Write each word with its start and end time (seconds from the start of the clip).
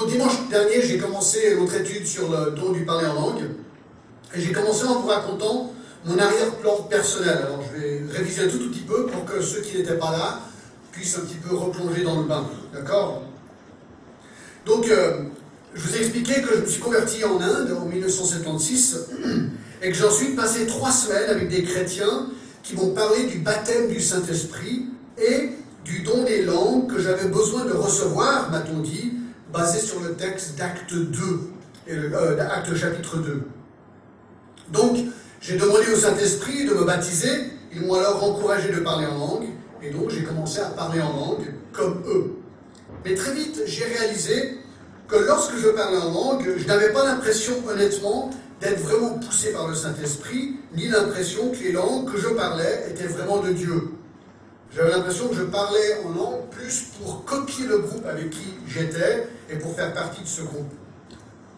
Donc 0.00 0.08
dimanche 0.08 0.48
dernier, 0.48 0.80
j'ai 0.80 0.96
commencé 0.96 1.54
notre 1.58 1.74
étude 1.74 2.06
sur 2.06 2.30
le 2.30 2.52
don 2.52 2.72
du 2.72 2.86
parler 2.86 3.06
en 3.06 3.14
langue. 3.14 3.42
Et 4.34 4.40
j'ai 4.40 4.50
commencé 4.50 4.84
en 4.84 4.98
vous 4.98 5.08
racontant 5.08 5.74
mon 6.06 6.18
arrière-plan 6.18 6.84
personnel. 6.88 7.36
Alors 7.36 7.60
je 7.62 7.78
vais 7.78 8.02
réviser 8.10 8.48
tout, 8.48 8.56
tout 8.56 8.70
petit 8.70 8.80
peu 8.80 9.04
pour 9.04 9.26
que 9.26 9.42
ceux 9.42 9.60
qui 9.60 9.76
n'étaient 9.76 9.98
pas 9.98 10.10
là 10.10 10.40
puissent 10.90 11.18
un 11.18 11.26
petit 11.26 11.36
peu 11.36 11.54
replonger 11.54 12.02
dans 12.02 12.18
le 12.18 12.26
bain. 12.26 12.48
D'accord? 12.72 13.24
Donc, 14.64 14.88
euh, 14.88 15.24
je 15.74 15.86
vous 15.86 15.94
ai 15.94 15.98
expliqué 15.98 16.40
que 16.40 16.56
je 16.56 16.60
me 16.62 16.66
suis 16.66 16.80
converti 16.80 17.22
en 17.22 17.38
Inde 17.38 17.76
en 17.78 17.84
1976 17.84 19.06
et 19.82 19.90
que 19.90 19.94
j'ai 19.94 20.04
ensuite 20.04 20.34
passé 20.34 20.66
trois 20.66 20.92
semaines 20.92 21.28
avec 21.28 21.50
des 21.50 21.62
chrétiens 21.62 22.28
qui 22.62 22.74
m'ont 22.74 22.94
parlé 22.94 23.24
du 23.24 23.40
baptême 23.40 23.88
du 23.88 24.00
Saint-Esprit 24.00 24.86
et 25.18 25.50
du 25.84 26.00
don 26.00 26.24
des 26.24 26.40
langues 26.40 26.90
que 26.90 26.98
j'avais 27.02 27.28
besoin 27.28 27.66
de 27.66 27.72
recevoir, 27.72 28.50
m'a-t-on 28.50 28.78
dit, 28.78 29.19
basé 29.52 29.80
sur 29.80 30.00
le 30.00 30.14
texte 30.14 30.56
d'Acte 30.56 30.92
2, 30.92 31.18
euh, 31.90 32.36
d'Acte 32.36 32.74
chapitre 32.74 33.18
2. 33.18 33.42
Donc, 34.72 34.98
j'ai 35.40 35.56
demandé 35.56 35.86
au 35.92 35.96
Saint-Esprit 35.96 36.66
de 36.66 36.74
me 36.74 36.84
baptiser, 36.84 37.50
ils 37.72 37.82
m'ont 37.82 37.94
alors 37.94 38.22
encouragé 38.22 38.70
de 38.70 38.80
parler 38.80 39.06
en 39.06 39.18
langue, 39.18 39.48
et 39.82 39.90
donc 39.90 40.10
j'ai 40.10 40.22
commencé 40.22 40.60
à 40.60 40.66
parler 40.66 41.00
en 41.00 41.12
langue 41.12 41.54
comme 41.72 42.02
eux. 42.06 42.36
Mais 43.04 43.14
très 43.14 43.34
vite, 43.34 43.62
j'ai 43.66 43.84
réalisé 43.84 44.58
que 45.08 45.16
lorsque 45.16 45.56
je 45.56 45.68
parlais 45.68 45.96
en 45.96 46.12
langue, 46.12 46.54
je 46.56 46.66
n'avais 46.66 46.92
pas 46.92 47.04
l'impression, 47.04 47.54
honnêtement, 47.68 48.30
d'être 48.60 48.80
vraiment 48.80 49.18
poussé 49.18 49.52
par 49.52 49.66
le 49.68 49.74
Saint-Esprit, 49.74 50.56
ni 50.76 50.88
l'impression 50.88 51.50
que 51.50 51.58
les 51.58 51.72
langues 51.72 52.12
que 52.12 52.18
je 52.18 52.28
parlais 52.28 52.86
étaient 52.90 53.06
vraiment 53.06 53.38
de 53.38 53.52
Dieu. 53.52 53.90
J'avais 54.74 54.90
l'impression 54.90 55.28
que 55.28 55.34
je 55.34 55.42
parlais 55.42 55.98
en 56.04 56.10
langue 56.10 56.48
plus 56.50 56.84
pour 56.98 57.24
copier 57.24 57.66
le 57.66 57.78
groupe 57.78 58.06
avec 58.06 58.30
qui 58.30 58.54
j'étais 58.68 59.26
et 59.50 59.56
pour 59.56 59.74
faire 59.74 59.92
partie 59.92 60.22
de 60.22 60.28
ce 60.28 60.42
groupe. 60.42 60.70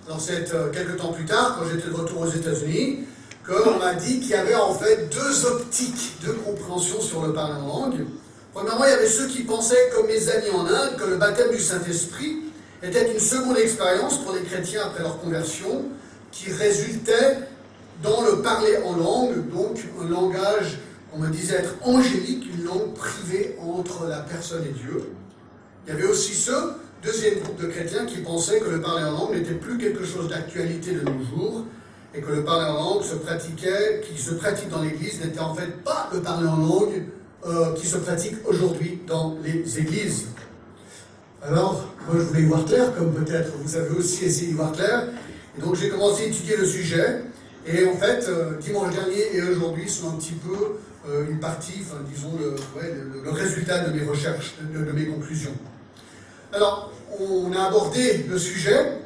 Alors 0.07 0.21
c'est 0.21 0.53
euh, 0.55 0.71
quelques 0.71 0.97
temps 0.97 1.13
plus 1.13 1.27
tard, 1.27 1.59
quand 1.59 1.69
j'étais 1.69 1.89
de 1.89 1.95
retour 1.95 2.23
aux 2.23 2.31
États-Unis, 2.31 3.01
qu'on 3.47 3.79
m'a 3.79 3.95
dit 3.95 4.21
qu'il 4.21 4.31
y 4.31 4.35
avait 4.35 4.55
en 4.55 4.73
fait 4.73 5.11
deux 5.13 5.47
optiques 5.47 6.19
de 6.27 6.33
compréhension 6.33 7.01
sur 7.01 7.27
le 7.27 7.35
parler 7.35 7.61
en 7.61 7.67
langue. 7.67 8.07
Premièrement, 8.55 8.85
il 8.85 8.91
y 8.91 8.95
avait 8.95 9.09
ceux 9.09 9.29
qui 9.29 9.43
pensaient, 9.43 9.91
comme 9.95 10.07
mes 10.07 10.29
amis 10.31 10.51
en 10.51 10.67
Inde, 10.67 10.97
que 10.97 11.05
le 11.05 11.17
baptême 11.17 11.51
du 11.51 11.61
Saint-Esprit 11.61 12.39
était 12.83 13.13
une 13.13 13.21
seconde 13.21 13.59
expérience 13.59 14.19
pour 14.19 14.35
les 14.35 14.43
chrétiens 14.43 14.83
après 14.87 15.03
leur 15.03 15.21
conversion, 15.21 15.85
qui 16.31 16.51
résultait 16.51 17.39
dans 18.03 18.23
le 18.23 18.43
parler 18.43 18.79
en 18.85 18.97
langue, 18.97 19.49
donc 19.51 19.79
un 20.01 20.09
langage, 20.09 20.79
on 21.15 21.19
me 21.19 21.29
disait 21.29 21.57
être 21.57 21.75
angélique, 21.83 22.47
une 22.55 22.65
langue 22.65 22.95
privée 22.95 23.57
entre 23.61 24.07
la 24.07 24.21
personne 24.21 24.65
et 24.65 24.73
Dieu. 24.73 25.11
Il 25.87 25.93
y 25.93 25.97
avait 25.97 26.07
aussi 26.07 26.35
ceux, 26.35 26.73
deuxième 27.03 27.41
groupe 27.41 27.61
de 27.61 27.67
chrétiens, 27.67 28.07
qui 28.07 28.19
pensaient 28.19 28.61
que 28.61 28.71
le 28.71 28.81
parler 28.81 29.05
en 29.05 29.13
langue 29.13 29.35
n'était 29.35 29.55
plus 29.55 29.77
quelque 29.79 30.05
chose 30.05 30.29
d'actualité 30.29 30.93
de 30.93 31.01
nos 31.01 31.25
jours, 31.25 31.65
et 32.15 32.21
que 32.21 32.31
le 32.31 32.45
parler 32.45 32.67
en 32.67 32.75
langue 32.75 33.03
qui 33.03 34.23
se 34.23 34.35
pratique 34.35 34.69
dans 34.71 34.83
l'Église, 34.83 35.21
n'était 35.21 35.41
en 35.41 35.55
fait 35.55 35.83
pas 35.83 36.09
le 36.13 36.21
parler 36.21 36.47
en 36.47 36.57
langue 36.57 37.05
euh, 37.47 37.75
qui 37.75 37.87
se 37.87 37.97
pratique 37.97 38.37
aujourd'hui 38.47 39.01
dans 39.07 39.37
les 39.43 39.79
églises. 39.79 40.27
Alors, 41.43 41.89
moi 42.07 42.17
je 42.19 42.23
voulais 42.23 42.43
y 42.43 42.47
voir 42.47 42.65
clair, 42.65 42.95
comme 42.95 43.13
peut-être 43.13 43.53
vous 43.63 43.77
avez 43.77 43.91
aussi 43.97 44.25
essayé 44.25 44.49
d'y 44.49 44.55
voir 44.55 44.73
clair, 44.73 45.09
et 45.59 45.61
donc 45.61 45.75
j'ai 45.75 45.89
commencé 45.89 46.25
à 46.25 46.27
étudier 46.27 46.57
le 46.57 46.65
sujet, 46.65 47.23
et 47.67 47.87
en 47.87 47.97
fait, 47.97 48.27
euh, 48.29 48.59
dimanche 48.61 48.95
dernier 48.95 49.37
et 49.37 49.43
aujourd'hui 49.43 49.89
sont 49.89 50.09
un 50.09 50.13
petit 50.13 50.35
peu 50.35 50.79
euh, 51.08 51.27
une 51.28 51.41
partie, 51.41 51.83
disons, 52.12 52.33
le, 52.39 53.31
résultat 53.31 53.81
de 53.81 53.99
mes 53.99 54.04
recherches, 54.04 54.54
de, 54.60 54.93
mes 54.93 55.06
conclusions. 55.06 55.54
Alors, 56.53 56.93
on 57.19 57.53
a 57.53 57.65
abordé 57.65 58.25
le 58.28 58.38
sujet 58.38 58.99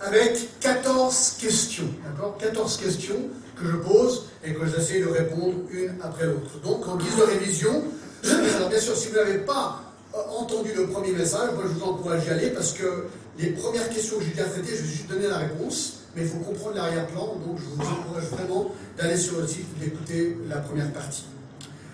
avec 0.00 0.58
14 0.60 1.36
questions, 1.38 1.88
d'accord? 2.04 2.36
14 2.38 2.76
questions 2.78 3.28
que 3.58 3.66
je 3.66 3.76
pose 3.76 4.26
et 4.44 4.52
que 4.52 4.66
j'essaie 4.66 5.00
de 5.00 5.08
répondre 5.08 5.54
une 5.70 5.94
après 6.02 6.26
l'autre. 6.26 6.60
Donc, 6.62 6.86
en 6.86 6.96
guise 6.96 7.16
de 7.16 7.22
révision, 7.22 7.82
alors 8.56 8.68
bien 8.68 8.80
sûr, 8.80 8.96
si 8.96 9.08
vous 9.08 9.16
n'avez 9.16 9.38
pas 9.38 9.80
euh, 10.14 10.18
entendu 10.38 10.72
le 10.76 10.86
premier 10.86 11.12
message, 11.12 11.50
moi 11.54 11.64
je 11.66 11.78
vous 11.78 11.84
encourage 11.84 12.24
d'y 12.24 12.30
aller 12.30 12.50
parce 12.50 12.72
que 12.72 13.06
les 13.38 13.50
premières 13.50 13.88
questions 13.90 14.18
que 14.18 14.24
j'ai 14.24 14.30
déjà 14.30 14.44
traitées, 14.44 14.76
je 14.76 14.82
vais 14.82 14.88
juste 14.88 15.08
donner 15.08 15.28
la 15.28 15.38
réponse, 15.38 16.00
mais 16.16 16.22
il 16.22 16.28
faut 16.28 16.38
comprendre 16.38 16.76
l'arrière-plan, 16.76 17.36
donc 17.46 17.58
je 17.58 17.64
vous 17.64 17.90
encourage 17.90 18.24
vraiment 18.30 18.72
d'aller 18.96 19.18
sur 19.18 19.38
le 19.38 19.46
site, 19.46 19.78
d'écouter 19.78 20.38
la 20.48 20.56
première 20.56 20.90
partie. 20.92 21.26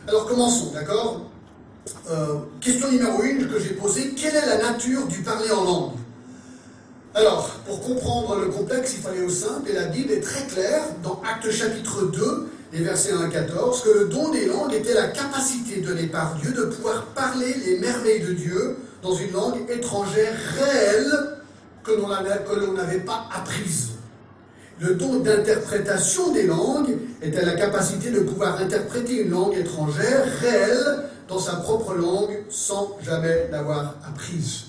Alors 0.06 0.27
commençons, 0.27 0.71
d'accord? 0.72 1.22
Euh, 2.09 2.37
Question 2.60 2.93
numéro 2.93 3.21
une 3.25 3.49
que 3.49 3.59
j'ai 3.59 3.75
posée, 3.75 4.15
quelle 4.16 4.37
est 4.37 4.47
la 4.47 4.59
nature 4.59 5.06
du 5.09 5.22
parler 5.22 5.50
en 5.50 5.65
langue? 5.65 5.93
Alors, 7.15 7.49
pour 7.66 7.83
comprendre 7.83 8.37
le 8.37 8.47
complexe, 8.47 8.94
il 8.97 9.03
fallait 9.03 9.22
au 9.22 9.28
simple, 9.28 9.69
et 9.71 9.75
la 9.75 9.87
Bible 9.87 10.12
est 10.12 10.21
très 10.21 10.47
claire, 10.47 10.84
dans 11.03 11.21
Acte 11.28 11.50
chapitre 11.50 12.06
2, 12.06 12.49
les 12.72 12.84
versets 12.84 13.12
1 13.12 13.22
à 13.22 13.28
14, 13.28 13.83
que 13.83 13.91
le 13.91 14.04
don 14.06 14.31
des 14.31 14.47
langues 14.47 14.72
était 14.72 14.94
la 14.94 15.09
capacité 15.09 15.81
donnée 15.81 16.06
par 16.06 16.37
Dieu 16.37 16.53
de 16.53 16.65
pouvoir 16.66 17.06
parler 17.06 17.53
les 17.66 17.78
merveilles 17.81 18.22
de 18.22 18.33
Dieu 18.33 18.77
dans 19.03 19.15
une 19.15 19.33
langue 19.33 19.69
étrangère 19.69 20.33
réelle 20.56 21.39
que 21.83 21.91
l'on 21.91 22.72
n'avait 22.72 23.00
pas 23.00 23.27
apprise. 23.34 23.91
Le 24.82 24.94
don 24.94 25.20
d'interprétation 25.20 26.32
des 26.32 26.43
langues 26.43 26.97
était 27.22 27.44
la 27.44 27.54
capacité 27.54 28.10
de 28.10 28.19
pouvoir 28.19 28.60
interpréter 28.60 29.22
une 29.22 29.31
langue 29.31 29.56
étrangère 29.56 30.25
réelle 30.41 31.04
dans 31.28 31.38
sa 31.38 31.54
propre 31.56 31.94
langue 31.94 32.43
sans 32.50 32.98
jamais 33.00 33.48
l'avoir 33.53 33.94
apprise. 34.04 34.65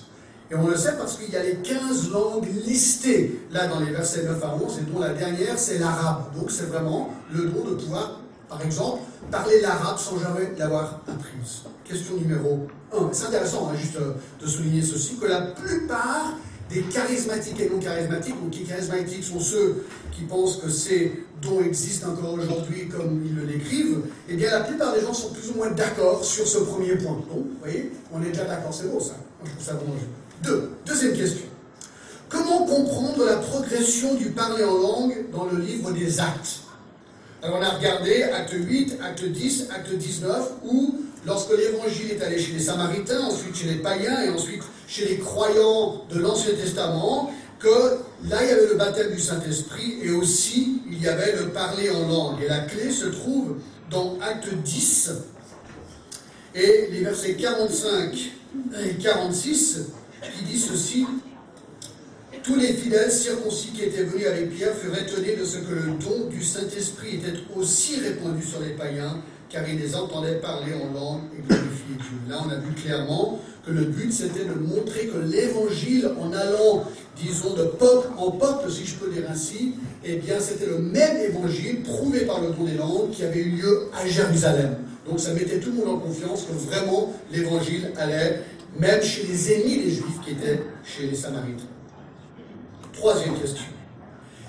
Et 0.51 0.55
on 0.55 0.67
le 0.67 0.77
sait 0.77 0.93
parce 0.99 1.17
qu'il 1.17 1.33
y 1.33 1.35
a 1.35 1.41
les 1.41 1.55
15 1.55 2.11
langues 2.11 2.47
listées 2.63 3.39
là 3.51 3.65
dans 3.65 3.79
les 3.79 3.91
versets 3.91 4.23
9 4.23 4.43
à 4.43 4.55
11, 4.63 4.79
et 4.79 4.91
dont 4.91 4.99
la 4.99 5.13
dernière 5.13 5.57
c'est 5.57 5.79
l'arabe. 5.79 6.25
Donc 6.39 6.51
c'est 6.51 6.67
vraiment 6.67 7.11
le 7.33 7.45
don 7.45 7.71
de 7.71 7.73
pouvoir, 7.73 8.19
par 8.47 8.61
exemple, 8.61 8.99
parler 9.31 9.61
l'arabe 9.61 9.97
sans 9.97 10.19
jamais 10.19 10.53
l'avoir 10.59 11.01
apprise. 11.07 11.63
Question 11.83 12.17
numéro 12.17 12.67
1. 12.95 13.09
C'est 13.13 13.25
intéressant 13.25 13.71
hein, 13.71 13.75
juste 13.75 13.95
euh, 13.95 14.13
de 14.39 14.47
souligner 14.47 14.83
ceci, 14.83 15.17
que 15.17 15.25
la 15.25 15.41
plupart 15.41 16.35
des 16.69 16.81
charismatiques 16.83 17.59
et 17.59 17.69
non 17.69 17.79
charismatiques, 17.79 18.35
ou 18.43 18.49
qui 18.49 18.63
charismatiques 18.63 19.23
sont 19.23 19.39
ceux 19.39 19.85
qui 20.11 20.23
pensent 20.23 20.57
que 20.57 20.69
ces 20.69 21.23
dons 21.41 21.61
existent 21.61 22.09
encore 22.09 22.33
aujourd'hui 22.33 22.87
comme 22.87 23.21
ils 23.25 23.35
le 23.35 23.43
décrivent, 23.43 24.01
eh 24.29 24.35
bien 24.35 24.51
la 24.51 24.61
plupart 24.61 24.93
des 24.93 25.01
gens 25.01 25.13
sont 25.13 25.29
plus 25.29 25.49
ou 25.51 25.55
moins 25.55 25.71
d'accord 25.71 26.23
sur 26.23 26.47
ce 26.47 26.59
premier 26.59 26.95
point. 26.95 27.13
Donc, 27.29 27.45
vous 27.45 27.59
voyez, 27.59 27.91
on 28.11 28.21
est 28.23 28.29
déjà 28.29 28.45
d'accord, 28.45 28.73
c'est 28.73 28.89
beau 28.91 28.99
ça. 28.99 29.15
Moi, 29.39 29.45
je 29.45 29.51
trouve 29.51 29.65
ça 29.65 29.73
bon. 29.73 29.93
Deux. 30.43 30.71
Deuxième 30.85 31.13
question. 31.13 31.45
Comment 32.29 32.65
comprendre 32.65 33.25
la 33.25 33.37
progression 33.37 34.15
du 34.15 34.31
parler 34.31 34.63
en 34.63 34.77
langue 34.77 35.25
dans 35.31 35.45
le 35.45 35.59
livre 35.59 35.91
des 35.91 36.19
actes? 36.19 36.61
Alors 37.43 37.59
on 37.59 37.61
a 37.61 37.69
regardé 37.69 38.23
acte 38.23 38.53
8, 38.53 38.97
acte 39.03 39.25
10, 39.25 39.67
acte 39.75 39.93
19, 39.93 40.51
où 40.63 40.95
lorsque 41.25 41.51
l'évangile 41.51 42.11
est 42.11 42.23
allé 42.23 42.39
chez 42.39 42.53
les 42.53 42.59
samaritains, 42.59 43.19
ensuite 43.19 43.55
chez 43.55 43.67
les 43.67 43.75
païens 43.75 44.23
et 44.23 44.29
ensuite 44.29 44.63
chez 44.87 45.05
les 45.05 45.17
croyants 45.17 46.05
de 46.09 46.19
l'Ancien 46.19 46.53
Testament, 46.53 47.31
que 47.59 47.97
là 48.29 48.43
il 48.43 48.49
y 48.49 48.51
avait 48.51 48.67
le 48.67 48.75
baptême 48.75 49.11
du 49.11 49.19
Saint-Esprit 49.19 49.99
et 50.03 50.11
aussi 50.11 50.81
il 50.89 51.01
y 51.01 51.07
avait 51.07 51.35
le 51.35 51.49
parler 51.49 51.89
en 51.89 52.07
langue. 52.07 52.41
Et 52.43 52.47
la 52.47 52.59
clé 52.59 52.91
se 52.91 53.05
trouve 53.05 53.55
dans 53.89 54.17
acte 54.21 54.53
10 54.53 55.11
et 56.55 56.89
les 56.91 57.01
versets 57.01 57.33
45 57.33 58.31
et 58.85 58.93
46 59.01 59.87
qui 60.21 60.43
dit 60.45 60.59
ceci 60.59 61.05
Tous 62.43 62.55
les 62.55 62.73
fidèles 62.73 63.11
circoncis 63.11 63.69
qui 63.69 63.83
étaient 63.83 64.03
venus 64.03 64.27
avec 64.27 64.55
Pierre 64.55 64.75
furent 64.75 64.97
étonnés 64.97 65.35
de 65.35 65.45
ce 65.45 65.57
que 65.57 65.73
le 65.73 65.93
don 65.93 66.27
du 66.29 66.43
Saint-Esprit 66.43 67.15
était 67.15 67.39
aussi 67.55 67.99
répandu 67.99 68.45
sur 68.45 68.59
les 68.59 68.71
païens, 68.71 69.21
car 69.53 69.61
ils 69.69 69.79
les 69.79 69.95
entendaient 69.95 70.39
parler 70.39 70.73
en 70.73 70.91
langue 70.91 71.21
et 71.37 71.41
glorifier 71.47 71.95
Dieu. 71.95 72.17
Là, 72.27 72.41
on 72.43 72.49
a 72.49 72.55
vu 72.55 72.73
clairement 72.73 73.39
que 73.63 73.71
le 73.71 73.85
but, 73.85 74.11
c'était 74.11 74.45
de 74.45 74.55
montrer 74.55 75.05
que 75.05 75.17
l'évangile, 75.19 76.09
en 76.19 76.33
allant, 76.33 76.85
disons, 77.15 77.53
de 77.53 77.65
peuple 77.65 78.07
en 78.17 78.31
peuple, 78.31 78.71
si 78.71 78.83
je 78.83 78.95
peux 78.95 79.11
dire 79.11 79.25
ainsi, 79.29 79.75
eh 80.03 80.15
bien, 80.15 80.39
c'était 80.39 80.65
le 80.65 80.79
même 80.79 81.17
évangile, 81.17 81.83
prouvé 81.83 82.21
par 82.21 82.41
le 82.41 82.47
don 82.47 82.63
des 82.63 82.73
langues, 82.73 83.11
qui 83.11 83.23
avait 83.23 83.41
eu 83.41 83.51
lieu 83.51 83.89
à 83.93 84.07
Jérusalem. 84.07 84.75
Donc, 85.07 85.19
ça 85.19 85.33
mettait 85.33 85.59
tout 85.59 85.69
le 85.69 85.85
monde 85.85 85.97
en 85.97 85.99
confiance 85.99 86.45
que 86.45 86.53
vraiment 86.53 87.13
l'évangile 87.31 87.91
allait 87.95 88.41
même 88.79 89.03
chez 89.03 89.27
les 89.27 89.53
ennemis 89.53 89.83
des 89.83 89.91
Juifs 89.91 90.19
qui 90.25 90.31
étaient 90.31 90.63
chez 90.83 91.05
les 91.05 91.15
Samaritains. 91.15 91.63
Troisième 92.91 93.39
question. 93.39 93.72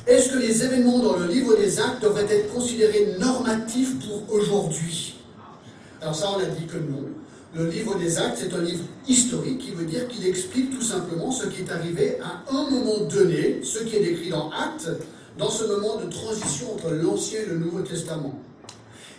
Est-ce 0.06 0.32
que 0.32 0.38
les 0.38 0.62
événements 0.62 0.98
dans 0.98 1.16
le 1.16 1.26
livre 1.26 1.56
des 1.56 1.80
actes 1.80 2.02
devraient 2.02 2.26
être 2.30 2.52
considérés 2.52 3.14
normatifs 3.18 3.94
pour 4.00 4.34
aujourd'hui? 4.34 5.14
Alors 6.02 6.14
ça, 6.14 6.28
on 6.36 6.40
a 6.40 6.44
dit 6.44 6.66
que 6.66 6.76
non. 6.76 7.04
Le 7.54 7.70
livre 7.70 7.98
des 7.98 8.18
actes, 8.18 8.38
c'est 8.38 8.52
un 8.52 8.60
livre 8.60 8.84
historique 9.08 9.58
qui 9.58 9.70
veut 9.70 9.86
dire 9.86 10.06
qu'il 10.08 10.26
explique 10.26 10.76
tout 10.76 10.84
simplement 10.84 11.30
ce 11.30 11.46
qui 11.46 11.62
est 11.62 11.70
arrivé 11.72 12.18
à 12.20 12.42
un 12.54 12.68
moment 12.68 12.98
donné, 13.04 13.60
ce 13.62 13.78
qui 13.78 13.96
est 13.96 14.04
décrit 14.04 14.28
dans 14.28 14.50
Actes, 14.50 14.90
dans 15.38 15.48
ce 15.48 15.64
moment 15.64 15.96
de 15.96 16.10
transition 16.10 16.74
entre 16.74 16.90
l'Ancien 16.90 17.40
et 17.40 17.46
le 17.46 17.56
Nouveau 17.56 17.80
Testament. 17.80 18.38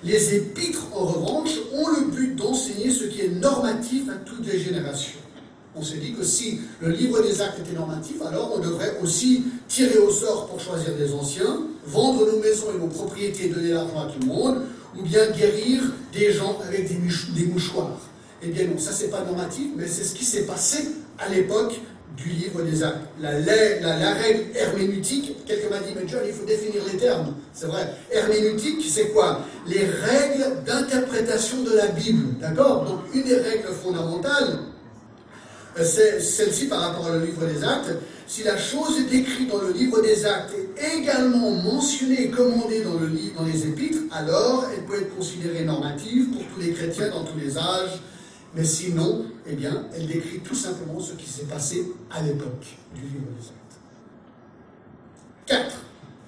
Les 0.03 0.35
épîtres, 0.35 0.85
en 0.93 1.05
revanche, 1.05 1.57
ont 1.73 1.87
le 1.87 2.11
but 2.11 2.35
d'enseigner 2.35 2.91
ce 2.91 3.05
qui 3.05 3.21
est 3.21 3.29
normatif 3.29 4.03
à 4.09 4.17
toutes 4.23 4.45
les 4.45 4.59
générations. 4.59 5.24
On 5.77 5.83
s'est 5.83 5.97
dit 5.97 6.13
que 6.13 6.23
si 6.23 6.61
le 6.81 6.89
livre 6.89 7.21
des 7.21 7.41
actes 7.41 7.59
était 7.59 7.77
normatif, 7.77 8.15
alors 8.25 8.53
on 8.55 8.59
devrait 8.59 8.97
aussi 9.03 9.43
tirer 9.67 9.97
au 9.97 10.09
sort 10.09 10.47
pour 10.47 10.59
choisir 10.59 10.95
des 10.95 11.13
anciens, 11.13 11.63
vendre 11.85 12.25
nos 12.31 12.39
maisons 12.39 12.67
et 12.73 12.79
nos 12.79 12.87
propriétés, 12.87 13.49
donner 13.49 13.71
l'argent 13.71 14.07
à 14.07 14.11
tout 14.11 14.19
le 14.21 14.27
monde, 14.27 14.61
ou 14.97 15.03
bien 15.03 15.29
guérir 15.31 15.83
des 16.13 16.31
gens 16.31 16.57
avec 16.65 16.87
des, 16.87 17.45
mouchoirs. 17.45 17.99
Eh 18.41 18.47
bien 18.47 18.65
non, 18.67 18.77
ça 18.77 18.91
c'est 18.93 19.09
pas 19.09 19.23
normatif, 19.23 19.67
mais 19.75 19.87
c'est 19.87 20.05
ce 20.05 20.15
qui 20.15 20.23
s'est 20.23 20.45
passé 20.45 20.87
à 21.19 21.27
l'époque 21.27 21.79
du 22.15 22.29
livre 22.29 22.61
des 22.61 22.81
actes. 22.81 22.99
La, 23.19 23.31
règle 24.13 24.43
herméneutique, 24.55 25.35
quelqu'un 25.45 25.69
m'a 25.69 25.79
dit, 25.79 25.93
mais 25.93 26.07
John, 26.07 26.21
il 26.25 26.31
faut 26.31 26.45
définir 26.45 26.83
les 26.89 26.97
termes. 26.97 27.33
C'est 27.53 27.65
vrai. 27.65 27.93
Herméneutique, 28.09 28.85
c'est 28.87 29.09
quoi? 29.09 29.41
Les 29.67 29.85
règles 29.85 30.63
d'interprétation 30.65 31.63
de 31.63 31.75
la 31.75 31.87
Bible. 31.87 32.39
D'accord? 32.39 32.85
Donc, 32.85 32.99
une 33.13 33.23
des 33.23 33.35
règles 33.35 33.67
fondamentales, 33.83 34.59
celle-ci 35.83 36.67
par 36.67 36.79
rapport 36.79 37.09
au 37.09 37.19
livre 37.19 37.45
des 37.45 37.63
actes. 37.63 37.91
Si 38.27 38.43
la 38.43 38.57
chose 38.57 38.99
est 38.99 39.13
écrite 39.13 39.49
dans 39.49 39.61
le 39.61 39.71
livre 39.71 40.01
des 40.01 40.25
actes 40.25 40.53
et 40.77 40.97
également 40.97 41.51
mentionnée 41.51 42.23
et 42.23 42.29
commandée 42.29 42.81
dans 42.81 43.45
les 43.45 43.67
épîtres, 43.67 43.99
alors 44.11 44.67
elle 44.73 44.85
peut 44.85 45.01
être 45.01 45.15
considérée 45.15 45.63
normative 45.63 46.29
pour 46.29 46.41
tous 46.53 46.61
les 46.61 46.73
chrétiens 46.73 47.09
dans 47.09 47.23
tous 47.23 47.37
les 47.37 47.57
âges. 47.57 48.01
Mais 48.55 48.63
sinon, 48.63 49.25
eh 49.45 49.53
bien, 49.53 49.85
elle 49.93 50.07
décrit 50.07 50.39
tout 50.39 50.55
simplement 50.55 50.99
ce 50.99 51.13
qui 51.13 51.29
s'est 51.29 51.43
passé 51.43 51.91
à 52.09 52.21
l'époque 52.21 52.65
du 52.95 53.01
livre 53.01 53.25
des 53.37 53.47
actes. 53.47 53.65
4. 55.47 55.75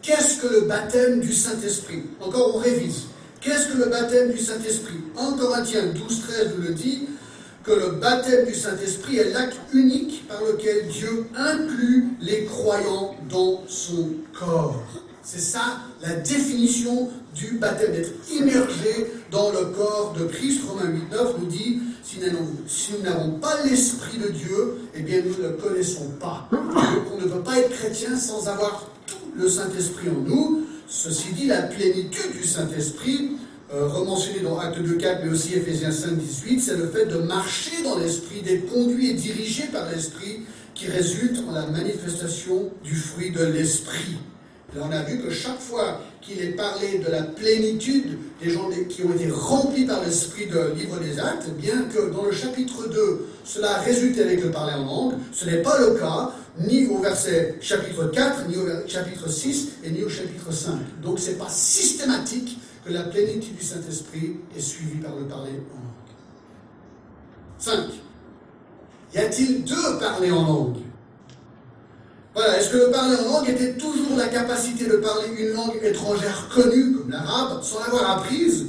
Qu'est-ce 0.02 0.42
que 0.42 0.48
le 0.48 0.62
baptême 0.62 1.22
du 1.22 1.34
Saint-Esprit? 1.34 2.04
Encore, 2.20 2.56
on 2.56 2.60
révise. 2.60 3.04
Qu'est-ce 3.40 3.70
que 3.70 3.78
le 3.78 3.86
baptême 3.86 4.32
du 4.32 4.40
Saint-Esprit? 4.40 4.98
En 5.16 5.34
Corinthiens 5.34 5.86
12, 5.94 6.22
13 6.28 6.54
nous 6.58 6.64
le 6.64 6.74
dit, 6.74 7.08
que 7.68 7.74
le 7.74 7.90
baptême 8.00 8.46
du 8.46 8.56
Saint-Esprit 8.56 9.18
est 9.18 9.34
l'acte 9.34 9.58
unique 9.74 10.26
par 10.30 10.42
lequel 10.42 10.88
Dieu 10.88 11.26
inclut 11.36 12.08
les 12.22 12.46
croyants 12.46 13.16
dans 13.30 13.62
son 13.68 14.08
corps. 14.40 14.82
C'est 15.22 15.42
ça 15.42 15.82
la 16.02 16.16
définition 16.16 17.10
du 17.36 17.58
baptême, 17.58 17.92
d'être 17.92 18.14
immergé 18.32 19.12
dans 19.32 19.52
le 19.52 19.66
corps 19.66 20.16
de 20.18 20.26
Christ. 20.28 20.62
Romains 20.66 20.90
8, 20.90 21.12
9 21.12 21.36
nous 21.40 21.46
dit, 21.48 21.80
si 22.06 22.20
nous 22.94 23.04
n'avons 23.04 23.32
pas 23.32 23.62
l'Esprit 23.66 24.18
de 24.18 24.30
Dieu, 24.30 24.78
eh 24.96 25.02
bien 25.02 25.22
nous 25.22 25.44
ne 25.44 25.50
le 25.50 25.56
connaissons 25.56 26.10
pas. 26.22 26.48
Donc 26.50 26.62
on 27.14 27.22
ne 27.22 27.28
peut 27.28 27.42
pas 27.42 27.60
être 27.60 27.72
chrétien 27.72 28.16
sans 28.16 28.48
avoir 28.48 28.90
tout 29.06 29.18
le 29.36 29.50
Saint-Esprit 29.50 30.08
en 30.10 30.22
nous. 30.22 30.64
Ceci 30.88 31.34
dit, 31.34 31.48
la 31.48 31.64
plénitude 31.64 32.32
du 32.32 32.48
Saint-Esprit 32.48 33.32
euh, 33.74 33.88
rementionné 33.88 34.40
dans 34.40 34.58
Acte 34.58 34.80
2, 34.80 34.96
4, 34.96 35.22
mais 35.26 35.32
aussi 35.32 35.56
Ephésiens 35.56 35.92
5, 35.92 36.16
18, 36.18 36.60
c'est 36.62 36.78
le 36.78 36.88
fait 36.88 37.06
de 37.06 37.18
marcher 37.18 37.84
dans 37.84 37.98
l'esprit, 37.98 38.42
d'être 38.42 38.72
conduit 38.72 39.10
et 39.10 39.14
dirigé 39.14 39.64
par 39.72 39.90
l'esprit, 39.90 40.42
qui 40.74 40.88
résulte 40.88 41.44
en 41.50 41.52
la 41.52 41.66
manifestation 41.66 42.70
du 42.84 42.96
fruit 42.96 43.32
de 43.32 43.44
l'esprit. 43.44 44.18
Là, 44.76 44.84
on 44.88 44.92
a 44.92 45.02
vu 45.04 45.20
que 45.20 45.30
chaque 45.30 45.60
fois 45.60 46.02
qu'il 46.22 46.42
est 46.42 46.56
parlé 46.56 47.00
de 47.00 47.10
la 47.10 47.24
plénitude 47.24 48.18
des 48.42 48.52
gens 48.52 48.70
qui 48.90 49.04
ont 49.04 49.14
été 49.14 49.30
remplis 49.32 49.86
par 49.86 50.04
l'esprit 50.04 50.46
de 50.46 50.74
livre 50.78 51.00
des 51.00 51.20
actes, 51.20 51.50
bien 51.58 51.84
que 51.94 52.10
dans 52.12 52.24
le 52.24 52.32
chapitre 52.32 52.88
2, 52.90 53.28
cela 53.44 53.80
résulte 53.80 54.20
avec 54.20 54.44
le 54.44 54.52
parler 54.52 54.74
en 54.74 54.86
langue, 54.86 55.14
ce 55.34 55.46
n'est 55.46 55.62
pas 55.62 55.80
le 55.80 55.96
cas 55.96 56.32
ni 56.60 56.86
au 56.88 57.00
verset 57.00 57.56
chapitre 57.62 58.12
4, 58.12 58.48
ni 58.50 58.56
au 58.58 58.66
chapitre 58.88 59.30
6 59.30 59.70
et 59.84 59.92
ni 59.92 60.04
au 60.04 60.10
chapitre 60.10 60.52
5. 60.52 60.74
Donc 61.02 61.20
ce 61.20 61.32
n'est 61.32 61.38
pas 61.38 61.50
systématique 61.50 62.60
que 62.88 62.94
la 62.94 63.04
plénitude 63.04 63.56
du 63.56 63.64
Saint-Esprit 63.64 64.38
est 64.56 64.62
suivie 64.62 65.00
par 65.00 65.16
le 65.16 65.26
parler 65.26 65.52
en 65.52 65.78
langue. 65.84 66.08
5. 67.60 67.80
Y 69.14 69.18
a-t-il 69.18 69.64
deux 69.64 70.00
parler 70.00 70.32
en 70.32 70.46
langue? 70.46 70.78
Voilà, 72.34 72.60
est-ce 72.60 72.70
que 72.70 72.78
le 72.78 72.92
parler 72.92 73.16
en 73.18 73.34
langue 73.34 73.50
était 73.50 73.74
toujours 73.74 74.16
la 74.16 74.28
capacité 74.28 74.86
de 74.86 74.98
parler 74.98 75.28
une 75.38 75.54
langue 75.54 75.80
étrangère 75.82 76.48
connue, 76.54 76.94
comme 76.94 77.10
l'arabe, 77.10 77.62
sans 77.64 77.80
l'avoir 77.80 78.20
apprise? 78.20 78.68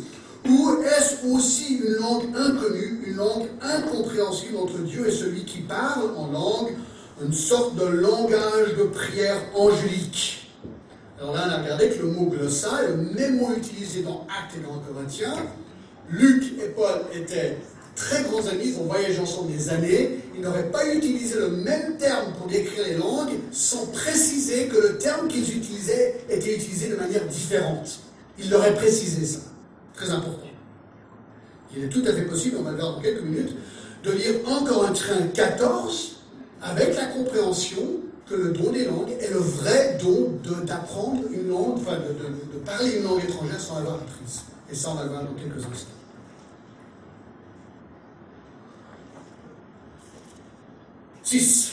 Ou 0.49 0.79
est-ce 0.83 1.27
aussi 1.27 1.75
une 1.75 1.95
langue 1.97 2.25
inconnue, 2.35 3.03
une 3.07 3.17
langue 3.17 3.49
incompréhensible 3.61 4.57
entre 4.57 4.79
Dieu 4.79 5.07
et 5.07 5.13
celui 5.13 5.45
qui 5.45 5.59
parle 5.59 6.11
en 6.17 6.29
langue, 6.29 6.75
une 7.23 7.35
sorte 7.35 7.77
de 7.77 7.85
langage 7.85 8.75
de 8.79 8.85
prière 8.85 9.43
angélique? 9.55 10.38
Alors 11.21 11.35
là, 11.35 11.47
on 11.49 11.51
a 11.51 11.63
regardé 11.63 11.89
que 11.89 12.03
le 12.03 12.09
mot 12.09 12.27
glossa 12.27 12.83
le 12.89 12.97
même 12.97 13.39
mot 13.39 13.51
utilisé 13.57 14.03
dans 14.03 14.27
Actes 14.29 14.57
et 14.57 14.61
dans 14.61 14.79
Corinthiens. 14.79 15.35
Luc 16.11 16.55
et 16.63 16.69
Paul 16.69 17.01
étaient 17.13 17.59
très 17.97 18.23
grands 18.23 18.47
amis, 18.47 18.69
ils 18.69 18.79
ont 18.79 18.85
voyagé 18.85 19.19
ensemble 19.19 19.53
des 19.53 19.69
années. 19.69 20.21
Ils 20.37 20.41
n'auraient 20.41 20.71
pas 20.71 20.87
utilisé 20.87 21.37
le 21.37 21.49
même 21.49 21.97
terme 21.97 22.33
pour 22.39 22.47
décrire 22.47 22.85
les 22.87 22.95
langues 22.95 23.33
sans 23.51 23.87
préciser 23.87 24.69
que 24.69 24.77
le 24.77 24.99
terme 24.99 25.27
qu'ils 25.27 25.57
utilisaient 25.57 26.21
était 26.29 26.55
utilisé 26.55 26.89
de 26.89 26.97
manière 26.97 27.27
différente. 27.27 27.99
Ils 28.39 28.49
l'auraient 28.49 28.75
précisé 28.75 29.27
ça. 29.27 29.41
Très 29.95 30.11
important. 30.11 30.47
Il 31.77 31.85
est 31.85 31.89
tout 31.89 32.05
à 32.07 32.13
fait 32.13 32.23
possible, 32.23 32.57
on 32.61 32.63
va 32.63 32.71
le 32.71 32.77
voir 32.79 32.95
dans 32.95 33.03
quelques 33.03 33.23
minutes, 33.23 33.57
de 34.05 34.13
lire 34.13 34.35
encore 34.47 34.87
un 34.87 34.93
train 34.93 35.27
14 35.35 36.21
avec 36.63 36.97
la 36.97 37.07
compréhension 37.07 37.83
que 38.29 38.35
le 38.35 38.53
don 38.53 38.71
des 38.71 38.85
langues 38.85 39.13
est 39.21 39.31
le 39.31 39.39
vrai 39.39 39.99
don 40.03 40.39
d'apprendre 40.65 41.23
une 41.31 41.49
langue, 41.49 41.79
enfin 41.79 41.97
de, 41.97 42.59
parler 42.59 42.99
une 42.99 43.05
langue 43.05 43.25
étrangère 43.25 43.61
sans 43.61 43.77
avoir 43.79 43.95
apprise. 43.95 44.43
Et 44.71 44.75
ça, 44.75 44.91
on 44.91 44.95
va 44.95 45.05
le 45.05 45.11
voir 45.11 45.23
dans 45.23 45.33
quelques 45.33 45.65
instants. 45.65 45.89
6. 51.23 51.73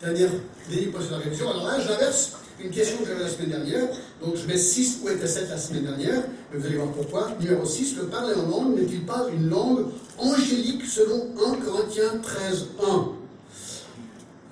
Dernière 0.00 0.30
délit 0.68 0.90
sur 0.90 1.10
la 1.12 1.18
révision. 1.18 1.50
Alors 1.50 1.64
là, 1.64 1.80
j'inverse 1.80 2.32
une 2.60 2.70
question 2.70 2.98
que 2.98 3.06
j'avais 3.06 3.22
la 3.22 3.28
semaine 3.28 3.50
dernière. 3.50 3.88
Donc 4.20 4.36
je 4.36 4.46
mets 4.46 4.58
6 4.58 5.00
où 5.02 5.08
était 5.08 5.26
7 5.26 5.48
la 5.50 5.58
semaine 5.58 5.84
dernière. 5.84 6.22
Mais 6.52 6.58
vous 6.58 6.66
allez 6.66 6.76
voir 6.76 6.92
pourquoi. 6.92 7.30
Numéro 7.40 7.64
6, 7.64 7.96
le 7.96 8.04
parler 8.06 8.34
en 8.34 8.48
langue 8.48 8.76
n'est-il 8.76 9.04
pas 9.04 9.26
une 9.32 9.48
langue 9.48 9.86
angélique 10.18 10.84
selon 10.84 11.28
1 11.52 11.56
Corinthiens 11.64 12.18
13, 12.22 12.66
1 12.82 13.23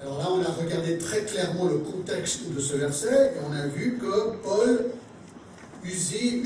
alors 0.02 0.18
là, 0.18 0.28
on 0.30 0.40
a 0.42 0.64
regardé 0.64 0.98
très 0.98 1.20
clairement 1.22 1.66
le 1.66 1.78
contexte 1.78 2.52
de 2.52 2.60
ce 2.60 2.74
verset 2.74 3.34
et 3.36 3.38
on 3.48 3.52
a 3.52 3.66
vu 3.68 3.98
que 4.00 4.36
Paul 4.42 4.86
usait, 5.84 6.42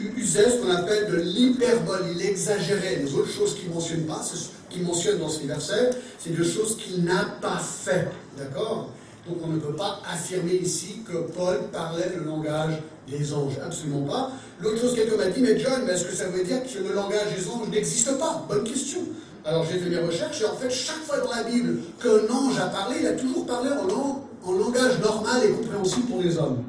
ce 0.50 0.60
qu'on 0.60 0.70
appelle 0.70 1.10
de 1.10 1.16
l'hyperbole, 1.16 2.04
il 2.14 2.22
exagérait. 2.22 2.96
Les 2.96 3.14
autres 3.14 3.30
choses 3.30 3.54
qu'il 3.54 3.70
ne 3.70 3.74
mentionne 3.74 4.02
pas, 4.02 4.22
ce 4.22 4.48
qu'il 4.68 4.82
mentionne 4.82 5.18
dans 5.18 5.30
ces 5.30 5.46
versets, 5.46 5.90
c'est 6.18 6.36
des 6.36 6.44
choses 6.44 6.76
qu'il 6.76 7.02
n'a 7.04 7.24
pas 7.40 7.58
fait. 7.58 8.08
D'accord? 8.36 8.90
Donc 9.26 9.38
on 9.42 9.48
ne 9.48 9.58
peut 9.58 9.74
pas 9.74 10.00
affirmer 10.06 10.54
ici 10.54 11.00
que 11.06 11.16
Paul 11.32 11.68
parlait 11.72 12.12
le 12.14 12.24
langage 12.24 12.74
des 13.08 13.32
anges. 13.32 13.54
Absolument 13.64 14.02
pas. 14.02 14.32
L'autre 14.60 14.80
chose, 14.80 14.94
quelqu'un 14.94 15.16
m'a 15.16 15.26
dit, 15.26 15.40
mais 15.40 15.58
John, 15.58 15.88
est-ce 15.88 16.04
que 16.04 16.14
ça 16.14 16.28
veut 16.28 16.44
dire 16.44 16.62
que 16.62 16.78
le 16.86 16.94
langage 16.94 17.34
des 17.34 17.48
anges 17.48 17.68
n'existe 17.70 18.18
pas? 18.18 18.44
Bonne 18.48 18.64
question. 18.64 19.00
Alors 19.46 19.64
j'ai 19.64 19.78
fait 19.78 19.88
mes 19.88 19.98
recherches 19.98 20.40
et 20.40 20.44
en 20.44 20.56
fait, 20.56 20.68
chaque 20.68 21.04
fois 21.04 21.18
dans 21.20 21.30
la 21.30 21.44
Bible 21.44 21.78
qu'un 22.02 22.34
ange 22.34 22.58
a 22.58 22.66
parlé, 22.66 22.96
il 23.00 23.06
a 23.06 23.12
toujours 23.12 23.46
parlé 23.46 23.70
en, 23.70 24.52
langage 24.52 24.98
normal 25.00 25.44
et 25.44 25.52
compréhensible 25.52 26.06
pour 26.08 26.20
les 26.20 26.36
hommes. 26.36 26.64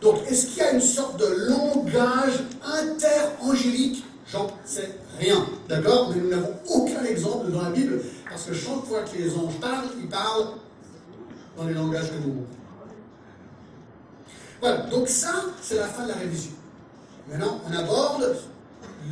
Donc 0.00 0.16
est-ce 0.28 0.48
qu'il 0.48 0.58
y 0.58 0.62
a 0.62 0.72
une 0.72 0.80
sorte 0.80 1.16
de 1.20 1.26
langage 1.48 2.44
interangélique? 2.64 4.04
J'en 4.26 4.48
sais 4.64 4.98
rien, 5.20 5.46
d'accord? 5.68 6.10
Mais 6.12 6.20
nous 6.20 6.28
n'avons 6.28 6.54
aucun 6.68 7.04
exemple 7.04 7.52
dans 7.52 7.62
la 7.62 7.70
Bible 7.70 8.00
parce 8.28 8.42
que 8.44 8.54
chaque 8.54 8.84
fois 8.84 9.02
que 9.02 9.16
les 9.16 9.30
anges 9.36 9.60
parlent, 9.60 9.86
ils 10.00 10.08
parlent 10.08 10.48
dans 11.56 11.64
les 11.66 11.74
langages 11.74 12.10
que 12.10 12.26
nous. 12.26 12.34
Voilà, 14.60 14.78
donc 14.86 15.06
ça, 15.06 15.44
c'est 15.62 15.76
la 15.76 15.86
fin 15.86 16.02
de 16.02 16.08
la 16.08 16.14
révision. 16.14 16.52
Maintenant, 17.30 17.60
on 17.68 17.72
aborde 17.72 18.36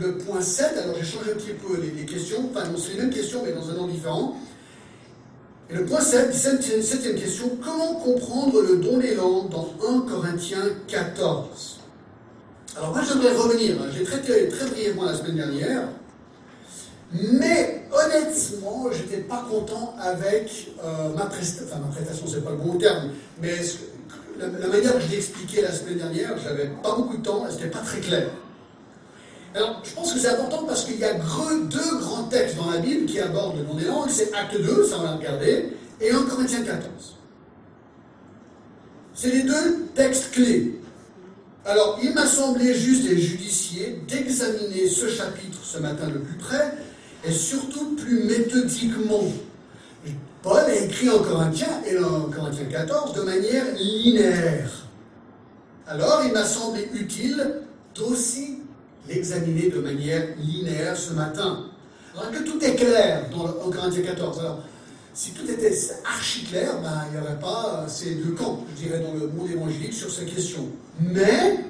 le 0.00 0.18
point 0.18 0.40
7, 0.40 0.78
alors 0.82 0.96
j'ai 0.98 1.04
changé 1.04 1.32
un 1.32 1.34
petit 1.34 1.52
peu 1.52 1.80
les, 1.80 2.04
questions, 2.04 2.50
enfin 2.50 2.66
non, 2.68 2.78
c'est 2.78 2.94
les 2.94 3.02
mêmes 3.02 3.10
questions 3.10 3.42
mais 3.44 3.52
dans 3.52 3.68
un 3.70 3.76
ordre 3.76 3.92
différent. 3.92 4.36
Et 5.70 5.74
le 5.74 5.84
point 5.84 6.00
7, 6.00 6.34
c'est 6.34 6.76
une 6.76 6.82
septième 6.82 7.14
question, 7.14 7.50
comment 7.62 7.94
comprendre 7.94 8.60
le 8.60 8.76
don 8.76 8.98
des 8.98 9.14
langues 9.14 9.50
dans 9.50 9.74
1 9.88 10.00
Corinthiens 10.00 10.68
14 10.88 11.80
Alors 12.76 12.92
moi 12.92 13.02
j'aimerais 13.06 13.34
revenir, 13.34 13.76
hein. 13.80 13.86
j'ai 13.96 14.04
traité 14.04 14.48
très 14.48 14.66
brièvement 14.66 15.04
la 15.04 15.14
semaine 15.14 15.36
dernière, 15.36 15.88
mais 17.12 17.86
honnêtement, 17.92 18.90
je 18.90 19.02
n'étais 19.02 19.22
pas 19.22 19.46
content 19.48 19.94
avec 20.00 20.72
euh, 20.84 21.14
ma 21.14 21.26
prestation, 21.26 21.66
enfin 21.70 21.80
ma 21.80 21.94
prestation 21.94 22.26
c'est 22.26 22.44
pas 22.44 22.50
le 22.50 22.56
bon 22.56 22.76
terme, 22.76 23.10
mais 23.40 23.54
la, 24.38 24.48
la 24.48 24.66
manière 24.66 24.94
que 24.94 25.00
je 25.00 25.08
l'ai 25.10 25.16
expliqué 25.16 25.62
la 25.62 25.72
semaine 25.72 25.98
dernière, 25.98 26.36
j'avais 26.42 26.66
pas 26.82 26.94
beaucoup 26.96 27.16
de 27.16 27.22
temps, 27.22 27.46
c'était 27.48 27.70
pas 27.70 27.78
très 27.78 28.00
clair. 28.00 28.28
Alors, 29.54 29.80
je 29.84 29.94
pense 29.94 30.12
que 30.12 30.18
c'est 30.18 30.30
important 30.30 30.64
parce 30.64 30.84
qu'il 30.84 30.98
y 30.98 31.04
a 31.04 31.14
deux 31.14 31.98
grands 31.98 32.24
textes 32.24 32.56
dans 32.56 32.70
la 32.70 32.78
Bible 32.78 33.06
qui 33.06 33.20
abordent 33.20 33.58
le 33.58 33.62
nom 33.64 33.74
des 33.74 33.84
langues. 33.84 34.10
C'est 34.10 34.34
Acte 34.34 34.60
2, 34.60 34.84
ça 34.84 34.96
on 34.98 35.04
l'a 35.04 35.12
regardé, 35.12 35.68
et 36.00 36.10
1 36.10 36.22
Corinthiens 36.24 36.62
14. 36.64 37.16
C'est 39.14 39.30
les 39.30 39.44
deux 39.44 39.86
textes 39.94 40.32
clés. 40.32 40.80
Alors, 41.64 42.00
il 42.02 42.12
m'a 42.12 42.26
semblé 42.26 42.74
juste 42.74 43.06
et 43.06 43.16
judicieux 43.16 43.98
d'examiner 44.08 44.88
ce 44.88 45.08
chapitre 45.08 45.58
ce 45.62 45.78
matin 45.78 46.08
de 46.08 46.18
plus 46.18 46.36
près, 46.36 46.74
et 47.24 47.30
surtout 47.30 47.94
plus 47.94 48.24
méthodiquement. 48.24 49.22
Paul 50.42 50.58
a 50.58 50.74
écrit 50.74 51.08
en 51.10 51.20
Corinthiens, 51.20 51.80
et 51.86 51.96
en 51.96 52.22
Corinthiens 52.22 52.66
14, 52.66 53.14
de 53.14 53.22
manière 53.22 53.64
linéaire. 53.76 54.88
Alors, 55.86 56.22
il 56.26 56.32
m'a 56.32 56.44
semblé 56.44 56.88
utile 56.92 57.60
d'aussi 57.94 58.53
l'examiner 59.08 59.70
de 59.70 59.80
manière 59.80 60.28
linéaire 60.38 60.96
ce 60.96 61.12
matin. 61.12 61.66
Alors 62.16 62.30
que 62.30 62.44
tout 62.44 62.62
est 62.62 62.74
clair 62.74 63.28
dans, 63.30 63.44
en 63.44 63.70
Corinthiens 63.70 64.02
14. 64.02 64.40
Alors, 64.40 64.62
si 65.12 65.32
tout 65.32 65.48
était 65.48 65.72
archi 66.04 66.44
clair, 66.44 66.80
ben, 66.82 67.04
il 67.08 67.18
n'y 67.18 67.24
aurait 67.24 67.38
pas 67.38 67.86
ces 67.88 68.16
deux 68.16 68.32
camps, 68.32 68.64
je 68.70 68.86
dirais, 68.86 69.00
dans 69.00 69.14
le 69.14 69.28
monde 69.28 69.50
évangélique 69.50 69.92
sur 69.92 70.10
ces 70.10 70.24
questions. 70.24 70.68
Mais, 71.00 71.60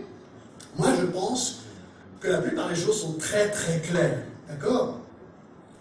moi, 0.79 0.89
je 0.99 1.07
pense 1.07 1.61
que 2.21 2.29
la 2.29 2.39
plupart 2.39 2.69
des 2.69 2.75
choses 2.75 3.01
sont 3.01 3.13
très 3.15 3.51
très 3.51 3.81
claires. 3.81 4.23
D'accord? 4.49 5.01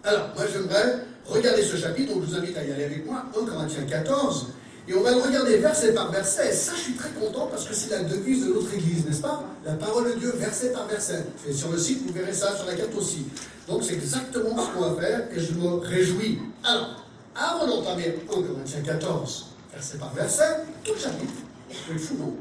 Alors, 0.02 0.28
moi, 0.36 0.44
j'aimerais 0.52 1.04
regarder 1.26 1.62
ce 1.62 1.76
chapitre, 1.76 2.12
donc 2.12 2.24
je 2.24 2.30
vous 2.30 2.36
invite 2.36 2.56
à 2.56 2.64
y 2.64 2.72
aller 2.72 2.84
avec 2.84 3.06
moi, 3.06 3.24
1 3.40 3.46
Corinthiens 3.46 3.84
14. 3.88 4.48
Et 4.86 4.94
on 4.94 5.02
va 5.02 5.12
le 5.12 5.16
regarder 5.16 5.56
verset 5.58 5.94
par 5.94 6.10
verset. 6.10 6.50
Et 6.50 6.52
ça, 6.52 6.72
je 6.76 6.80
suis 6.80 6.94
très 6.94 7.10
content 7.10 7.46
parce 7.46 7.64
que 7.66 7.74
c'est 7.74 7.90
la 7.90 8.02
devise 8.02 8.46
de 8.46 8.52
notre 8.52 8.72
Église, 8.74 9.06
n'est-ce 9.06 9.22
pas? 9.22 9.42
La 9.64 9.74
parole 9.74 10.12
de 10.12 10.18
Dieu, 10.18 10.32
verset 10.36 10.72
par 10.72 10.86
verset. 10.86 11.24
Et 11.48 11.52
sur 11.52 11.70
le 11.72 11.78
site, 11.78 12.06
vous 12.06 12.12
verrez 12.12 12.34
ça, 12.34 12.54
sur 12.54 12.66
la 12.66 12.74
carte 12.74 12.94
aussi. 12.96 13.26
Donc, 13.66 13.82
c'est 13.82 13.94
exactement 13.94 14.56
ce 14.62 14.70
qu'on 14.72 14.90
va 14.90 15.00
faire 15.00 15.22
et 15.34 15.40
je 15.40 15.54
me 15.54 15.78
réjouis. 15.78 16.38
Alors, 16.62 17.06
avant 17.34 17.66
d'entamer 17.66 18.14
1 18.30 18.42
Corinthiens 18.42 18.82
14, 18.84 19.46
verset 19.72 19.98
par 19.98 20.12
verset, 20.12 20.64
tout 20.84 20.92
le 20.92 21.00
chapitre, 21.00 21.32
c'est 21.70 21.98
fou, 21.98 22.16
non 22.18 22.34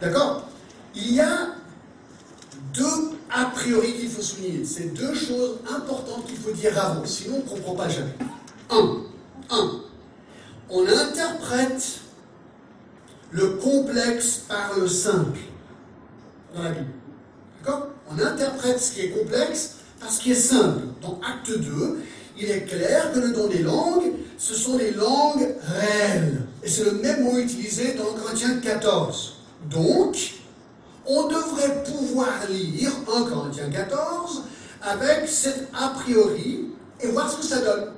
D'accord? 0.00 0.48
Il 0.96 1.14
y 1.14 1.20
a 1.20 1.54
deux 2.74 3.18
a 3.30 3.44
priori 3.46 3.92
qu'il 3.94 4.08
faut 4.08 4.22
souligner. 4.22 4.64
C'est 4.64 4.94
deux 4.94 5.14
choses 5.14 5.58
importantes 5.70 6.26
qu'il 6.26 6.36
faut 6.36 6.52
dire 6.52 6.76
avant, 6.78 7.04
sinon 7.04 7.36
on 7.36 7.44
ne 7.44 7.56
comprend 7.56 7.74
pas 7.74 7.88
jamais. 7.88 8.14
Un, 8.70 9.02
un, 9.50 9.70
on 10.70 10.86
interprète 10.86 12.00
le 13.30 13.48
complexe 13.50 14.42
par 14.48 14.78
le 14.78 14.88
simple 14.88 15.38
dans 16.54 16.62
la 16.62 16.70
Bible. 16.70 16.86
D'accord? 17.58 17.88
On 18.10 18.18
interprète 18.18 18.80
ce 18.80 18.92
qui 18.92 19.00
est 19.02 19.10
complexe 19.10 19.76
par 20.00 20.10
ce 20.10 20.20
qui 20.20 20.32
est 20.32 20.34
simple. 20.34 20.82
Dans 21.02 21.20
Acte 21.26 21.58
2, 21.58 21.98
il 22.38 22.50
est 22.50 22.62
clair 22.62 23.12
que 23.12 23.18
le 23.18 23.32
don 23.32 23.48
des 23.48 23.62
langues, 23.62 24.12
ce 24.38 24.54
sont 24.54 24.78
les 24.78 24.92
langues 24.92 25.54
réelles. 25.62 26.42
Et 26.62 26.68
c'est 26.68 26.84
le 26.84 26.92
même 26.92 27.24
mot 27.24 27.38
utilisé 27.38 27.94
dans 27.94 28.12
Corinthiens 28.14 28.58
14. 28.60 29.36
Donc, 29.70 30.16
on 31.06 31.26
devrait 31.26 31.82
pouvoir 31.84 32.28
lire 32.48 32.92
1 33.12 33.24
Corinthiens 33.24 33.70
14 33.70 34.44
avec 34.82 35.28
cet 35.28 35.68
a 35.74 35.88
priori 35.88 36.68
et 37.00 37.08
voir 37.08 37.30
ce 37.30 37.38
que 37.38 37.44
ça 37.44 37.60
donne. 37.60 37.92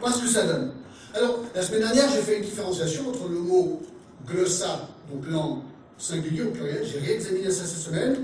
Voir 0.00 0.14
ce 0.14 0.22
que 0.22 0.28
ça 0.28 0.44
donne. 0.44 0.72
Alors, 1.16 1.40
la 1.54 1.62
semaine 1.62 1.80
dernière, 1.80 2.10
j'ai 2.10 2.20
fait 2.20 2.36
une 2.36 2.44
différenciation 2.44 3.08
entre 3.08 3.26
le 3.28 3.38
mot 3.38 3.80
glossa, 4.26 4.86
donc 5.10 5.26
langue 5.30 5.60
singulier 5.96 6.42
au 6.42 6.50
pluriel, 6.50 6.84
j'ai 6.84 6.98
réexaminé 6.98 7.50
ça 7.50 7.64
cette 7.64 7.78
semaine. 7.78 8.16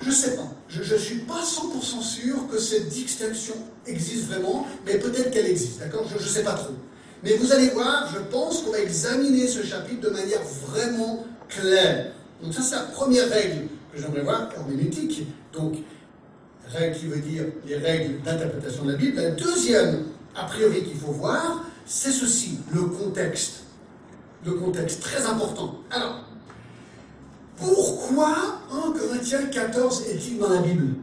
Je 0.00 0.08
ne 0.08 0.14
sais 0.14 0.34
pas. 0.34 0.48
Je 0.70 0.94
ne 0.94 0.98
suis 0.98 1.18
pas 1.18 1.42
100% 1.42 2.02
sûr 2.02 2.48
que 2.50 2.58
cette 2.58 2.88
distinction 2.88 3.54
existe 3.86 4.28
vraiment, 4.28 4.66
mais 4.86 4.98
peut-être 4.98 5.32
qu'elle 5.32 5.48
existe, 5.48 5.80
d'accord? 5.80 6.06
Je 6.08 6.14
ne 6.14 6.26
sais 6.26 6.42
pas 6.42 6.54
trop. 6.54 6.72
Mais 7.22 7.36
vous 7.36 7.52
allez 7.52 7.68
voir, 7.68 8.10
je 8.10 8.20
pense 8.30 8.62
qu'on 8.62 8.70
va 8.70 8.80
examiner 8.80 9.46
ce 9.46 9.62
chapitre 9.62 10.00
de 10.00 10.10
manière 10.10 10.40
vraiment 10.66 11.26
claire. 11.50 12.12
Donc 12.42 12.54
ça, 12.54 12.62
c'est 12.62 12.76
la 12.76 12.82
première 12.84 13.28
règle 13.28 13.68
que 13.92 14.00
j'aimerais 14.00 14.22
voir, 14.22 14.48
herméneutique. 14.56 15.26
Donc, 15.52 15.74
règle 16.68 16.96
qui 16.96 17.06
veut 17.06 17.20
dire 17.20 17.44
les 17.66 17.76
règles 17.76 18.22
d'interprétation 18.22 18.86
de 18.86 18.92
la 18.92 18.96
Bible. 18.96 19.20
La 19.20 19.30
deuxième, 19.32 20.04
a 20.34 20.44
priori, 20.44 20.84
qu'il 20.84 20.96
faut 20.96 21.12
voir, 21.12 21.63
c'est 21.86 22.12
ceci, 22.12 22.58
le 22.72 22.82
contexte. 22.82 23.64
Le 24.44 24.52
contexte, 24.52 25.02
très 25.02 25.24
important. 25.24 25.76
Alors, 25.90 26.24
pourquoi 27.56 28.34
1 28.70 28.92
Corinthiens 28.92 29.46
14 29.46 30.02
est-il 30.08 30.38
dans 30.38 30.50
la 30.50 30.60
Bible? 30.60 30.94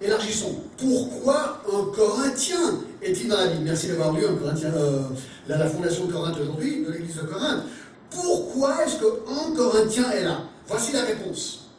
Élargissons. 0.00 0.56
Pourquoi 0.76 1.62
un 1.72 1.94
Corinthien 1.94 2.80
est-il 3.00 3.28
dans 3.28 3.36
la 3.36 3.46
Bible? 3.48 3.64
Merci 3.64 3.88
d'avoir 3.88 4.12
lu 4.12 4.24
euh, 4.24 5.00
la, 5.46 5.66
fondation 5.68 6.06
de 6.06 6.12
Corinthe 6.12 6.38
aujourd'hui, 6.40 6.84
de 6.84 6.92
l'église 6.92 7.16
de 7.16 7.22
Corinthe. 7.22 7.62
Pourquoi 8.10 8.84
est-ce 8.84 8.96
que 8.96 9.22
1 9.50 9.54
Corinthien 9.54 10.10
est 10.10 10.24
là? 10.24 10.40
Voici 10.66 10.92
la 10.92 11.04
réponse. 11.04 11.70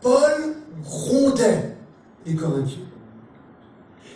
Paul 0.00 0.56
grondait 0.82 1.76
les 2.26 2.34
Corinthiens. 2.34 2.78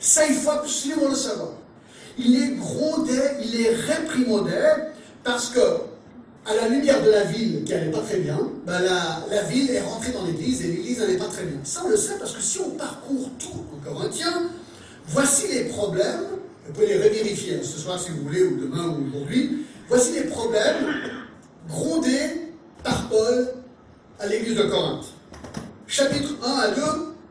Ça, 0.01 0.27
il 0.27 0.35
faut 0.35 0.51
absolument 0.51 1.09
le 1.09 1.15
savoir. 1.15 1.51
Il 2.19 2.33
les 2.33 2.57
grondait, 2.57 3.37
il 3.43 3.51
les 3.53 3.71
réprimandait 3.71 4.93
parce 5.23 5.51
que, 5.51 5.61
à 6.47 6.55
la 6.55 6.69
lumière 6.69 7.03
de 7.03 7.11
la 7.11 7.25
ville 7.25 7.65
qui 7.65 7.73
n'allait 7.73 7.91
pas 7.91 8.01
très 8.01 8.19
bien, 8.19 8.39
ben 8.65 8.81
la, 8.81 9.43
ville 9.43 9.71
est 9.71 9.81
rentrée 9.81 10.13
dans 10.13 10.25
l'église 10.25 10.63
et 10.65 10.69
l'église 10.69 11.01
n'allait 11.01 11.17
pas 11.17 11.27
très 11.27 11.45
bien. 11.45 11.59
Ça, 11.65 11.83
on 11.85 11.89
le 11.89 11.97
sait 11.97 12.19
parce 12.19 12.33
que 12.33 12.41
si 12.41 12.61
on 12.61 12.71
parcourt 12.71 13.31
tout 13.39 13.65
en 13.75 13.85
Corinthiens, 13.85 14.51
voici 15.09 15.49
les 15.53 15.65
problèmes. 15.65 16.23
Vous 16.67 16.73
pouvez 16.73 16.87
les 16.87 16.97
revérifier 16.97 17.63
ce 17.63 17.79
soir 17.79 18.01
si 18.01 18.11
vous 18.11 18.25
voulez, 18.25 18.43
ou 18.43 18.57
demain 18.57 18.89
ou 18.89 19.07
aujourd'hui. 19.09 19.67
Voici 19.89 20.15
les 20.15 20.25
problèmes 20.25 20.95
grondé 21.69 22.19
par 22.83 23.09
Paul 23.09 23.49
à 24.19 24.27
l'église 24.27 24.57
de 24.57 24.65
Corinthe. 24.65 25.07
Chapitre 25.87 26.35
1 26.45 26.53
à 26.53 26.69
2, 26.71 26.83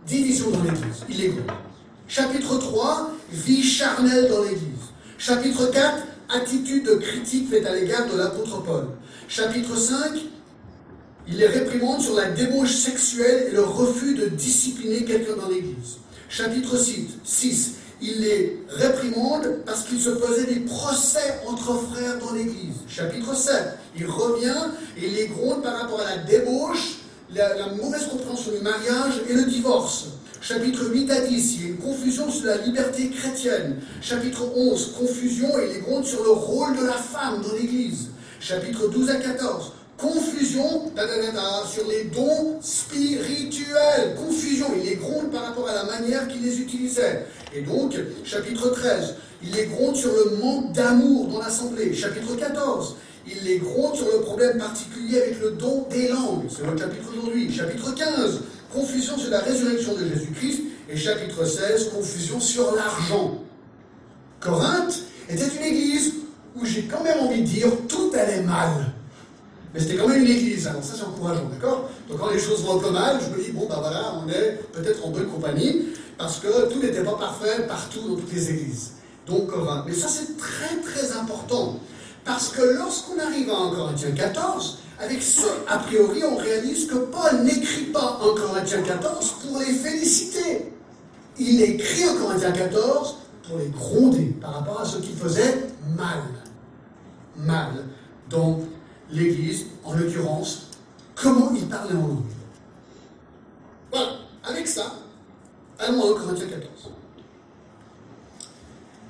division 0.08 0.52
dans 0.52 0.64
l'église. 0.64 1.04
Il 1.10 1.24
est 1.24 1.28
gros. 1.30 1.42
Chapitre 2.08 2.58
3, 2.58 3.12
vie 3.32 3.64
charnelle 3.64 4.30
dans 4.30 4.44
l'église. 4.44 4.75
Chapitre 5.18 5.72
4, 5.72 6.04
attitude 6.30 6.86
de 6.86 6.96
critique 6.96 7.50
faite 7.50 7.66
à 7.66 7.74
l'égard 7.74 8.08
de 8.12 8.18
l'apôtre 8.18 8.62
Paul. 8.64 8.88
Chapitre 9.28 9.78
5, 9.78 9.96
il 11.28 11.38
les 11.38 11.48
réprimande 11.48 12.02
sur 12.02 12.16
la 12.16 12.30
débauche 12.30 12.76
sexuelle 12.76 13.48
et 13.50 13.52
le 13.52 13.64
refus 13.64 14.16
de 14.16 14.28
discipliner 14.28 15.04
quelqu'un 15.06 15.36
dans 15.36 15.50
l'église. 15.50 15.98
Chapitre 16.30 16.78
6, 16.78 17.08
6 17.24 17.76
il 18.02 18.22
les 18.22 18.60
réprimande 18.70 19.60
parce 19.66 19.84
qu'il 19.84 20.00
se 20.00 20.14
faisait 20.16 20.54
des 20.54 20.60
procès 20.62 21.40
entre 21.48 21.76
frères 21.76 22.20
dans 22.20 22.34
l'Église. 22.34 22.76
Chapitre 22.88 23.36
7, 23.36 23.78
il 23.98 24.06
revient 24.06 24.66
et 24.98 25.08
les 25.08 25.28
gronde 25.28 25.64
par 25.64 25.80
rapport 25.80 26.02
à 26.02 26.16
la 26.16 26.18
débauche, 26.24 26.98
la, 27.34 27.68
mauvaise 27.82 28.08
compréhension 28.08 28.52
du 28.52 28.60
mariage 28.60 29.22
et 29.30 29.34
le 29.34 29.46
divorce. 29.46 30.08
Chapitre 30.48 30.92
8 30.92 31.10
à 31.10 31.22
10, 31.22 31.56
il 31.56 31.62
y 31.64 31.66
a 31.66 31.70
une 31.70 31.78
confusion 31.78 32.30
sur 32.30 32.46
la 32.46 32.58
liberté 32.58 33.10
chrétienne. 33.10 33.78
Chapitre 34.00 34.44
11, 34.56 34.94
confusion 34.96 35.58
et 35.58 35.74
les 35.74 35.80
gronde 35.80 36.06
sur 36.06 36.24
le 36.24 36.30
rôle 36.30 36.78
de 36.78 36.86
la 36.86 36.94
femme 36.94 37.42
dans 37.42 37.56
l'Église. 37.56 38.10
Chapitre 38.40 38.88
12 38.88 39.10
à 39.10 39.16
14, 39.16 39.72
Confusion 39.98 40.92
sur 41.68 41.88
les 41.88 42.04
dons 42.04 42.60
spirituels. 42.62 44.16
Confusion, 44.16 44.68
il 44.78 44.88
les 44.88 44.98
gronde 44.98 45.32
par 45.32 45.46
rapport 45.46 45.68
à 45.68 45.74
la 45.74 45.86
manière 45.86 46.28
qu'il 46.28 46.44
les 46.44 46.60
utilisait. 46.60 47.26
Et 47.56 47.62
donc, 47.62 47.98
chapitre 48.24 48.70
13, 48.70 49.16
il 49.42 49.52
les 49.52 49.66
gronde 49.66 49.96
sur 49.96 50.12
le 50.14 50.38
manque 50.38 50.74
d'amour 50.74 51.26
dans 51.26 51.40
l'assemblée. 51.40 51.92
Chapitre 51.92 52.36
14, 52.36 52.98
il 53.28 53.44
les 53.46 53.58
gronde 53.58 53.96
sur 53.96 54.12
le 54.12 54.22
problème 54.22 54.60
particulier 54.60 55.24
avec 55.24 55.42
le 55.42 55.52
don 55.52 55.88
des 55.90 56.10
langues. 56.10 56.46
C'est 56.50 56.70
le 56.70 56.78
chapitre 56.78 57.12
d'aujourd'hui. 57.16 57.52
Chapitre 57.52 57.96
15, 57.96 58.42
confusion 58.74 59.18
sur 59.18 59.30
la 59.30 59.40
résurrection 59.40 59.94
de 59.94 60.08
Jésus-Christ. 60.08 60.62
Et 60.90 60.98
chapitre 60.98 61.44
16, 61.46 61.90
confusion 61.90 62.40
sur 62.40 62.76
l'argent. 62.76 63.40
Corinthe 64.40 65.00
était 65.28 65.48
une 65.48 65.64
église 65.64 66.14
où 66.56 66.66
j'ai 66.66 66.84
quand 66.84 67.04
même 67.04 67.20
envie 67.20 67.42
de 67.42 67.48
dire 67.48 67.68
tout 67.88 68.12
allait 68.14 68.44
mal. 68.44 68.94
Mais 69.74 69.80
c'était 69.80 69.96
quand 69.96 70.08
même 70.08 70.22
une 70.24 70.32
église, 70.32 70.68
alors 70.68 70.84
ça 70.84 70.94
c'est 70.96 71.04
encourageant, 71.04 71.50
d'accord? 71.52 71.90
Donc 72.08 72.20
quand 72.20 72.30
les 72.30 72.40
choses 72.40 72.64
vont 72.64 72.78
un 72.78 72.80
peu 72.80 72.92
mal, 72.92 73.20
je 73.20 73.36
me 73.36 73.44
dis, 73.44 73.52
bon 73.52 73.68
ben 73.68 73.78
voilà, 73.80 74.14
on 74.24 74.30
est 74.30 74.60
peut-être 74.72 75.06
en 75.06 75.10
bonne 75.10 75.28
compagnie, 75.28 75.88
parce 76.18 76.40
que 76.40 76.72
tout 76.72 76.80
n'était 76.80 77.04
pas 77.04 77.18
parfait 77.18 77.66
partout 77.68 78.08
dans 78.08 78.16
toutes 78.16 78.32
les 78.32 78.52
églises. 78.52 78.92
Donc 79.28 79.48
Corinthe. 79.48 79.84
Mais 79.88 79.94
ça 79.94 80.08
c'est 80.08 80.38
très 80.38 80.78
très 80.78 81.12
important, 81.18 81.80
parce 82.24 82.50
que 82.50 82.62
lorsqu'on 82.62 83.20
arrive 83.20 83.50
à 83.50 83.58
1 83.58 83.76
Corinthiens 83.76 84.12
14, 84.12 84.78
avec 85.00 85.22
ce 85.22 85.46
a 85.68 85.78
priori, 85.80 86.24
on 86.24 86.38
réalise 86.38 86.88
que 86.88 86.96
Paul 86.96 87.44
n'écrit 87.44 87.86
pas 87.86 88.20
en 88.22 88.34
Corinthiens 88.34 88.82
14 88.82 89.36
pour 89.44 89.60
les 89.60 89.74
féliciter. 89.74 90.72
Il 91.38 91.62
écrit 91.62 92.08
en 92.10 92.16
Corinthiens 92.16 92.52
14 92.52 93.18
pour 93.48 93.58
les 93.58 93.70
gronder 93.70 94.36
par 94.42 94.56
rapport 94.56 94.82
à 94.82 94.86
ce 94.86 94.98
qu'il 94.98 95.16
faisait 95.16 95.68
mal. 95.98 96.24
Mal. 97.36 97.86
Donc, 98.30 98.64
l'Église, 99.12 99.66
en 99.84 99.94
l'occurrence, 99.94 100.70
comment 101.16 101.52
il 101.54 101.68
parlait 101.68 101.96
en 101.96 102.08
langue? 102.08 102.24
Voilà, 103.92 104.12
avec 104.44 104.68
ça, 104.68 104.94
allons 105.78 106.16
1 106.16 106.20
Corinthiens 106.20 106.48
14. 106.48 106.70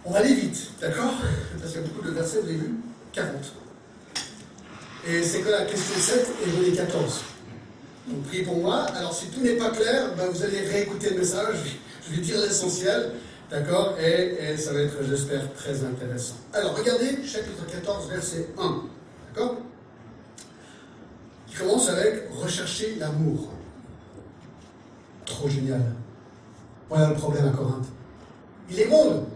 On 0.06 0.12
va 0.12 0.20
aller 0.20 0.34
vite, 0.34 0.72
d'accord? 0.82 1.14
Parce 1.60 1.72
qu'il 1.72 1.82
y 1.82 1.84
a 1.84 1.88
beaucoup 1.88 2.06
de 2.06 2.12
versets, 2.12 2.42
vous 2.42 2.48
avez 2.48 2.58
vu 2.58 2.76
40. 3.14 3.36
Et 5.08 5.24
c'est 5.24 5.42
que 5.42 5.50
la 5.50 5.66
question 5.66 5.96
7 5.96 6.28
et 6.46 6.50
je 6.50 6.64
l'ai 6.64 6.76
14. 6.76 7.22
Donc 8.08 8.24
priez 8.24 8.44
pour 8.44 8.58
moi. 8.58 8.84
Alors 8.96 9.14
si 9.14 9.28
tout 9.28 9.42
n'est 9.42 9.56
pas 9.56 9.70
clair, 9.70 10.14
ben, 10.18 10.28
vous 10.32 10.44
allez 10.44 10.62
réécouter 10.62 11.12
le 11.12 11.20
message. 11.20 11.56
Je 12.08 12.16
vais 12.16 12.22
dire 12.22 12.40
l'essentiel. 12.40 13.12
D'accord? 13.50 13.96
Et, 14.00 14.58
ça 14.58 14.74
va 14.74 14.82
être, 14.82 14.96
j'espère, 15.08 15.54
très 15.54 15.84
intéressant. 15.84 16.36
Alors, 16.54 16.76
regardez, 16.76 17.24
chapitre 17.24 17.66
14, 17.72 18.10
verset 18.10 18.48
1. 18.58 18.84
D'accord? 19.34 19.58
Qui 21.48 21.56
commence 21.56 21.90
avec 21.90 22.24
rechercher 22.32 22.96
l'amour. 23.00 23.50
Trop 25.26 25.48
génial. 25.48 25.82
Voilà 26.90 27.10
le 27.10 27.16
problème 27.16 27.48
à 27.48 27.52
Corinthe. 27.52 27.86
Il 28.70 28.80
est 28.80 28.88
bon. 28.88 29.28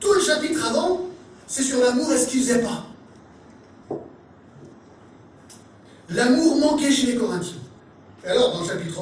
Tout 0.00 0.12
le 0.12 0.20
chapitre 0.20 0.66
avant, 0.66 1.02
c'est 1.46 1.62
sur 1.62 1.80
l'amour 1.80 2.12
est 2.12 2.18
ce 2.18 2.28
qu'ils 2.28 2.40
faisaient 2.40 2.62
pas. 2.62 2.85
L'amour 6.10 6.58
manquait 6.58 6.90
chez 6.90 7.08
les 7.08 7.16
Corinthiens. 7.16 7.56
Alors, 8.24 8.52
dans 8.52 8.60
le 8.60 8.66
chapitre 8.66 9.00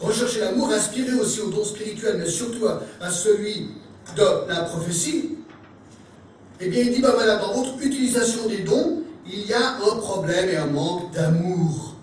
1, 0.00 0.06
rechercher 0.06 0.40
l'amour, 0.40 0.70
aspirer 0.70 1.14
aussi 1.14 1.40
au 1.40 1.50
don 1.50 1.64
spirituel, 1.64 2.16
mais 2.18 2.28
surtout 2.28 2.66
à, 2.66 3.10
celui 3.10 3.68
de 4.16 4.22
la 4.48 4.62
prophétie. 4.62 5.36
Eh 6.60 6.68
bien, 6.68 6.82
il 6.82 6.94
dit, 6.94 7.00
bah 7.00 7.12
voilà, 7.14 7.36
dans 7.36 7.54
votre 7.54 7.80
utilisation 7.82 8.46
des 8.48 8.58
dons, 8.58 9.02
il 9.26 9.46
y 9.46 9.54
a 9.54 9.76
un 9.76 9.96
problème 9.96 10.48
et 10.48 10.56
un 10.56 10.66
manque 10.66 11.12
d'amour. 11.12 11.94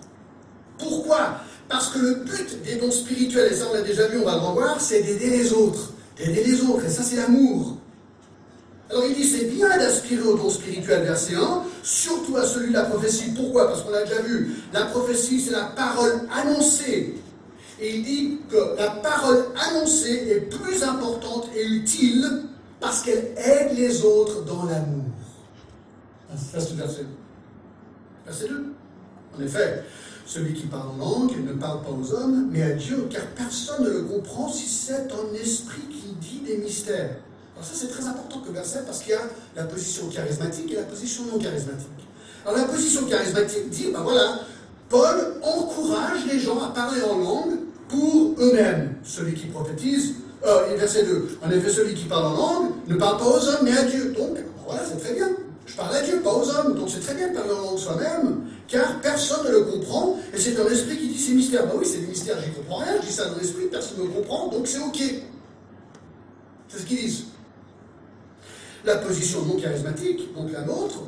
Pourquoi? 0.78 1.40
Parce 1.68 1.88
que 1.88 1.98
le 1.98 2.14
but 2.16 2.62
des 2.64 2.76
dons 2.76 2.90
spirituels, 2.90 3.52
et 3.52 3.56
ça 3.56 3.66
on 3.70 3.74
l'a 3.74 3.82
déjà 3.82 4.06
vu, 4.06 4.18
on 4.20 4.24
va 4.24 4.34
le 4.34 4.40
revoir, 4.40 4.80
c'est 4.80 5.02
d'aider 5.02 5.30
les 5.30 5.52
autres. 5.52 5.92
D'aider 6.16 6.44
les 6.44 6.60
autres, 6.62 6.84
et 6.84 6.88
ça 6.88 7.02
c'est 7.02 7.16
l'amour. 7.16 7.76
Alors 8.88 9.04
il 9.04 9.14
dit 9.14 9.24
c'est 9.24 9.46
bien 9.46 9.68
d'aspirer 9.68 10.22
au 10.22 10.36
don 10.36 10.48
spirituel, 10.48 11.02
verset 11.02 11.34
1, 11.34 11.64
surtout 11.82 12.36
à 12.36 12.46
celui 12.46 12.68
de 12.68 12.74
la 12.74 12.84
prophétie. 12.84 13.30
Pourquoi? 13.34 13.66
Parce 13.68 13.82
qu'on 13.82 13.92
a 13.92 14.02
déjà 14.02 14.22
vu, 14.22 14.56
la 14.72 14.84
prophétie 14.86 15.40
c'est 15.40 15.52
la 15.52 15.64
parole 15.64 16.20
annoncée. 16.32 17.14
Et 17.80 17.96
il 17.96 18.04
dit 18.04 18.38
que 18.48 18.76
la 18.78 18.90
parole 18.90 19.46
annoncée 19.70 20.28
est 20.30 20.48
plus 20.48 20.82
importante 20.82 21.48
et 21.54 21.64
utile 21.66 22.44
parce 22.80 23.02
qu'elle 23.02 23.34
aide 23.36 23.76
les 23.76 24.02
autres 24.02 24.44
dans 24.44 24.64
l'amour. 24.64 25.04
Ça 26.36 26.60
c'est 26.60 26.70
le 26.70 26.76
verset 26.76 27.02
2. 27.02 27.06
Verset 28.26 28.48
2. 28.48 28.74
En 29.36 29.42
effet, 29.42 29.84
celui 30.24 30.54
qui 30.54 30.66
parle 30.66 30.88
en 30.90 30.96
langue 30.96 31.36
ne 31.44 31.52
parle 31.52 31.82
pas 31.82 31.90
aux 31.90 32.12
hommes, 32.14 32.48
mais 32.50 32.62
à 32.62 32.70
Dieu, 32.70 33.08
car 33.10 33.22
personne 33.36 33.84
ne 33.84 33.90
le 33.90 34.02
comprend 34.02 34.48
si 34.48 34.66
c'est 34.68 35.08
un 35.12 35.34
esprit 35.34 35.82
qui 35.90 36.14
dit 36.20 36.40
des 36.46 36.58
mystères. 36.58 37.16
Alors 37.56 37.66
ça 37.66 37.74
c'est 37.74 37.88
très 37.88 38.06
important 38.06 38.40
que 38.40 38.52
verset 38.52 38.82
parce 38.84 39.00
qu'il 39.00 39.12
y 39.12 39.14
a 39.14 39.22
la 39.56 39.64
position 39.64 40.08
charismatique 40.08 40.70
et 40.72 40.76
la 40.76 40.82
position 40.82 41.24
non 41.32 41.38
charismatique. 41.38 41.88
Alors 42.44 42.58
la 42.58 42.64
position 42.64 43.06
charismatique 43.06 43.70
dit, 43.70 43.88
ben 43.92 44.02
voilà, 44.02 44.40
Paul 44.90 45.40
encourage 45.42 46.26
les 46.30 46.38
gens 46.38 46.62
à 46.62 46.68
parler 46.68 47.00
en 47.02 47.16
langue 47.16 47.54
pour 47.88 48.34
eux-mêmes. 48.38 48.96
Celui 49.02 49.32
qui 49.32 49.46
prophétise, 49.46 50.16
euh, 50.46 50.76
verset 50.76 51.04
2, 51.04 51.38
en 51.42 51.50
effet 51.50 51.70
celui 51.70 51.94
qui 51.94 52.04
parle 52.04 52.26
en 52.26 52.36
langue 52.36 52.70
ne 52.88 52.94
parle 52.96 53.16
pas 53.16 53.24
aux 53.24 53.48
hommes 53.48 53.64
mais 53.64 53.76
à 53.76 53.84
Dieu. 53.84 54.12
Donc 54.12 54.34
ben 54.34 54.44
voilà, 54.66 54.82
c'est 54.84 55.02
très 55.02 55.14
bien. 55.14 55.30
Je 55.64 55.74
parle 55.74 55.96
à 55.96 56.02
Dieu, 56.02 56.20
pas 56.20 56.34
aux 56.34 56.48
hommes. 56.50 56.74
Donc 56.74 56.90
c'est 56.90 57.00
très 57.00 57.14
bien 57.14 57.30
de 57.30 57.34
parler 57.34 57.52
en 57.52 57.70
langue 57.70 57.78
soi-même, 57.78 58.42
car 58.68 59.00
personne 59.00 59.46
ne 59.46 59.50
le 59.50 59.60
comprend. 59.62 60.18
Et 60.34 60.38
c'est 60.38 60.60
un 60.60 60.66
esprit 60.66 60.98
qui 60.98 61.08
dit 61.08 61.18
ces 61.18 61.32
mystères. 61.32 61.66
Ben 61.66 61.72
oui, 61.78 61.86
c'est 61.90 62.00
des 62.00 62.06
mystères, 62.06 62.36
j'y 62.44 62.50
comprends 62.50 62.84
rien. 62.84 63.00
Je 63.00 63.06
dis 63.06 63.12
ça 63.14 63.30
dans 63.30 63.38
l'esprit, 63.38 63.64
personne 63.70 63.96
ne 63.98 64.02
le 64.02 64.10
comprend, 64.10 64.48
donc 64.48 64.68
c'est 64.68 64.78
ok. 64.78 65.02
C'est 66.68 66.78
ce 66.80 66.84
qu'ils 66.84 66.98
disent. 66.98 67.24
La 68.86 68.98
position 68.98 69.44
non 69.44 69.56
charismatique, 69.56 70.32
donc 70.32 70.52
la 70.52 70.62
nôtre, 70.62 71.02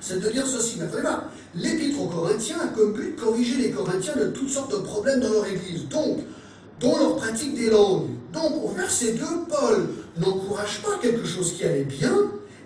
c'est 0.00 0.20
de 0.20 0.28
dire 0.28 0.46
ceci. 0.46 0.78
Maintenant, 0.78 1.22
l'épître 1.54 1.98
aux 2.02 2.08
Corinthiens 2.08 2.58
a 2.60 2.66
comme 2.66 2.92
but 2.92 3.16
de 3.16 3.20
corriger 3.20 3.56
les 3.56 3.70
Corinthiens 3.70 4.16
de 4.16 4.26
toutes 4.26 4.50
sortes 4.50 4.70
de 4.70 4.76
problèmes 4.76 5.20
dans 5.20 5.30
leur 5.30 5.46
église, 5.46 5.88
donc, 5.88 6.18
dont 6.78 6.98
leur 6.98 7.16
pratique 7.16 7.54
des 7.54 7.70
langues. 7.70 8.08
Donc, 8.34 8.62
au 8.62 8.68
verset 8.68 9.14
2, 9.14 9.24
Paul 9.48 9.88
n'encourage 10.18 10.82
pas 10.82 10.98
quelque 11.00 11.24
chose 11.24 11.54
qui 11.54 11.64
allait 11.64 11.84
bien, 11.84 12.14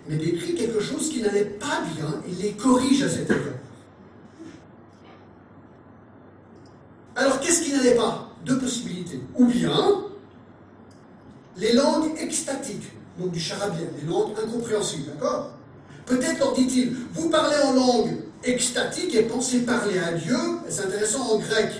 mais 0.09 0.17
décrit 0.17 0.53
quelque 0.53 0.81
chose 0.81 1.09
qui 1.09 1.21
n'allait 1.21 1.45
pas 1.45 1.83
bien 1.95 2.21
et 2.27 2.43
les 2.43 2.51
corrige 2.51 3.03
à 3.03 3.09
cet 3.09 3.31
égard. 3.31 3.37
Alors, 7.15 7.39
qu'est-ce 7.39 7.63
qui 7.63 7.71
n'allait 7.71 7.95
pas 7.95 8.35
Deux 8.45 8.59
possibilités. 8.59 9.21
Ou 9.37 9.45
bien, 9.45 10.03
les 11.55 11.71
langues 11.71 12.11
extatiques 12.19 12.91
donc 13.19 13.31
du 13.31 13.39
charabia, 13.39 13.85
des 13.99 14.07
langues 14.07 14.33
incompréhensibles, 14.41 15.11
d'accord? 15.11 15.51
Peut-être 16.05 16.39
leur 16.39 16.53
dit-il, 16.53 16.95
vous 17.13 17.29
parlez 17.29 17.57
en 17.63 17.73
langue 17.73 18.17
extatique 18.43 19.13
et 19.15 19.23
pensez 19.23 19.59
parler 19.59 19.99
à 19.99 20.13
Dieu, 20.13 20.37
et 20.67 20.71
c'est 20.71 20.85
intéressant 20.85 21.31
en 21.31 21.37
grec, 21.37 21.71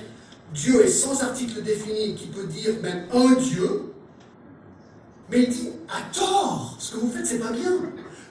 Dieu 0.53 0.83
est 0.83 0.89
sans 0.89 1.21
article 1.23 1.63
défini 1.63 2.15
qui 2.15 2.27
peut 2.27 2.45
dire 2.45 2.73
même 2.81 3.05
un 3.13 3.33
Dieu, 3.35 3.93
mais 5.29 5.43
il 5.43 5.49
dit 5.49 5.69
à 5.89 6.01
tort, 6.13 6.75
ce 6.77 6.93
que 6.93 6.97
vous 6.99 7.09
faites 7.09 7.25
c'est 7.25 7.39
pas 7.39 7.51
bien. 7.51 7.71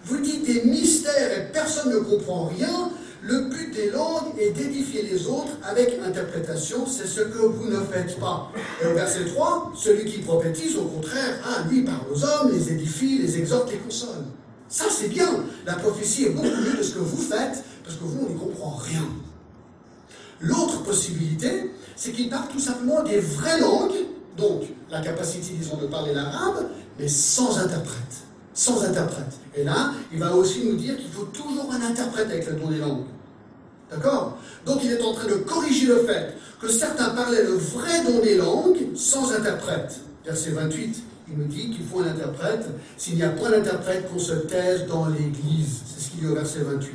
Vous 0.04 0.18
dites 0.18 0.44
des 0.44 0.62
mystères 0.62 1.38
et 1.38 1.52
personne 1.52 1.92
ne 1.92 1.98
comprend 1.98 2.46
rien, 2.46 2.90
le 3.22 3.42
but 3.42 3.74
des 3.74 3.90
langues 3.90 4.32
est 4.38 4.50
d'édifier 4.50 5.02
les 5.02 5.26
autres 5.26 5.52
avec 5.62 5.98
interprétation, 6.02 6.86
c'est 6.86 7.06
ce 7.06 7.20
que 7.20 7.38
vous 7.38 7.68
ne 7.68 7.80
faites 7.80 8.18
pas. 8.18 8.50
Et 8.82 8.86
au 8.86 8.94
verset 8.94 9.26
3, 9.26 9.72
celui 9.76 10.10
qui 10.10 10.18
prophétise, 10.18 10.76
au 10.76 10.84
contraire, 10.84 11.38
ah, 11.44 11.64
lui 11.68 11.82
parle 11.82 12.06
aux 12.10 12.24
hommes, 12.24 12.50
les 12.52 12.72
édifie, 12.72 13.18
les 13.18 13.38
exhorte, 13.38 13.70
les 13.70 13.78
console. 13.78 14.24
Ça, 14.68 14.86
c'est 14.88 15.08
bien. 15.08 15.44
La 15.66 15.74
prophétie 15.74 16.26
est 16.26 16.30
beaucoup 16.30 16.46
mieux 16.46 16.78
de 16.78 16.82
ce 16.82 16.94
que 16.94 17.00
vous 17.00 17.20
faites, 17.22 17.62
parce 17.84 17.96
que 17.96 18.04
vous, 18.04 18.26
on 18.26 18.32
n'y 18.32 18.38
comprend 18.38 18.76
rien. 18.76 19.06
L'autre 20.40 20.82
possibilité, 20.82 21.70
c'est 21.96 22.12
qu'il 22.12 22.30
parle 22.30 22.48
tout 22.48 22.60
simplement 22.60 23.02
des 23.02 23.18
vraies 23.18 23.60
langues, 23.60 24.06
donc 24.38 24.62
la 24.90 25.02
capacité, 25.02 25.54
disons, 25.58 25.76
de 25.76 25.86
parler 25.86 26.14
l'arabe, 26.14 26.68
mais 26.98 27.08
sans 27.08 27.58
interprète 27.58 28.24
sans 28.54 28.82
interprète. 28.82 29.32
Et 29.56 29.64
là, 29.64 29.92
il 30.12 30.18
va 30.18 30.34
aussi 30.34 30.64
nous 30.64 30.76
dire 30.76 30.96
qu'il 30.96 31.10
faut 31.10 31.26
toujours 31.26 31.70
un 31.72 31.82
interprète 31.82 32.28
avec 32.28 32.46
le 32.48 32.54
don 32.54 32.68
des 32.68 32.78
langues. 32.78 33.04
D'accord? 33.90 34.38
Donc 34.64 34.80
il 34.84 34.92
est 34.92 35.02
en 35.02 35.12
train 35.12 35.28
de 35.28 35.34
corriger 35.34 35.86
le 35.86 35.98
fait 36.04 36.34
que 36.60 36.68
certains 36.68 37.10
parlaient 37.10 37.42
le 37.42 37.54
vrai 37.54 38.04
don 38.04 38.20
des 38.20 38.36
langues 38.36 38.94
sans 38.94 39.32
interprète. 39.32 40.00
Verset 40.24 40.50
28, 40.50 41.02
il 41.28 41.38
nous 41.38 41.46
dit 41.46 41.70
qu'il 41.70 41.84
faut 41.84 42.00
un 42.00 42.08
interprète. 42.08 42.66
S'il 42.96 43.16
n'y 43.16 43.22
a 43.22 43.30
pas 43.30 43.50
d'interprète, 43.50 44.10
qu'on 44.10 44.18
se 44.18 44.34
taise 44.34 44.86
dans 44.86 45.06
l'Église. 45.06 45.80
C'est 45.86 46.04
ce 46.04 46.10
qu'il 46.10 46.20
dit 46.20 46.26
au 46.26 46.34
verset 46.34 46.60
28. 46.60 46.92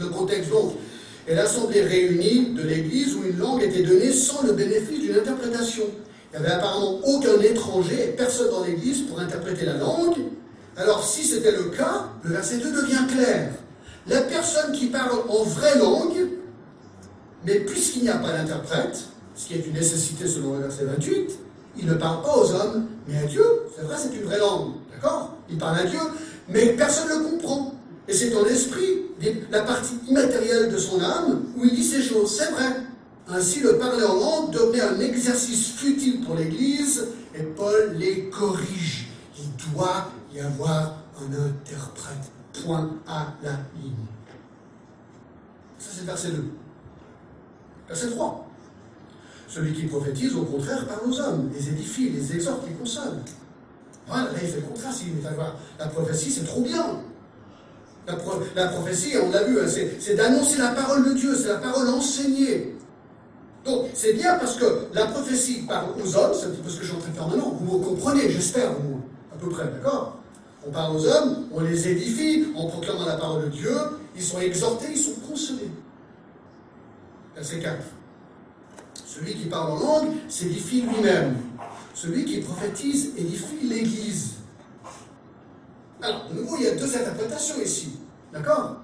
Le 0.00 0.06
contexte 0.08 0.50
donc 0.50 0.74
est 1.26 1.34
l'assemblée 1.34 1.82
réunie 1.82 2.52
de 2.54 2.62
l'Église 2.62 3.14
où 3.14 3.24
une 3.24 3.38
langue 3.38 3.62
était 3.62 3.82
donnée 3.82 4.12
sans 4.12 4.42
le 4.42 4.52
bénéfice 4.52 5.00
d'une 5.00 5.16
interprétation. 5.16 5.84
Il 6.32 6.40
n'y 6.40 6.46
avait 6.46 6.54
apparemment 6.54 6.98
aucun 7.04 7.40
étranger 7.40 8.08
et 8.08 8.12
personne 8.12 8.50
dans 8.50 8.64
l'Église 8.64 9.02
pour 9.02 9.20
interpréter 9.20 9.66
la 9.66 9.74
langue. 9.74 10.16
Alors 10.76 11.04
si 11.04 11.24
c'était 11.24 11.52
le 11.52 11.64
cas, 11.64 12.08
le 12.22 12.30
verset 12.30 12.56
2 12.56 12.72
devient 12.72 13.06
clair. 13.14 13.52
La 14.06 14.22
personne 14.22 14.72
qui 14.72 14.86
parle 14.86 15.18
en 15.28 15.42
vraie 15.44 15.78
langue, 15.78 16.28
mais 17.44 17.60
puisqu'il 17.60 18.02
n'y 18.02 18.08
a 18.08 18.16
pas 18.16 18.32
d'interprète, 18.32 18.98
ce 19.34 19.46
qui 19.46 19.54
est 19.54 19.66
une 19.66 19.74
nécessité 19.74 20.26
selon 20.26 20.54
le 20.54 20.62
verset 20.62 20.84
28, 20.84 21.38
il 21.78 21.86
ne 21.86 21.94
parle 21.94 22.22
pas 22.22 22.36
aux 22.36 22.50
hommes, 22.52 22.86
mais 23.06 23.18
à 23.18 23.24
Dieu. 23.24 23.44
C'est 23.74 23.82
vrai, 23.82 23.96
c'est 23.98 24.14
une 24.16 24.24
vraie 24.24 24.38
langue. 24.38 24.72
D'accord? 24.92 25.36
Il 25.50 25.58
parle 25.58 25.78
à 25.78 25.84
Dieu, 25.84 26.00
mais 26.48 26.68
personne 26.74 27.08
ne 27.08 27.24
le 27.24 27.30
comprend. 27.30 27.74
Et 28.08 28.12
c'est 28.12 28.30
dans 28.30 28.44
l'esprit, 28.44 29.02
la 29.50 29.62
partie 29.62 29.94
immatérielle 30.08 30.72
de 30.72 30.76
son 30.76 31.00
âme, 31.00 31.44
où 31.56 31.64
il 31.64 31.74
dit 31.74 31.84
ces 31.84 32.02
choses. 32.02 32.36
C'est 32.36 32.50
vrai. 32.50 32.82
Ainsi, 33.28 33.60
le 33.60 33.78
parler 33.78 34.04
en 34.04 34.14
langue 34.14 34.50
devenait 34.52 34.80
un 34.80 35.00
exercice 35.00 35.72
futile 35.72 36.20
pour 36.22 36.34
l'Église, 36.34 37.06
et 37.34 37.42
Paul 37.42 37.94
les 37.96 38.28
corrige. 38.30 39.08
Il 39.38 39.72
doit 39.72 40.08
y 40.34 40.40
avoir 40.40 40.96
un 41.18 41.32
interprète. 41.32 42.30
Point 42.64 42.90
à 43.06 43.32
la 43.42 43.52
ligne. 43.82 43.94
Ça, 45.78 45.88
c'est 45.96 46.04
verset 46.04 46.32
2. 46.32 46.44
Verset 47.88 48.10
3. 48.10 48.46
Celui 49.48 49.72
qui 49.72 49.86
prophétise, 49.86 50.34
au 50.36 50.44
contraire, 50.44 50.86
parle 50.86 51.10
aux 51.10 51.18
hommes, 51.18 51.50
les 51.54 51.68
édifie, 51.70 52.10
les 52.10 52.34
exhorte, 52.34 52.66
les 52.68 52.74
console. 52.74 53.22
Voilà, 54.06 54.24
là, 54.32 54.38
il 54.42 54.48
fait 54.48 54.60
le 54.60 54.66
contraire. 54.66 54.92
La 55.78 55.88
prophétie, 55.88 56.30
c'est 56.30 56.44
trop 56.44 56.60
bien. 56.60 57.00
La, 58.06 58.16
la 58.54 58.68
prophétie, 58.68 59.14
on 59.22 59.30
l'a 59.30 59.44
vu, 59.44 59.58
hein, 59.58 59.66
c'est 59.66 60.14
d'annoncer 60.14 60.58
la 60.58 60.72
parole 60.72 61.08
de 61.08 61.14
Dieu, 61.14 61.34
c'est 61.34 61.48
la 61.48 61.58
parole 61.58 61.88
enseignée. 61.88 62.76
Donc, 63.64 63.86
c'est 63.94 64.14
bien 64.14 64.38
parce 64.38 64.56
que 64.56 64.88
la 64.92 65.06
prophétie 65.06 65.62
parle 65.68 65.90
aux 65.90 66.16
hommes, 66.16 66.32
c'est 66.34 66.46
un 66.46 66.50
petit 66.50 66.62
peu 66.62 66.68
ce 66.68 66.76
que 66.78 66.82
je 66.82 66.88
suis 66.88 66.96
en 66.96 67.00
train 67.00 67.10
de 67.10 67.14
faire 67.14 67.28
maintenant. 67.28 67.56
Vous 67.60 67.78
me 67.78 67.84
comprenez, 67.84 68.28
j'espère, 68.30 68.70
à 68.70 69.36
peu 69.38 69.48
près, 69.48 69.64
d'accord? 69.64 70.18
On 70.66 70.70
parle 70.70 70.96
aux 70.96 71.06
hommes, 71.06 71.44
on 71.52 71.60
les 71.60 71.88
édifie 71.88 72.46
en 72.56 72.66
proclamant 72.66 73.06
la 73.06 73.16
parole 73.16 73.44
de 73.44 73.48
Dieu, 73.48 73.74
ils 74.14 74.22
sont 74.22 74.40
exhortés, 74.40 74.88
ils 74.92 74.98
sont 74.98 75.14
consolés. 75.28 75.70
Verset 77.34 77.60
4. 77.60 77.76
Celui 79.06 79.34
qui 79.34 79.46
parle 79.46 79.72
en 79.72 79.78
langue 79.78 80.08
s'édifie 80.28 80.82
lui-même. 80.82 81.36
Celui 81.94 82.24
qui 82.24 82.40
prophétise 82.40 83.12
édifie 83.16 83.66
l'Église. 83.68 84.34
Alors, 86.00 86.28
de 86.28 86.40
nouveau, 86.40 86.56
il 86.58 86.64
y 86.64 86.68
a 86.68 86.74
deux 86.74 86.96
interprétations 86.96 87.60
ici. 87.62 87.98
D'accord? 88.32 88.76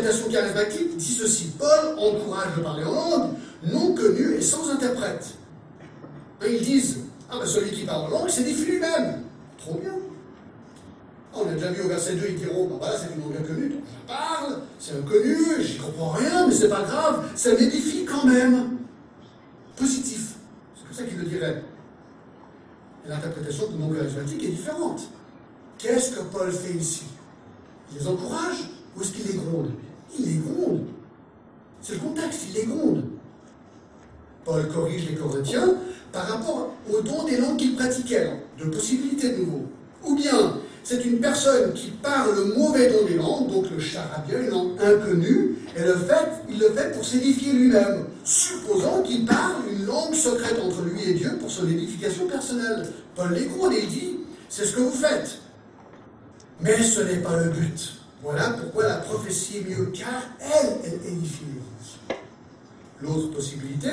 L'interprétation 0.00 0.30
charismatique 0.30 0.96
dit 0.96 1.14
ceci 1.14 1.52
Paul 1.58 1.98
encourage 1.98 2.56
de 2.56 2.62
parler 2.62 2.84
en 2.84 2.94
langue, 2.94 3.30
non 3.64 3.94
connu 3.94 4.34
et 4.34 4.40
sans 4.40 4.70
interprète. 4.70 5.34
ils 6.48 6.62
disent 6.62 7.00
Ah 7.30 7.36
ben 7.38 7.46
celui 7.46 7.70
qui 7.70 7.84
parle 7.84 8.06
en 8.06 8.08
langue 8.08 8.28
s'édifie 8.30 8.64
lui-même. 8.64 9.22
Trop 9.58 9.74
bien. 9.74 9.92
On 11.34 11.46
a 11.46 11.52
déjà 11.52 11.70
vu 11.70 11.82
au 11.82 11.88
verset 11.88 12.14
2, 12.14 12.26
ils 12.30 12.36
diront, 12.36 12.66
bah 12.66 12.76
voilà, 12.80 12.96
c'est 12.96 13.14
une 13.14 13.20
langue 13.20 13.36
inconnue, 13.36 13.68
donc 13.68 13.82
je 13.84 14.12
parle, 14.12 14.60
c'est 14.78 14.94
inconnu, 14.94 15.36
j'y 15.60 15.76
comprends 15.76 16.10
rien, 16.10 16.46
mais 16.46 16.54
c'est 16.54 16.68
pas 16.68 16.82
grave, 16.82 17.30
ça 17.36 17.50
m'édifie 17.52 18.04
quand 18.04 18.24
même. 18.24 18.78
Positif. 19.76 20.34
C'est 20.76 20.86
pour 20.86 20.96
ça 20.96 21.02
qu'il 21.04 21.18
le 21.18 21.24
dirait. 21.24 21.62
Et 23.04 23.08
l'interprétation 23.08 23.68
du 23.68 23.76
monde 23.76 23.96
charismatique 23.96 24.42
est 24.44 24.48
différente. 24.48 25.02
Qu'est-ce 25.76 26.16
que 26.16 26.20
Paul 26.20 26.50
fait 26.50 26.72
ici? 26.72 27.04
Il 27.92 27.98
les 27.98 28.08
encourage 28.08 28.70
ou 28.96 29.02
est-ce 29.02 29.12
qu'il 29.12 29.26
les 29.26 29.34
gronde? 29.34 29.70
Il 30.18 30.24
les 30.24 30.38
gronde. 30.38 30.84
C'est 31.80 31.94
le 31.94 32.00
contexte, 32.00 32.40
il 32.48 32.60
les 32.60 32.66
gronde. 32.66 33.04
Paul 34.44 34.68
corrige 34.68 35.08
les 35.08 35.16
Corinthiens 35.16 35.74
par 36.12 36.26
rapport 36.26 36.74
au 36.92 37.00
don 37.02 37.24
des 37.24 37.36
langues 37.36 37.56
qu'ils 37.56 37.76
pratiquaient, 37.76 38.32
de 38.58 38.64
possibilités 38.64 39.30
de 39.30 39.36
nouveau. 39.38 39.66
Ou 40.04 40.16
bien, 40.16 40.56
c'est 40.82 41.04
une 41.04 41.20
personne 41.20 41.72
qui 41.72 41.90
parle 41.90 42.34
le 42.34 42.54
mauvais 42.56 42.90
don 42.90 43.06
des 43.06 43.14
langues, 43.14 43.50
donc 43.50 43.70
le 43.70 43.78
charabia, 43.78 44.38
une 44.38 44.50
langue 44.50 44.80
inconnue, 44.80 45.56
et 45.76 45.82
le 45.82 45.94
fait, 45.94 46.28
il 46.48 46.58
le 46.58 46.70
fait 46.70 46.92
pour 46.92 47.04
s'édifier 47.04 47.52
lui-même, 47.52 48.06
supposant 48.24 49.02
qu'il 49.02 49.24
parle 49.24 49.56
une 49.70 49.86
langue 49.86 50.14
secrète 50.14 50.58
entre 50.60 50.82
lui 50.82 51.10
et 51.10 51.14
Dieu 51.14 51.36
pour 51.38 51.50
son 51.50 51.68
édification 51.68 52.26
personnelle. 52.26 52.88
Paul 53.14 53.32
l'écoute 53.32 53.72
et 53.72 53.84
il 53.84 53.88
dit, 53.88 54.16
c'est 54.48 54.64
ce 54.64 54.74
que 54.74 54.80
vous 54.80 54.90
faites. 54.90 55.38
Mais 56.60 56.82
ce 56.82 57.02
n'est 57.02 57.20
pas 57.20 57.36
le 57.36 57.50
but. 57.50 57.99
Voilà 58.22 58.50
pourquoi 58.50 58.86
la 58.86 58.96
prophétie 58.96 59.58
est 59.58 59.68
mieux, 59.70 59.86
car 59.86 60.22
elle, 60.40 60.78
elle 60.84 61.12
édifie 61.12 61.44
L'autre 63.00 63.30
possibilité, 63.30 63.88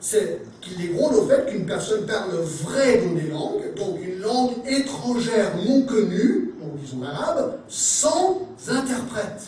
c'est 0.00 0.42
qu'il 0.60 0.84
est 0.84 0.88
gros 0.88 1.10
au 1.12 1.26
fait 1.26 1.46
qu'une 1.46 1.66
personne 1.66 2.04
parle 2.04 2.34
vrai 2.34 3.00
dans 3.00 3.14
des 3.14 3.28
langues, 3.28 3.74
donc 3.76 4.00
une 4.02 4.20
langue 4.20 4.54
étrangère 4.66 5.52
non 5.64 5.82
connue, 5.82 6.52
donc 6.60 6.80
disons 6.80 7.02
arabe, 7.04 7.58
sans 7.68 8.48
interprète, 8.68 9.44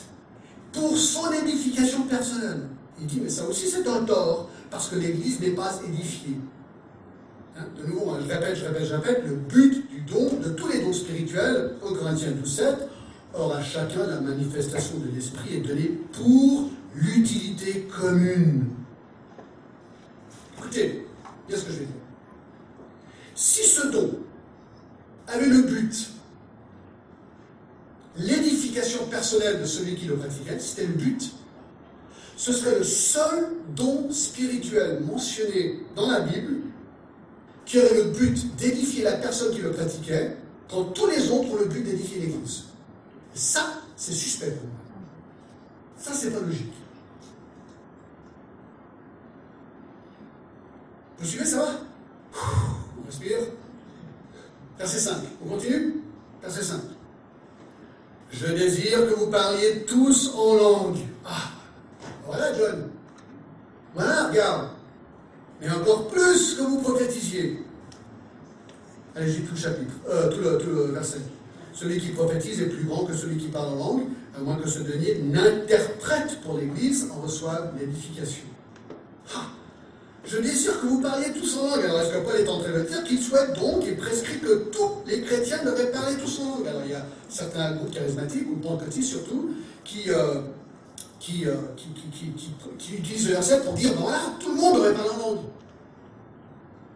pour 0.72 0.96
son 0.96 1.32
édification 1.32 2.02
personnelle. 2.02 2.68
Il 3.00 3.06
dit, 3.06 3.20
mais 3.22 3.28
ça 3.28 3.44
aussi 3.44 3.66
c'est 3.68 3.88
un 3.88 4.04
tort, 4.04 4.48
parce 4.70 4.88
que 4.88 4.96
l'Église 4.96 5.40
n'est 5.40 5.50
pas 5.50 5.80
édifiée. 5.84 6.38
Hein, 7.58 7.64
de 7.76 7.90
nouveau, 7.90 8.10
hein, 8.10 8.18
je 8.22 8.32
répète, 8.32 8.54
je 8.54 8.64
répète, 8.66 8.84
je 8.84 8.94
répète, 8.94 9.22
le 9.26 9.34
but 9.34 9.90
du 9.90 10.00
don, 10.02 10.30
de 10.42 10.50
tous 10.50 10.68
les 10.68 10.80
dons 10.80 10.92
spirituels, 10.92 11.72
au 11.82 11.92
Corinthiens 11.92 12.30
12.7, 12.30 12.76
or 13.34 13.54
à 13.54 13.62
chacun 13.62 14.06
la 14.06 14.20
manifestation 14.20 14.98
de 14.98 15.14
l'Esprit 15.14 15.56
est 15.56 15.60
donnée 15.60 15.98
pour 16.12 16.70
l'utilité 16.94 17.82
commune. 17.82 18.68
Écoutez, 20.58 21.06
bien 21.46 21.56
ce 21.56 21.64
que 21.64 21.72
je 21.72 21.78
vais 21.78 21.84
dire? 21.84 21.94
Si 23.34 23.62
ce 23.62 23.88
don 23.88 24.10
avait 25.26 25.46
le 25.46 25.62
but, 25.62 26.08
l'édification 28.16 29.06
personnelle 29.06 29.60
de 29.60 29.66
celui 29.66 29.94
qui 29.94 30.06
le 30.06 30.16
pratiquait, 30.16 30.58
c'était 30.58 30.86
le 30.86 30.94
but, 30.94 31.32
ce 32.36 32.52
serait 32.52 32.78
le 32.78 32.84
seul 32.84 33.48
don 33.74 34.10
spirituel 34.10 35.02
mentionné 35.04 35.80
dans 35.94 36.10
la 36.10 36.20
Bible 36.20 36.60
qui 37.66 37.78
aurait 37.78 37.94
le 37.94 38.10
but 38.10 38.56
d'édifier 38.56 39.02
la 39.02 39.16
personne 39.16 39.54
qui 39.54 39.60
le 39.60 39.72
pratiquait, 39.72 40.36
quand 40.70 40.84
tous 40.84 41.06
les 41.06 41.30
autres 41.30 41.50
ont 41.50 41.56
le 41.56 41.66
but 41.66 41.82
d'édifier 41.82 42.20
l'Église. 42.20 42.64
Ça, 43.37 43.83
c'est 43.96 44.14
suspect 44.14 44.51
pour 44.51 44.66
moi. 44.66 44.79
Ça, 45.99 46.14
c'est 46.14 46.31
pas 46.31 46.40
logique. 46.40 46.72
Vous 51.18 51.27
suivez, 51.27 51.44
ça 51.44 51.59
va? 51.59 51.68
On 52.99 53.07
respire. 53.07 53.38
Verset 54.79 55.01
5. 55.01 55.16
On 55.44 55.49
continue? 55.51 56.03
Verset 56.40 56.62
5. 56.62 56.81
Je 58.33 58.46
désire 58.46 59.07
que 59.07 59.14
vous 59.14 59.31
parliez 59.31 59.85
tous 59.85 60.35
en 60.35 60.55
langue. 60.55 60.99
Ah, 61.22 61.51
voilà, 62.25 62.57
John. 62.57 62.88
Voilà, 63.94 64.29
regarde. 64.29 64.70
Mais 65.61 65.70
encore 65.70 66.09
plus 66.09 66.55
que 66.55 66.62
vous 66.62 66.81
prophétisiez. 66.81 67.62
Allez, 69.14 69.31
j'ai 69.31 69.42
tout 69.42 69.55
le 69.55 69.61
chapitre, 69.61 69.94
euh, 70.09 70.29
tout, 70.31 70.64
tout 70.64 70.70
le 70.70 70.85
verset. 70.92 71.20
Celui 71.76 72.00
qui 72.00 72.08
prophétise 72.08 72.62
est 72.62 72.66
plus 72.66 72.84
grand 72.84 73.04
que 73.04 73.14
celui 73.14 73.36
qui 73.36 73.48
parle 73.48 73.74
en 73.74 73.76
langue, 73.76 74.02
à 74.34 74.40
moins 74.40 74.56
que 74.56 74.66
ce 74.66 74.78
dernier 74.78 75.18
n'interprète 75.22 76.40
pour 76.42 76.56
l'Église 76.56 77.08
en 77.14 77.20
reçoive 77.20 77.74
l'édification. 77.78 78.44
Ah, 79.34 79.48
je 80.24 80.38
désire 80.38 80.80
que 80.80 80.86
vous 80.86 81.02
parliez 81.02 81.32
tous 81.32 81.58
en 81.58 81.68
langue. 81.68 81.84
Alors, 81.84 82.00
est-ce 82.00 82.14
que 82.14 82.24
Paul 82.24 82.36
est 82.36 82.48
en 82.48 82.60
train 82.60 82.72
de 82.72 82.80
dire 82.80 83.04
qu'il 83.04 83.22
souhaite 83.22 83.52
donc 83.60 83.86
et 83.86 83.92
prescrit 83.92 84.38
que 84.38 84.70
tous 84.70 85.02
les 85.06 85.20
chrétiens 85.20 85.62
devraient 85.64 85.90
parler 85.90 86.16
tous 86.16 86.40
en 86.40 86.56
langue? 86.56 86.66
Alors, 86.66 86.82
il 86.86 86.92
y 86.92 86.94
a 86.94 87.04
certains 87.28 87.74
groupes 87.74 87.92
charismatiques, 87.92 88.48
ou 88.50 88.56
pentecôtistes 88.56 89.10
surtout, 89.10 89.50
qui, 89.84 90.08
euh, 90.08 90.40
euh, 91.44 91.54
qui, 91.76 92.94
utilisent 92.94 93.28
le 93.28 93.34
verset 93.34 93.60
pour 93.60 93.74
dire, 93.74 93.92
voilà, 93.98 94.22
tout 94.40 94.54
le 94.54 94.56
monde 94.56 94.76
devrait 94.76 94.94
parler 94.94 95.10
en 95.10 95.28
langue. 95.28 95.44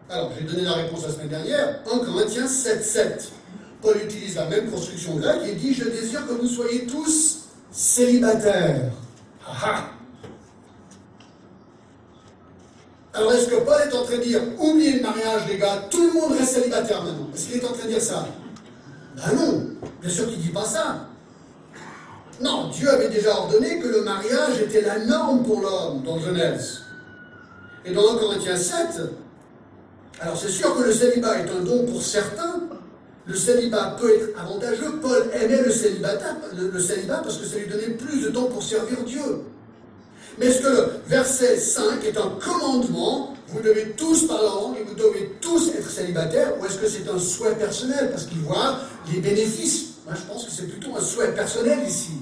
Alors, 0.09 0.31
j'ai 0.35 0.43
donné 0.43 0.63
la 0.63 0.73
réponse 0.73 1.03
la 1.05 1.13
semaine 1.13 1.29
dernière, 1.29 1.81
1 1.85 1.99
Corinthiens 1.99 2.47
7, 2.47 2.83
7. 2.83 3.31
Paul 3.81 3.97
utilise 4.03 4.35
la 4.35 4.45
même 4.45 4.69
construction 4.69 5.15
grecque 5.15 5.41
et 5.47 5.53
dit, 5.53 5.73
je 5.73 5.85
désire 5.85 6.27
que 6.27 6.33
vous 6.33 6.47
soyez 6.47 6.85
tous 6.85 7.39
célibataires. 7.71 8.91
Ah, 9.47 9.53
ah. 9.63 9.83
Alors 13.13 13.33
est-ce 13.33 13.47
que 13.47 13.55
Paul 13.55 13.81
est 13.81 13.95
en 13.95 14.03
train 14.03 14.17
de 14.17 14.23
dire, 14.23 14.41
oubliez 14.59 14.93
le 14.93 15.01
mariage 15.01 15.41
les 15.49 15.57
gars, 15.57 15.87
tout 15.89 16.07
le 16.07 16.13
monde 16.13 16.31
reste 16.37 16.53
célibataire 16.53 17.03
maintenant? 17.03 17.27
Est-ce 17.33 17.47
qu'il 17.47 17.57
est 17.57 17.65
en 17.65 17.73
train 17.73 17.85
de 17.85 17.91
dire 17.91 18.01
ça? 18.01 18.27
Ben 19.17 19.35
non, 19.35 19.67
bien 19.99 20.09
sûr 20.09 20.27
qu'il 20.27 20.37
ne 20.37 20.43
dit 20.43 20.49
pas 20.49 20.63
ça. 20.63 21.07
Non, 22.39 22.69
Dieu 22.69 22.89
avait 22.89 23.09
déjà 23.09 23.37
ordonné 23.37 23.79
que 23.79 23.87
le 23.87 24.03
mariage 24.03 24.61
était 24.61 24.81
la 24.81 24.99
norme 24.99 25.43
pour 25.43 25.61
l'homme 25.61 26.01
dans 26.03 26.19
Genèse. 26.19 26.81
Et 27.83 27.93
dans 27.93 28.15
1 28.15 28.17
Corinthiens 28.17 28.57
7, 28.57 29.01
alors 30.19 30.37
c'est 30.37 30.49
sûr 30.49 30.75
que 30.75 30.83
le 30.83 30.93
célibat 30.93 31.39
est 31.39 31.49
un 31.49 31.63
don 31.63 31.85
pour 31.85 32.01
certains. 32.01 32.61
Le 33.27 33.35
célibat 33.35 33.97
peut 33.99 34.13
être 34.13 34.39
avantageux. 34.39 34.99
Paul 35.01 35.29
aimait 35.33 35.63
le 35.63 35.71
célibat, 35.71 36.17
le 36.55 36.79
célibat 36.79 37.17
parce 37.17 37.37
que 37.37 37.45
ça 37.45 37.57
lui 37.57 37.67
donnait 37.67 37.93
plus 37.93 38.23
de 38.23 38.29
temps 38.29 38.45
pour 38.45 38.63
servir 38.63 39.03
Dieu. 39.03 39.43
Mais 40.37 40.47
est-ce 40.47 40.61
que 40.61 40.67
le 40.67 40.87
verset 41.07 41.57
5 41.57 42.03
est 42.05 42.17
un 42.17 42.31
commandement? 42.43 43.35
Vous 43.49 43.61
devez 43.61 43.91
tous 43.97 44.27
parler 44.27 44.47
en 44.47 44.73
et 44.75 44.83
vous 44.83 44.95
devez 44.95 45.33
tous 45.41 45.69
être 45.69 45.89
célibataires 45.89 46.53
Ou 46.59 46.65
est-ce 46.65 46.77
que 46.77 46.87
c'est 46.87 47.07
un 47.09 47.19
souhait 47.19 47.55
personnel? 47.55 48.09
Parce 48.11 48.25
qu'il 48.25 48.39
voit 48.39 48.79
les 49.11 49.19
bénéfices. 49.19 49.95
Moi, 50.05 50.15
je 50.15 50.21
pense 50.21 50.45
que 50.45 50.51
c'est 50.51 50.67
plutôt 50.67 50.95
un 50.95 51.01
souhait 51.01 51.33
personnel 51.33 51.79
ici. 51.87 52.13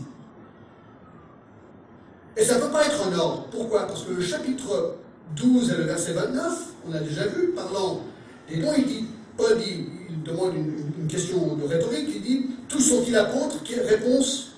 Et 2.36 2.44
ça 2.44 2.56
ne 2.56 2.62
peut 2.62 2.72
pas 2.72 2.86
être 2.86 3.08
un 3.08 3.18
ordre. 3.18 3.48
Pourquoi? 3.52 3.86
Parce 3.86 4.04
que 4.04 4.14
le 4.14 4.22
chapitre 4.22 4.96
12 5.36 5.72
et 5.72 5.76
le 5.76 5.84
verset 5.84 6.14
29, 6.14 6.54
on 6.88 6.94
a 6.94 7.00
déjà 7.00 7.28
vu, 7.28 7.50
parlant 7.50 8.02
des 8.50 8.58
dons, 8.58 8.74
il 8.78 8.86
dit, 8.86 9.06
Paul 9.38 9.58
dit, 9.58 9.88
il 10.10 10.24
demande 10.24 10.56
une, 10.56 10.89
question 11.10 11.56
de 11.56 11.68
rhétorique, 11.68 12.10
il 12.16 12.22
dit, 12.22 12.46
tous 12.70 12.80
sont-ils 12.80 13.18
apôtres 13.18 13.58
Réponse, 13.88 14.52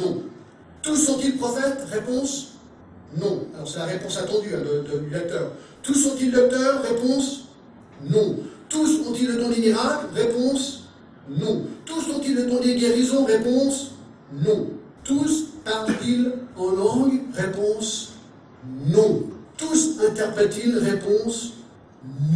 non. 0.00 0.22
Tous 0.82 0.96
sont-ils 0.96 1.36
prophètes 1.36 1.86
Réponse, 1.90 2.58
non. 3.16 3.46
Alors 3.54 3.68
c'est 3.68 3.78
la 3.78 3.86
réponse 3.86 4.18
attendue 4.18 4.54
hein, 4.54 4.60
du 5.02 5.10
lecteur. 5.10 5.52
Tous 5.82 5.94
sont-ils 5.94 6.30
docteurs 6.30 6.82
Réponse 6.82 7.44
non. 8.10 8.36
Tous 8.68 9.00
ont-ils 9.08 9.28
le 9.28 9.36
don 9.36 9.48
des 9.48 9.60
miracles 9.60 10.06
Réponse 10.14 10.84
non. 11.28 11.64
Tous 11.84 12.10
ont-ils 12.10 12.34
le 12.34 12.46
don 12.46 12.60
des 12.60 12.74
guérisons 12.74 13.24
Réponse 13.24 13.92
non. 14.32 14.68
Tous 15.04 15.46
parlent-ils 15.64 16.32
en 16.56 16.70
langue 16.70 17.20
Réponse 17.34 18.12
non. 18.86 19.22
Tous 19.56 20.00
interprètent-ils 20.06 20.76
Réponse 20.78 21.54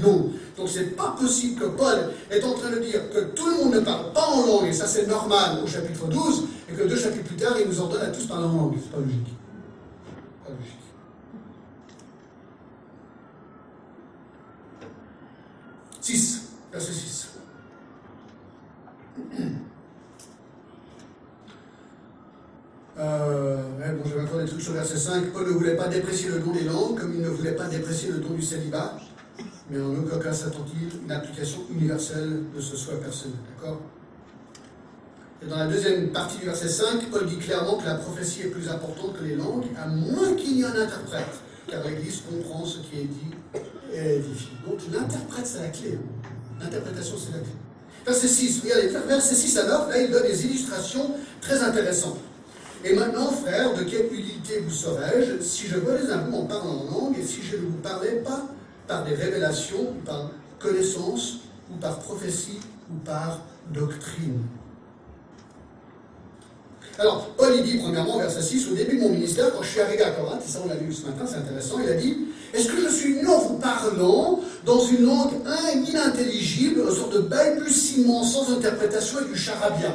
non. 0.02 0.30
Donc 0.56 0.68
c'est 0.68 0.96
pas 0.96 1.16
possible 1.18 1.60
que 1.60 1.66
Paul 1.66 2.12
est 2.30 2.44
en 2.44 2.54
train 2.54 2.70
de 2.70 2.78
dire 2.78 3.10
que 3.10 3.20
tout 3.34 3.46
le 3.46 3.56
monde 3.64 3.74
ne 3.74 3.80
parle 3.80 4.12
pas 4.12 4.26
en 4.26 4.46
langue, 4.46 4.66
et 4.66 4.72
ça 4.72 4.86
c'est 4.86 5.06
normal 5.06 5.60
au 5.64 5.66
chapitre 5.66 6.06
12, 6.06 6.44
et 6.70 6.74
que 6.74 6.82
deux 6.82 6.96
chapitres 6.96 7.24
plus 7.24 7.36
tard, 7.36 7.54
il 7.58 7.68
nous 7.68 7.80
ordonne 7.80 8.02
à 8.02 8.08
tous 8.08 8.26
parler 8.26 8.44
en 8.44 8.52
langue. 8.52 8.76
C'est 8.82 8.90
pas 8.90 8.98
logique. 8.98 9.34
6, 16.02 16.48
verset 16.72 16.92
6. 16.92 17.28
Euh, 22.98 23.56
bon, 23.92 24.02
je 24.04 24.14
vais 24.14 24.20
encore 24.20 24.38
des 24.40 24.46
trucs 24.46 24.60
sur 24.60 24.72
verset 24.72 24.96
5. 24.96 25.32
Paul 25.32 25.46
ne 25.46 25.52
voulait 25.52 25.76
pas 25.76 25.88
déprécier 25.88 26.28
le 26.28 26.40
don 26.40 26.52
des 26.52 26.64
langues, 26.64 26.98
comme 26.98 27.14
il 27.14 27.20
ne 27.20 27.28
voulait 27.28 27.52
pas 27.52 27.66
déprécier 27.66 28.10
le 28.10 28.18
don 28.18 28.30
du 28.34 28.42
célibat, 28.42 28.96
mais 29.70 29.80
en 29.80 29.94
aucun 29.94 30.18
cas 30.18 30.32
s'attend-il 30.32 31.04
une 31.04 31.10
application 31.10 31.60
universelle 31.70 32.42
de 32.54 32.60
ce 32.60 32.76
souhait 32.76 32.96
personnel. 32.96 33.36
D'accord? 33.56 33.80
Et 35.42 35.46
dans 35.48 35.56
la 35.56 35.66
deuxième 35.66 36.10
partie 36.10 36.38
du 36.38 36.44
verset 36.44 36.68
5, 36.68 37.10
Paul 37.10 37.26
dit 37.26 37.38
clairement 37.38 37.76
que 37.76 37.86
la 37.86 37.96
prophétie 37.96 38.42
est 38.42 38.50
plus 38.50 38.68
importante 38.68 39.18
que 39.18 39.24
les 39.24 39.34
langues, 39.34 39.66
à 39.76 39.88
moins 39.88 40.34
qu'il 40.34 40.58
y 40.58 40.64
en 40.64 40.68
interprète, 40.68 41.40
car 41.66 41.82
l'Église 41.84 42.22
comprend 42.30 42.64
ce 42.64 42.78
qui 42.78 43.00
est 43.00 43.04
dit 43.04 43.58
et 43.92 44.16
édifié. 44.16 44.50
Donc 44.66 44.78
l'interprète, 44.92 45.46
c'est 45.46 45.62
la 45.62 45.68
clé. 45.68 45.98
L'interprétation, 46.60 47.16
c'est 47.18 47.32
la 47.32 47.38
clé. 47.38 47.52
Verset 48.06 48.28
6, 48.28 48.62
regardez, 48.62 48.88
verset 49.08 49.34
6 49.34 49.58
à 49.58 49.66
9, 49.66 49.88
là 49.88 50.02
il 50.02 50.10
donne 50.10 50.22
des 50.22 50.44
illustrations 50.44 51.10
très 51.40 51.60
intéressantes. 51.60 52.18
Et 52.84 52.94
maintenant, 52.94 53.30
frères, 53.30 53.74
de 53.74 53.84
quelle 53.84 54.06
utilité 54.06 54.60
vous 54.60 54.74
serais-je 54.74 55.40
si 55.42 55.68
je 55.68 55.78
volais 55.78 56.10
un 56.10 56.18
vous 56.18 56.36
en 56.36 56.44
parlant 56.46 56.84
en 56.88 56.90
langue 56.90 57.18
et 57.18 57.24
si 57.24 57.40
je 57.42 57.56
ne 57.56 57.62
vous 57.62 57.78
parlais 57.78 58.22
pas 58.24 58.48
par 58.92 59.04
des 59.04 59.14
révélations, 59.14 59.80
ou 59.80 60.04
par 60.04 60.30
connaissance, 60.58 61.38
ou 61.70 61.78
par 61.78 61.98
prophétie, 61.98 62.60
ou 62.90 62.98
par 63.04 63.40
doctrine 63.72 64.42
alors, 66.98 67.30
Paul, 67.38 67.54
il 67.56 67.62
dit, 67.62 67.78
premièrement, 67.78 68.18
verset 68.18 68.42
6, 68.42 68.68
au 68.70 68.74
début 68.74 68.98
de 68.98 69.00
mon 69.00 69.08
ministère, 69.08 69.50
quand 69.54 69.62
je 69.62 69.68
suis 69.70 69.80
arrivé 69.80 70.02
à 70.02 70.10
Corinthe, 70.10 70.42
et 70.46 70.48
ça 70.48 70.58
on 70.62 70.68
l'a 70.68 70.74
lu 70.74 70.92
ce 70.92 71.06
matin, 71.06 71.24
c'est 71.26 71.36
intéressant, 71.36 71.78
il 71.82 71.88
a 71.88 71.94
dit, 71.94 72.18
est-ce 72.52 72.68
que 72.68 72.82
je 72.82 72.88
suis 72.88 73.22
non 73.22 73.38
vous 73.38 73.56
parlant 73.56 74.40
dans 74.66 74.84
une 74.84 75.06
langue 75.06 75.32
inintelligible, 75.88 76.80
une 76.86 76.94
sorte 76.94 77.14
de 77.14 77.20
balbutiement 77.20 78.22
sans 78.22 78.52
interprétation 78.52 79.20
et 79.20 79.24
du 79.24 79.34
charabia? 79.34 79.94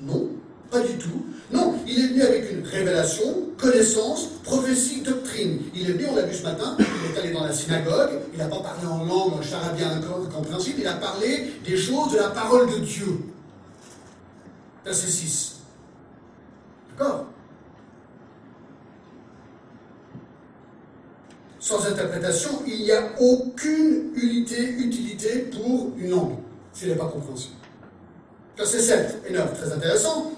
Non, 0.00 0.28
pas 0.70 0.80
du 0.80 0.98
tout. 0.98 1.24
Non, 1.50 1.74
il 1.86 1.98
est 1.98 2.08
venu 2.08 2.22
avec 2.22 2.52
une 2.52 2.64
révélation, 2.64 3.48
connaissance, 3.56 4.28
prophétie, 4.44 5.00
doctrine. 5.00 5.60
Il 5.74 5.88
est 5.88 5.92
venu, 5.94 6.06
on 6.10 6.16
l'a 6.16 6.22
vu 6.22 6.34
ce 6.34 6.42
matin, 6.42 6.76
il 6.78 7.16
est 7.16 7.18
allé 7.18 7.32
dans 7.32 7.44
la 7.44 7.52
synagogue, 7.52 8.10
il 8.32 8.38
n'a 8.38 8.46
pas 8.46 8.60
parlé 8.60 8.86
en 8.86 9.04
langue, 9.04 9.32
en 9.34 9.42
charabia 9.42 9.88
incompréhensible, 9.90 10.80
il 10.80 10.86
a 10.86 10.94
parlé 10.94 11.52
des 11.64 11.76
choses 11.76 12.12
de 12.12 12.18
la 12.18 12.28
parole 12.28 12.70
de 12.70 12.78
Dieu. 12.80 13.20
Verset 14.84 15.10
6. 15.10 15.56
D'accord? 16.90 17.26
Sans 21.60 21.86
interprétation, 21.86 22.62
il 22.66 22.82
n'y 22.82 22.92
a 22.92 23.02
aucune 23.20 24.12
utilité, 24.14 24.70
utilité 24.78 25.38
pour 25.50 25.92
une 25.98 26.10
langue, 26.10 26.36
s'il 26.72 26.88
n'est 26.88 26.94
pas 26.94 27.08
compréhensible. 27.08 27.54
Verset 28.56 28.80
7 28.80 29.22
et 29.28 29.32
9, 29.32 29.60
très 29.60 29.72
intéressant. 29.72 30.32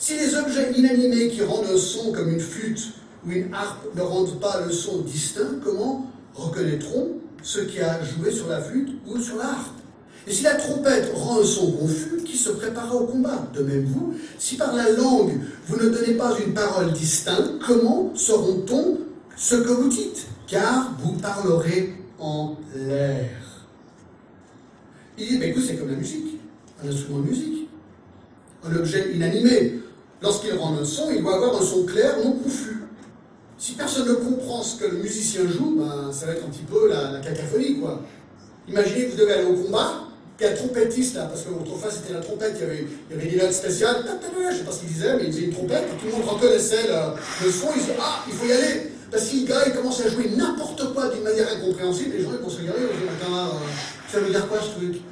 Si 0.00 0.16
les 0.16 0.34
objets 0.34 0.72
inanimés 0.74 1.28
qui 1.28 1.42
rendent 1.42 1.66
un 1.70 1.76
son 1.76 2.10
comme 2.10 2.30
une 2.30 2.40
flûte 2.40 2.94
ou 3.26 3.32
une 3.32 3.52
harpe 3.52 3.94
ne 3.94 4.00
rendent 4.00 4.40
pas 4.40 4.62
le 4.64 4.72
son 4.72 5.02
distinct, 5.02 5.60
comment 5.62 6.10
reconnaîtront 6.34 7.18
ceux 7.42 7.66
qui 7.66 7.80
a 7.80 8.02
joué 8.02 8.30
sur 8.30 8.48
la 8.48 8.62
flûte 8.62 8.88
ou 9.06 9.18
sur 9.18 9.36
la 9.36 9.50
harpe? 9.50 9.76
Et 10.26 10.32
si 10.32 10.42
la 10.42 10.54
trompette 10.54 11.12
rend 11.14 11.40
un 11.40 11.44
son 11.44 11.72
confus, 11.72 12.22
qui 12.24 12.38
se 12.38 12.48
préparera 12.48 12.94
au 12.94 13.08
combat? 13.08 13.46
De 13.52 13.62
même 13.62 13.84
vous, 13.84 14.14
si 14.38 14.56
par 14.56 14.74
la 14.74 14.90
langue 14.90 15.38
vous 15.66 15.76
ne 15.76 15.90
donnez 15.90 16.14
pas 16.14 16.34
une 16.46 16.54
parole 16.54 16.94
distincte, 16.94 17.58
comment 17.66 18.10
sauront-on 18.14 19.00
ce 19.36 19.56
que 19.56 19.68
vous 19.68 19.88
dites? 19.90 20.26
Car 20.46 20.96
vous 21.00 21.12
parlerez 21.18 21.92
en 22.18 22.56
l'air. 22.74 23.28
Il 25.18 25.28
dit, 25.28 25.36
ben 25.36 25.50
écoute, 25.50 25.64
c'est 25.66 25.76
comme 25.76 25.90
la 25.90 25.96
musique, 25.96 26.40
un 26.82 26.88
instrument 26.88 27.18
de 27.18 27.28
musique, 27.28 27.68
un 28.64 28.74
objet 28.76 29.14
inanimé. 29.14 29.79
Lorsqu'il 30.22 30.54
rend 30.54 30.76
un 30.76 30.84
son, 30.84 31.10
il 31.10 31.22
doit 31.22 31.36
avoir 31.36 31.60
un 31.60 31.64
son 31.64 31.84
clair, 31.84 32.16
non 32.22 32.32
confus. 32.32 32.82
Si 33.56 33.72
personne 33.72 34.08
ne 34.08 34.14
comprend 34.14 34.62
ce 34.62 34.76
que 34.76 34.86
le 34.86 34.98
musicien 34.98 35.42
joue, 35.46 35.76
ben, 35.78 36.12
ça 36.12 36.26
va 36.26 36.32
être 36.32 36.44
un 36.44 36.50
petit 36.50 36.64
peu 36.70 36.88
la, 36.88 37.20
cacophonie, 37.20 37.78
quoi. 37.78 38.02
Imaginez 38.68 39.06
que 39.06 39.10
vous 39.12 39.16
devez 39.16 39.32
aller 39.32 39.46
au 39.46 39.54
combat, 39.54 40.04
puis 40.36 40.46
il 40.46 40.50
y 40.50 40.50
a 40.50 40.52
un 40.52 40.56
trompettiste 40.56 41.16
là, 41.16 41.24
parce 41.24 41.42
qu'autrefois 41.42 41.90
c'était 41.90 42.12
la 42.12 42.20
trompette, 42.20 42.52
il 42.56 42.60
y 42.60 42.64
avait, 42.64 42.86
il 43.10 43.16
y 43.16 43.20
avait 43.20 43.30
des 43.30 43.36
notes 43.36 43.52
spéciales, 43.52 43.96
je 44.50 44.56
sais 44.56 44.64
pas 44.64 44.72
ce 44.72 44.80
qu'il 44.80 44.88
disait, 44.88 45.16
mais 45.16 45.24
il 45.24 45.32
faisait 45.32 45.44
une 45.46 45.52
trompette, 45.52 45.84
et 45.84 45.96
tout 46.00 46.06
le 46.06 46.12
monde 46.12 46.28
reconnaissait 46.28 46.86
le, 46.86 47.46
le 47.46 47.52
son, 47.52 47.68
il 47.74 47.80
disait 47.80 47.96
Ah, 48.00 48.24
il 48.26 48.32
faut 48.32 48.46
y 48.46 48.52
aller 48.52 48.92
Parce 49.10 49.28
que 49.28 49.36
le 49.36 49.46
gars 49.46 49.62
il 49.66 49.72
commence 49.72 50.00
à 50.00 50.08
jouer 50.08 50.30
n'importe 50.36 50.94
quoi 50.94 51.08
d'une 51.08 51.22
manière 51.22 51.48
incompréhensible, 51.52 52.16
les 52.16 52.22
gens 52.22 52.30
ils 52.38 52.44
vont 52.44 52.50
se 52.50 52.60
regarder, 52.60 52.82
ils 52.82 52.86
vont 52.86 52.94
dire 52.94 53.12
Attends, 53.20 53.58
ça 54.10 54.20
veut 54.20 54.30
dire 54.30 54.48
quoi 54.48 54.58
ce 54.60 54.78
truc? 54.78 55.02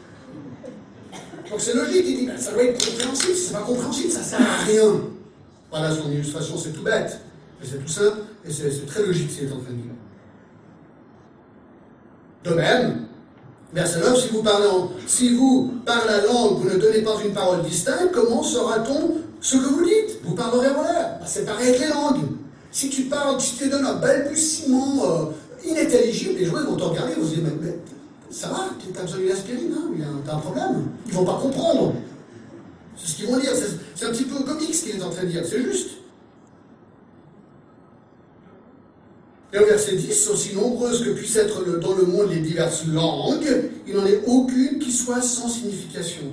Donc 1.51 1.61
c'est 1.61 1.75
logique, 1.75 2.05
il 2.07 2.17
dit, 2.19 2.27
ben, 2.27 2.37
ça 2.37 2.53
doit 2.53 2.65
être 2.65 2.85
compréhensible, 2.85 3.35
si 3.35 3.43
c'est 3.45 3.53
pas 3.53 3.61
compréhensible, 3.61 4.11
ça 4.11 4.23
sert 4.23 4.41
à 4.41 4.65
rien. 4.65 5.01
Voilà 5.71 5.95
son 5.95 6.11
illustration, 6.11 6.57
c'est 6.57 6.73
tout 6.73 6.83
bête, 6.83 7.21
mais 7.61 7.67
c'est 7.67 7.79
tout 7.79 7.89
simple, 7.89 8.19
et 8.47 8.53
c'est 8.53 8.87
très 8.87 9.05
logique 9.05 9.31
ce 9.31 9.39
qu'il 9.39 9.49
est 9.49 9.53
en 9.53 9.61
train 9.61 9.71
de 9.71 9.77
dire. 9.77 9.93
De 12.45 12.55
même, 12.55 13.07
verset 13.73 14.01
9, 14.01 14.19
si 14.19 14.29
vous 14.29 14.43
parlez 14.43 14.67
en, 14.67 14.91
si 15.07 15.35
vous, 15.35 15.75
par 15.85 16.07
la 16.07 16.25
langue, 16.25 16.59
vous 16.59 16.71
ne 16.71 16.77
donnez 16.77 17.03
pas 17.03 17.17
une 17.25 17.33
parole 17.33 17.63
distincte, 17.63 18.13
comment 18.13 18.43
saura-t-on 18.43 19.17
ce 19.41 19.57
que 19.57 19.69
vous 19.69 19.85
dites? 19.85 20.21
Vous 20.25 20.35
parlerez 20.35 20.69
l'air. 20.69 21.19
Ben, 21.21 21.27
c'est 21.27 21.45
pareil 21.45 21.69
avec 21.69 21.81
les 21.81 21.89
langues. 21.89 22.25
Si 22.71 22.91
tu 22.91 23.03
parles, 23.03 23.41
si 23.41 23.57
tu 23.57 23.65
te 23.65 23.71
donnes 23.71 23.87
un 23.87 23.95
balbutiement 23.95 25.05
euh, 25.05 25.69
inintelligible, 25.69 26.39
les 26.39 26.45
joueurs 26.45 26.67
vont 26.67 26.77
te 26.77 26.85
regarder, 26.85 27.15
ils 27.17 27.23
vont 27.23 27.29
se 27.29 27.35
dire, 27.35 27.45
mais 27.61 27.79
ça 28.31 28.49
va, 28.49 28.71
tu 28.79 28.99
as 28.99 29.03
besoin 29.03 29.19
d'une 29.21 29.31
aspirine, 29.31 29.75
hein, 29.75 30.21
t'as 30.25 30.35
un 30.35 30.39
problème. 30.39 30.89
Ils 31.07 31.13
vont 31.13 31.25
pas 31.25 31.39
comprendre. 31.41 31.95
C'est 32.97 33.09
ce 33.09 33.17
qu'ils 33.17 33.27
vont 33.27 33.39
dire. 33.39 33.53
C'est 33.95 34.07
un 34.07 34.11
petit 34.11 34.25
peu 34.25 34.43
comique 34.43 34.75
ce 34.75 34.85
qu'il 34.85 34.97
est 34.97 35.03
en 35.03 35.11
train 35.11 35.23
de 35.23 35.29
dire, 35.29 35.43
c'est 35.45 35.63
juste. 35.63 35.91
Et 39.53 39.59
au 39.59 39.65
verset 39.65 39.97
10, 39.97 40.29
aussi 40.29 40.55
nombreuses 40.55 41.03
que 41.05 41.11
puissent 41.11 41.37
être 41.37 41.65
dans 41.79 41.95
le 41.95 42.05
monde 42.05 42.31
les 42.31 42.41
diverses 42.41 42.85
langues, 42.87 43.71
il 43.87 43.95
n'en 43.95 44.05
est 44.05 44.23
aucune 44.27 44.79
qui 44.79 44.93
soit 44.93 45.23
sans 45.23 45.49
signification. 45.49 46.25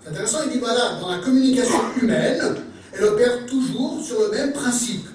C'est 0.00 0.10
intéressant, 0.10 0.38
il 0.46 0.52
dit 0.52 0.58
voilà, 0.58 1.00
dans 1.00 1.10
la 1.10 1.18
communication 1.18 1.80
humaine, 2.00 2.40
elle 2.92 3.04
opère 3.04 3.46
toujours 3.46 4.00
sur 4.04 4.20
le 4.20 4.30
même 4.30 4.52
principe, 4.52 5.06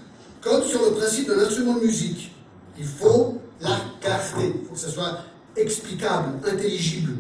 comme 0.41 0.63
sur 0.63 0.83
le 0.83 0.91
principe 0.91 1.29
d'un 1.29 1.39
instrument 1.39 1.75
de 1.75 1.85
musique. 1.85 2.31
Il 2.77 2.85
faut 2.85 3.39
la 3.61 3.79
capter, 4.01 4.53
il 4.53 4.67
faut 4.67 4.73
que 4.73 4.79
ce 4.79 4.89
soit 4.89 5.19
explicable, 5.57 6.39
intelligible. 6.45 7.13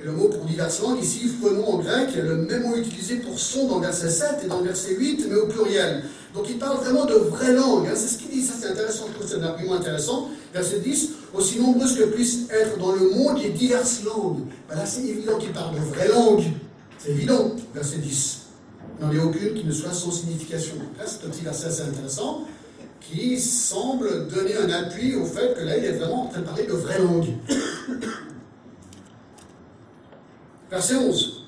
Et 0.00 0.04
le 0.04 0.12
mot 0.12 0.28
pour 0.28 0.44
diverses 0.44 0.82
langues, 0.82 1.02
ici, 1.02 1.28
phono 1.40 1.64
en 1.64 1.78
grec, 1.78 2.10
est 2.16 2.22
le 2.22 2.36
même 2.36 2.64
mot 2.64 2.76
utilisé 2.76 3.16
pour 3.16 3.38
son 3.38 3.66
dans 3.66 3.76
le 3.76 3.86
verset 3.86 4.10
7 4.10 4.28
et 4.44 4.46
dans 4.46 4.58
le 4.60 4.66
verset 4.66 4.94
8, 4.94 5.26
mais 5.30 5.36
au 5.36 5.46
pluriel. 5.46 6.04
Donc 6.34 6.44
il 6.50 6.58
parle 6.58 6.76
vraiment 6.76 7.06
de 7.06 7.14
vraies 7.14 7.54
langues. 7.54 7.86
Hein. 7.86 7.94
c'est 7.94 8.08
ce 8.08 8.18
qu'il 8.18 8.28
dit, 8.28 8.42
ça 8.42 8.52
c'est 8.60 8.68
intéressant, 8.68 9.06
je 9.08 9.14
trouve 9.14 9.26
c'est 9.26 9.42
un 9.42 9.42
argument 9.44 9.74
intéressant. 9.74 10.28
Verset 10.52 10.80
10, 10.80 11.10
aussi 11.32 11.58
nombreuses 11.58 11.96
que 11.96 12.04
puissent 12.04 12.46
être 12.50 12.78
dans 12.78 12.92
le 12.92 13.08
monde 13.10 13.38
les 13.42 13.50
diverses 13.50 14.02
langues. 14.04 14.40
Ben 14.68 14.76
là 14.76 14.84
c'est 14.84 15.02
évident 15.02 15.38
qu'il 15.38 15.52
parle 15.52 15.74
de 15.74 15.80
vraies 15.80 16.08
langues. 16.08 16.44
C'est 16.98 17.10
évident, 17.12 17.56
verset 17.74 17.98
10. 17.98 18.38
Il 18.98 19.06
n'en 19.06 19.12
est 19.12 19.18
aucune 19.18 19.54
qui 19.54 19.64
ne 19.64 19.72
soit 19.72 19.92
sans 19.92 20.10
signification. 20.10 20.74
Là 20.98 21.04
c'est 21.06 21.26
un 21.26 21.30
petit 21.30 21.42
verset 21.42 21.68
assez 21.68 21.82
intéressant 21.82 22.46
qui 23.00 23.40
semble 23.40 24.28
donner 24.28 24.56
un 24.56 24.70
appui 24.70 25.14
au 25.14 25.24
fait 25.24 25.54
que 25.54 25.64
là, 25.64 25.76
il 25.76 25.84
est 25.84 25.92
vraiment 25.92 26.24
en 26.24 26.26
train 26.26 26.40
de 26.40 26.46
parler 26.46 26.66
de 26.66 26.72
vraie 26.72 26.98
langue. 26.98 27.28
Verset 30.70 30.96
11. 30.96 31.44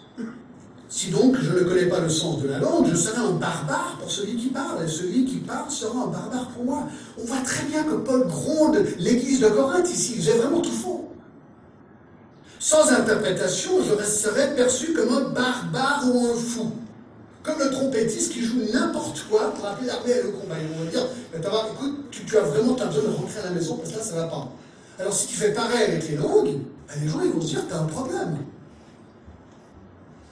Si 0.89 1.11
donc 1.11 1.37
je 1.41 1.53
ne 1.53 1.61
connais 1.65 1.87
pas 1.87 2.01
le 2.01 2.09
sens 2.09 2.41
de 2.41 2.49
la 2.49 2.59
langue, 2.59 2.87
je 2.89 2.97
serai 2.97 3.19
un 3.19 3.33
barbare 3.33 3.99
pour 4.01 4.11
celui 4.11 4.37
qui 4.37 4.49
parle, 4.49 4.85
et 4.85 4.89
celui 4.89 5.25
qui 5.27 5.37
parle 5.37 5.71
sera 5.71 6.05
un 6.05 6.07
barbare 6.07 6.49
pour 6.55 6.65
moi. 6.65 6.89
On 7.19 7.25
voit 7.25 7.43
très 7.45 7.65
bien 7.65 7.83
que 7.85 7.97
Paul 7.97 8.27
gronde 8.27 8.79
l'église 8.99 9.41
de 9.41 9.49
Corinthe 9.49 9.91
ici, 9.91 10.17
j'ai 10.21 10.33
vraiment 10.33 10.61
tout 10.61 10.73
faux. 10.73 11.11
Sans 12.59 12.91
interprétation, 12.91 13.73
je 13.83 14.03
serais 14.05 14.55
perçu 14.55 14.95
comme 14.95 15.13
un 15.13 15.29
barbare 15.29 16.05
ou 16.07 16.27
un 16.27 16.35
fou 16.35 16.73
comme 17.49 17.65
le 17.65 17.71
trompettiste 17.71 18.33
qui 18.33 18.45
joue 18.45 18.61
n'importe 18.73 19.25
quoi 19.31 19.53
pour 19.55 19.65
appeler 19.67 19.87
l'armée 19.87 20.13
le 20.23 20.31
combat. 20.31 20.57
Ils 20.61 20.79
vont 20.79 20.91
dire, 20.91 21.09
mais 21.33 21.39
écoute, 21.41 22.11
tu, 22.11 22.37
as 22.37 22.43
vraiment 22.43 22.75
besoin 22.75 22.89
de 22.89 23.17
rentrer 23.17 23.41
à 23.41 23.45
la 23.45 23.51
maison 23.51 23.77
parce 23.77 23.91
que 23.91 23.99
là, 23.99 24.05
ça 24.05 24.17
va 24.17 24.25
pas. 24.25 24.53
Alors 24.99 25.13
si 25.13 25.29
tu 25.29 25.37
fais 25.37 25.53
pareil 25.53 25.85
avec 25.85 26.09
les 26.09 26.17
langues, 26.17 26.59
ben, 26.89 26.95
les 27.03 27.09
gens 27.09 27.21
ils 27.25 27.31
vont 27.31 27.41
se 27.41 27.49
dire, 27.49 27.67
tu 27.67 27.75
as 27.75 27.79
un 27.79 27.87
problème. 27.87 28.39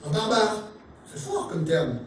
Un 0.05 0.11
barbare. 0.11 0.63
C'est 1.11 1.21
fort 1.21 1.47
comme 1.47 1.63
terme. 1.63 1.99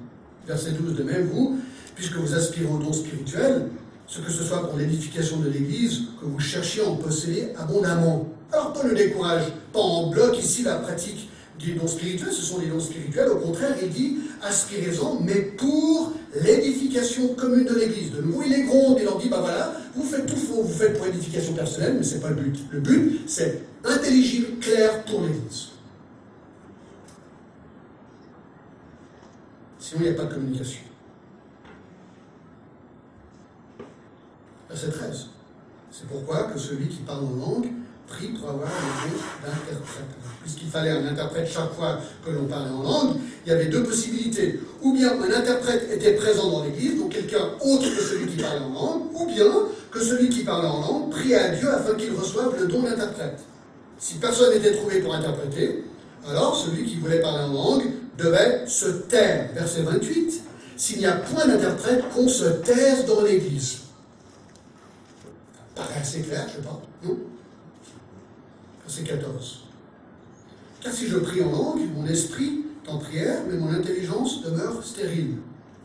Verset 0.46 0.72
12 0.72 0.94
de 0.94 1.02
même, 1.02 1.26
vous, 1.26 1.58
puisque 1.94 2.16
vous 2.16 2.34
aspirez 2.34 2.66
au 2.66 2.78
don 2.78 2.92
spirituel, 2.92 3.68
ce 4.06 4.20
que 4.20 4.30
ce 4.30 4.44
soit 4.44 4.68
pour 4.68 4.78
l'édification 4.78 5.38
de 5.38 5.48
l'Église, 5.48 6.02
que 6.20 6.26
vous 6.26 6.38
cherchiez 6.38 6.82
à 6.82 6.88
en 6.88 6.96
posséder 6.96 7.52
abondamment. 7.58 8.28
Alors 8.52 8.72
pas 8.72 8.82
le 8.82 8.94
décourage, 8.94 9.44
pas 9.72 9.80
en 9.80 10.10
bloc 10.10 10.38
ici 10.38 10.62
la 10.62 10.76
pratique 10.76 11.29
des 11.64 11.72
dons 11.72 11.86
spirituels, 11.86 12.32
ce 12.32 12.42
sont 12.42 12.58
des 12.58 12.66
dons 12.66 12.80
spirituels. 12.80 13.28
Au 13.28 13.36
contraire, 13.36 13.76
il 13.82 13.90
dit 13.90 14.18
aspirez-en, 14.42 15.20
mais 15.20 15.40
pour 15.40 16.12
l'édification 16.42 17.34
commune 17.34 17.66
de 17.66 17.74
l'Église. 17.74 18.12
De 18.12 18.22
nouveau, 18.22 18.42
il 18.44 18.52
est 18.52 18.62
gronde, 18.62 18.96
il 18.98 19.04
leur 19.04 19.18
dit 19.18 19.28
bah 19.28 19.40
voilà, 19.40 19.72
vous 19.94 20.02
faites 20.02 20.26
tout 20.26 20.36
faux, 20.36 20.62
vous 20.62 20.72
faites 20.72 20.96
pour 20.96 21.06
l'édification 21.06 21.52
personnelle, 21.52 21.96
mais 21.98 22.02
ce 22.02 22.14
n'est 22.14 22.20
pas 22.20 22.30
le 22.30 22.36
but. 22.36 22.58
Le 22.70 22.80
but, 22.80 23.20
c'est 23.26 23.62
intelligible, 23.84 24.58
clair 24.60 25.04
pour 25.04 25.22
l'Église. 25.22 25.68
Sinon, 29.78 30.02
il 30.02 30.10
n'y 30.10 30.14
a 30.14 30.14
pas 30.14 30.24
de 30.24 30.34
communication. 30.34 30.82
Verset 34.68 34.90
13. 34.90 35.26
C'est 35.90 36.06
pourquoi 36.06 36.44
que 36.44 36.58
celui 36.58 36.88
qui 36.88 36.98
parle 36.98 37.24
en 37.24 37.36
langue 37.36 37.66
prie 38.10 38.28
pour 38.28 38.50
avoir 38.50 38.68
le 38.68 39.10
don 39.10 39.16
d'interprète 39.42 40.20
puisqu'il 40.42 40.68
fallait 40.68 40.90
un 40.90 41.06
interprète 41.06 41.48
chaque 41.48 41.72
fois 41.72 41.98
que 42.24 42.30
l'on 42.30 42.46
parlait 42.46 42.70
en 42.70 42.82
langue, 42.82 43.16
il 43.44 43.52
y 43.52 43.54
avait 43.54 43.66
deux 43.66 43.82
possibilités. 43.82 44.60
Ou 44.82 44.92
bien 44.92 45.12
un 45.12 45.32
interprète 45.32 45.88
était 45.92 46.12
présent 46.12 46.50
dans 46.50 46.64
l'église, 46.64 46.98
donc 46.98 47.12
quelqu'un 47.12 47.50
autre 47.60 47.84
que 47.96 48.02
celui 48.02 48.26
qui 48.26 48.42
parlait 48.42 48.60
en 48.60 48.72
langue, 48.72 49.02
ou 49.14 49.26
bien 49.26 49.46
que 49.90 50.00
celui 50.00 50.28
qui 50.28 50.44
parlait 50.44 50.68
en 50.68 50.80
langue 50.80 51.10
priait 51.10 51.36
à 51.36 51.48
Dieu 51.50 51.70
afin 51.72 51.94
qu'il 51.94 52.12
reçoive 52.14 52.58
le 52.58 52.66
don 52.66 52.82
d'interprète. 52.82 53.38
Si 53.98 54.14
personne 54.14 54.54
n'était 54.54 54.74
trouvé 54.74 55.00
pour 55.00 55.14
interpréter, 55.14 55.84
Alors, 56.28 56.54
celui 56.54 56.84
qui 56.84 56.96
voulait 56.96 57.20
parler 57.20 57.44
en 57.44 57.52
langue 57.52 57.84
devait 58.18 58.66
se 58.66 58.88
taire. 59.08 59.48
Verset 59.54 59.82
28. 59.82 60.42
S'il 60.76 60.98
n'y 60.98 61.06
a 61.06 61.12
point 61.12 61.46
d'interprète, 61.46 62.04
qu'on 62.14 62.28
se 62.28 62.44
taise 62.44 63.06
dans 63.06 63.22
l'Église. 63.22 63.78
Paraît 65.74 66.00
assez 66.00 66.20
clair, 66.20 66.46
je 66.54 66.60
pas. 66.60 66.80
Non? 67.04 67.16
Verset 68.90 69.04
14. 69.04 69.60
Car 70.80 70.92
si 70.92 71.06
je 71.06 71.18
prie 71.18 71.40
en 71.42 71.52
langue, 71.52 71.82
mon 71.94 72.04
esprit 72.06 72.64
est 72.84 72.90
en 72.90 72.98
prière, 72.98 73.42
mais 73.48 73.56
mon 73.56 73.68
intelligence 73.68 74.42
demeure 74.42 74.84
stérile. 74.84 75.36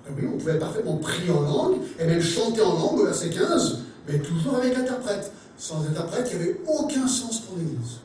Ah 0.07 0.11
oui, 0.17 0.23
on 0.27 0.37
pouvait 0.39 0.57
parfaitement 0.57 0.97
prier 0.97 1.29
en 1.29 1.41
langue, 1.41 1.75
et 1.99 2.05
même 2.05 2.21
chanter 2.21 2.61
en 2.61 2.73
langue, 2.73 3.05
verset 3.05 3.29
15, 3.29 3.81
mais 4.07 4.17
toujours 4.17 4.55
avec 4.55 4.75
l'interprète. 4.75 5.31
Sans 5.55 5.85
interprète, 5.85 6.29
il 6.31 6.37
n'y 6.39 6.43
avait 6.45 6.61
aucun 6.65 7.07
sens 7.07 7.41
pour 7.41 7.57
l'Église. 7.57 7.99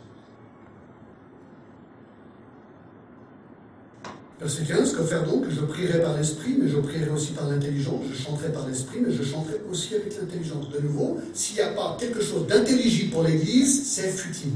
Verset 4.38 4.64
15, 4.64 4.96
que 4.96 5.02
faire 5.02 5.24
donc? 5.24 5.44
Je 5.48 5.60
prierai 5.62 6.02
par 6.02 6.14
l'esprit, 6.18 6.58
mais 6.60 6.68
je 6.68 6.76
prierai 6.76 7.08
aussi 7.08 7.32
par 7.32 7.48
l'intelligence. 7.48 8.02
Je 8.12 8.22
chanterai 8.22 8.52
par 8.52 8.68
l'esprit, 8.68 8.98
mais 9.00 9.12
je 9.12 9.22
chanterai 9.22 9.62
aussi 9.70 9.94
avec 9.94 10.14
l'intelligence. 10.20 10.68
De 10.68 10.80
nouveau, 10.80 11.18
s'il 11.32 11.56
n'y 11.56 11.62
a 11.62 11.72
pas 11.72 11.96
quelque 11.98 12.20
chose 12.20 12.46
d'intelligible 12.46 13.12
pour 13.12 13.22
l'Église, 13.22 13.86
c'est 13.86 14.10
futile. 14.10 14.52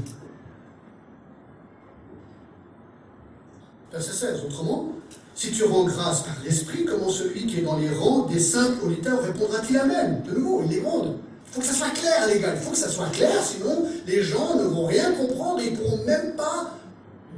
Verset 3.95 4.11
16, 4.11 4.41
autrement, 4.45 4.89
si 5.35 5.51
tu 5.51 5.63
rends 5.63 5.85
grâce 5.85 6.23
par 6.23 6.35
l'esprit, 6.43 6.83
comment 6.83 7.09
celui 7.09 7.45
qui 7.45 7.59
est 7.59 7.61
dans 7.61 7.77
les 7.77 7.89
rangs 7.89 8.25
des 8.25 8.41
saints 8.41 8.75
auditeurs 8.83 9.23
répondra-t-il 9.23 9.77
Amen? 9.77 10.21
De 10.27 10.37
nouveau, 10.37 10.63
il 10.69 10.75
demande. 10.75 11.15
Il 11.47 11.53
faut 11.53 11.61
que 11.61 11.65
ça 11.65 11.73
soit 11.73 11.91
clair, 11.91 12.27
les 12.27 12.41
gars. 12.41 12.55
Il 12.55 12.59
faut 12.59 12.71
que 12.71 12.77
ça 12.77 12.89
soit 12.89 13.07
clair, 13.07 13.41
sinon 13.41 13.85
les 14.05 14.21
gens 14.21 14.57
ne 14.57 14.63
vont 14.63 14.85
rien 14.85 15.13
comprendre 15.13 15.61
et 15.61 15.67
ils 15.67 15.71
ne 15.71 15.77
pourront 15.77 16.03
même 16.03 16.35
pas 16.35 16.75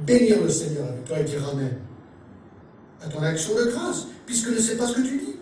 bénir 0.04 0.42
le 0.42 0.48
Seigneur 0.48 0.86
avec 0.88 1.04
toi 1.04 1.20
et 1.20 1.24
dire 1.24 1.48
Amen 1.48 1.78
à 3.04 3.08
ton 3.08 3.22
action 3.22 3.54
de 3.54 3.70
grâce, 3.70 4.06
puisque 4.26 4.48
ne 4.48 4.58
sais 4.58 4.76
pas 4.76 4.88
ce 4.88 4.94
que 4.94 5.02
tu 5.02 5.18
dis. 5.18 5.36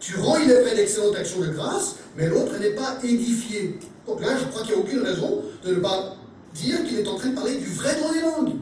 Tu 0.00 0.16
rends, 0.16 0.38
il 0.38 0.50
est 0.50 0.64
fait 0.64 0.76
d'excellente 0.76 1.16
action 1.16 1.40
de 1.40 1.48
grâce, 1.48 1.96
mais 2.16 2.28
l'autre 2.28 2.58
n'est 2.58 2.74
pas 2.74 2.96
édifié. 3.02 3.78
Donc 4.06 4.22
là, 4.22 4.36
je 4.38 4.44
crois 4.46 4.62
qu'il 4.62 4.74
n'y 4.74 4.80
a 4.80 4.84
aucune 4.84 5.02
raison 5.02 5.42
de 5.62 5.74
ne 5.74 5.80
pas 5.80 6.13
dire 6.54 6.84
qu'il 6.84 6.98
est 7.00 7.08
en 7.08 7.16
train 7.16 7.30
de 7.30 7.34
parler 7.34 7.56
du 7.56 7.66
vrai 7.66 8.00
dans 8.00 8.12
les 8.12 8.20
langues. 8.20 8.56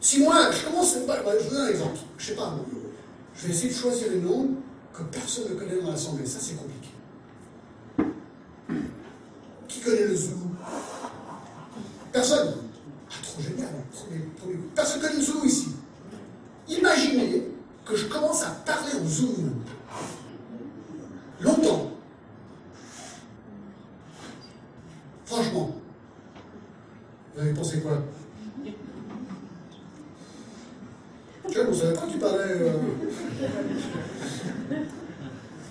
Si 0.00 0.22
moi, 0.22 0.50
je 0.50 0.64
commence, 0.64 0.94
je 0.94 0.98
vous 1.00 1.50
donne 1.50 1.62
un 1.62 1.68
exemple, 1.68 1.98
je 2.18 2.26
sais 2.26 2.34
pas, 2.34 2.54
je 3.34 3.46
vais 3.46 3.52
essayer 3.52 3.68
de 3.70 3.74
choisir 3.74 4.12
une 4.12 4.24
langue 4.24 4.50
que 4.92 5.02
personne 5.04 5.44
ne 5.50 5.54
connaît 5.54 5.80
dans 5.80 5.90
l'Assemblée, 5.90 6.26
ça 6.26 6.38
c'est 6.40 6.54
compliqué. 6.54 6.88
Qui 9.68 9.80
connaît 9.80 10.04
le 10.04 10.16
zoulou 10.16 10.50
Personne 12.12 12.54
trop 13.22 13.42
génial, 13.42 13.68
Personne 14.74 14.98
ne 14.98 15.06
connaît 15.06 15.16
le 15.16 15.22
zoulou 15.22 15.44
ici. 15.44 15.68
Imaginez 16.68 17.48
que 17.84 17.96
je 17.96 18.06
commence 18.06 18.42
à 18.42 18.50
parler 18.64 18.92
au 19.02 19.06
zoulou. 19.06 19.50
Longtemps. 21.40 21.90
Franchement. 25.26 25.76
Vous 27.36 27.42
avez 27.42 27.52
pensé 27.52 27.80
quoi 27.80 28.02
on 31.58 31.70
ne 31.70 31.74
savait 31.74 31.94
pas 31.94 32.06
tu 32.10 32.18
parlais. 32.18 32.42
Euh. 32.44 32.72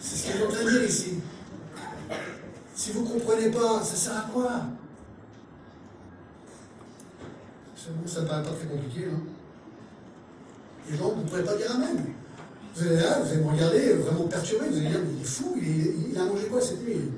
C'est 0.01 0.15
ce 0.15 0.31
qu'il 0.31 0.41
est 0.41 0.45
en 0.45 0.49
train 0.49 0.63
de 0.63 0.69
dire 0.69 0.83
ici. 0.83 1.19
Si 2.73 2.91
vous 2.91 3.01
ne 3.03 3.07
comprenez 3.07 3.51
pas, 3.51 3.83
ça 3.83 3.95
sert 3.95 4.17
à 4.17 4.29
quoi 4.33 4.61
ça 8.07 8.21
ne 8.21 8.27
paraît 8.27 8.43
pas 8.43 8.51
très 8.51 8.65
compliqué. 8.65 9.07
Hein. 9.11 9.19
Les 10.89 10.97
gens, 10.97 11.09
vous 11.09 11.21
ne 11.21 11.27
pourrez 11.27 11.43
pas 11.43 11.55
dire 11.55 11.71
Amen. 11.71 12.05
Vous 12.75 12.87
allez 12.87 12.97
là, 12.97 13.19
vous 13.19 13.31
allez 13.31 13.41
me 13.41 13.49
regarder 13.49 13.93
vraiment 13.93 14.27
perturbé, 14.27 14.65
vous 14.69 14.77
allez 14.77 14.89
dire, 14.89 14.99
il 15.15 15.21
est 15.21 15.25
fou, 15.25 15.55
il, 15.55 16.17
a 16.17 16.25
mangé 16.25 16.47
quoi 16.47 16.59
cette 16.59 16.83
nuit? 16.83 17.11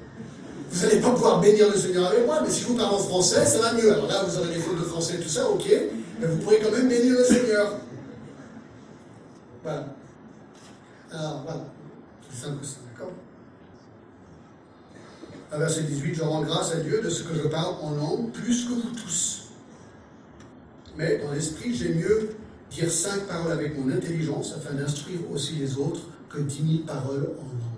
Vous 0.70 0.86
n'allez 0.86 1.00
pas 1.00 1.12
pouvoir 1.12 1.40
bénir 1.40 1.70
le 1.70 1.78
Seigneur 1.78 2.08
avec 2.08 2.26
moi, 2.26 2.42
mais 2.44 2.50
si 2.50 2.64
vous 2.64 2.76
parle 2.76 2.96
en 2.96 3.00
français, 3.00 3.46
ça 3.46 3.60
va 3.60 3.74
mieux. 3.74 3.92
Alors 3.92 4.08
là, 4.08 4.24
vous 4.24 4.38
aurez 4.38 4.54
des 4.54 4.60
fautes 4.60 4.80
de 4.80 4.84
français 4.84 5.16
et 5.16 5.20
tout 5.20 5.30
ça, 5.30 5.50
ok, 5.50 5.66
mais 6.20 6.28
vous 6.28 6.38
pourrez 6.38 6.60
quand 6.60 6.72
même 6.72 6.90
bénir 6.90 7.14
le 7.14 7.24
Seigneur. 7.24 7.80
Voilà. 9.64 9.86
Alors, 11.12 11.42
voilà. 11.44 11.66
C'est 12.30 12.46
simple 12.46 12.60
que 12.60 12.66
ça, 12.66 12.78
d'accord 12.92 13.14
Verset 15.58 15.84
18, 15.84 16.16
je 16.16 16.24
rends 16.24 16.42
grâce 16.42 16.74
à 16.74 16.78
Dieu 16.78 17.02
de 17.02 17.10
ce 17.10 17.24
que 17.24 17.34
je 17.36 17.48
parle 17.48 17.76
en 17.82 17.92
langue 17.92 18.32
plus 18.32 18.66
que 18.66 18.74
vous 18.74 18.92
tous 18.92 19.48
mais 20.98 21.20
dans 21.20 21.32
l'esprit, 21.32 21.76
j'aime 21.76 22.00
mieux 22.00 22.30
dire 22.72 22.92
cinq 22.92 23.28
paroles 23.28 23.52
avec 23.52 23.78
mon 23.78 23.92
intelligence 23.92 24.54
afin 24.56 24.74
d'instruire 24.74 25.20
aussi 25.32 25.54
les 25.56 25.78
autres 25.78 26.02
que 26.30 26.40
dix 26.40 26.64
mille 26.64 26.86
paroles 26.86 27.30
en 27.40 27.44
langue. 27.44 27.77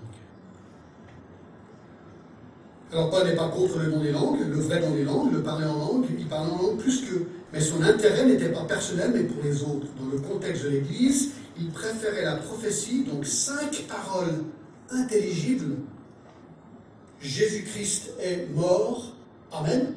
Alors 2.92 3.10
Paul 3.10 3.24
n'est 3.24 3.36
pas 3.36 3.48
contre 3.48 3.78
le 3.78 3.90
don 3.90 4.00
des 4.00 4.10
langues, 4.10 4.40
le 4.48 4.60
vrai 4.60 4.80
don 4.80 4.90
des 4.90 5.04
langues, 5.04 5.32
le 5.32 5.42
parler 5.42 5.66
en 5.66 5.78
langue, 5.78 6.06
il 6.18 6.26
parle 6.26 6.50
en 6.50 6.62
langue 6.62 6.78
plus 6.78 7.02
que... 7.02 7.22
Mais 7.52 7.60
son 7.60 7.82
intérêt 7.82 8.26
n'était 8.26 8.48
pas 8.48 8.64
personnel, 8.64 9.10
mais 9.14 9.24
pour 9.24 9.42
les 9.42 9.62
autres. 9.62 9.86
Dans 9.98 10.06
le 10.10 10.18
contexte 10.18 10.64
de 10.64 10.70
l'Église, 10.70 11.30
il 11.58 11.68
préférait 11.70 12.24
la 12.24 12.36
prophétie, 12.36 13.04
donc 13.04 13.26
cinq 13.26 13.86
paroles 13.88 14.44
intelligibles. 14.90 15.76
Jésus-Christ 17.20 18.12
est 18.20 18.48
mort. 18.54 19.14
Amen. 19.52 19.94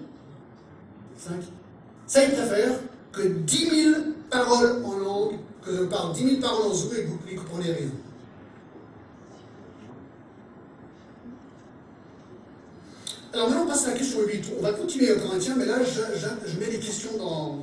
Cinq. 1.17 1.41
Ça, 2.05 2.23
il 2.23 2.31
préfère 2.31 2.79
que 3.11 3.21
10 3.21 3.69
000 3.83 3.95
paroles 4.29 4.83
en 4.83 4.97
langue, 4.97 5.35
que 5.63 5.75
je 5.75 5.83
parle 5.83 6.13
10 6.13 6.29
000 6.29 6.41
paroles 6.41 6.71
en 6.71 6.73
zouk 6.73 6.93
et 6.93 7.03
que 7.03 7.09
vous 7.09 7.19
ne 7.31 7.37
comprenez 7.37 7.71
rien. 7.71 7.89
Alors 13.33 13.49
maintenant, 13.49 13.63
on 13.63 13.67
passe 13.67 13.85
à 13.87 13.91
la 13.91 13.97
question 13.97 14.19
8. 14.21 14.51
On 14.59 14.61
va 14.61 14.73
continuer 14.73 15.11
au 15.11 15.19
Corinthiens, 15.19 15.55
mais 15.57 15.65
là, 15.65 15.79
je, 15.83 16.59
mets 16.59 16.69
les 16.69 16.77
questions 16.77 17.17
dans, 17.17 17.59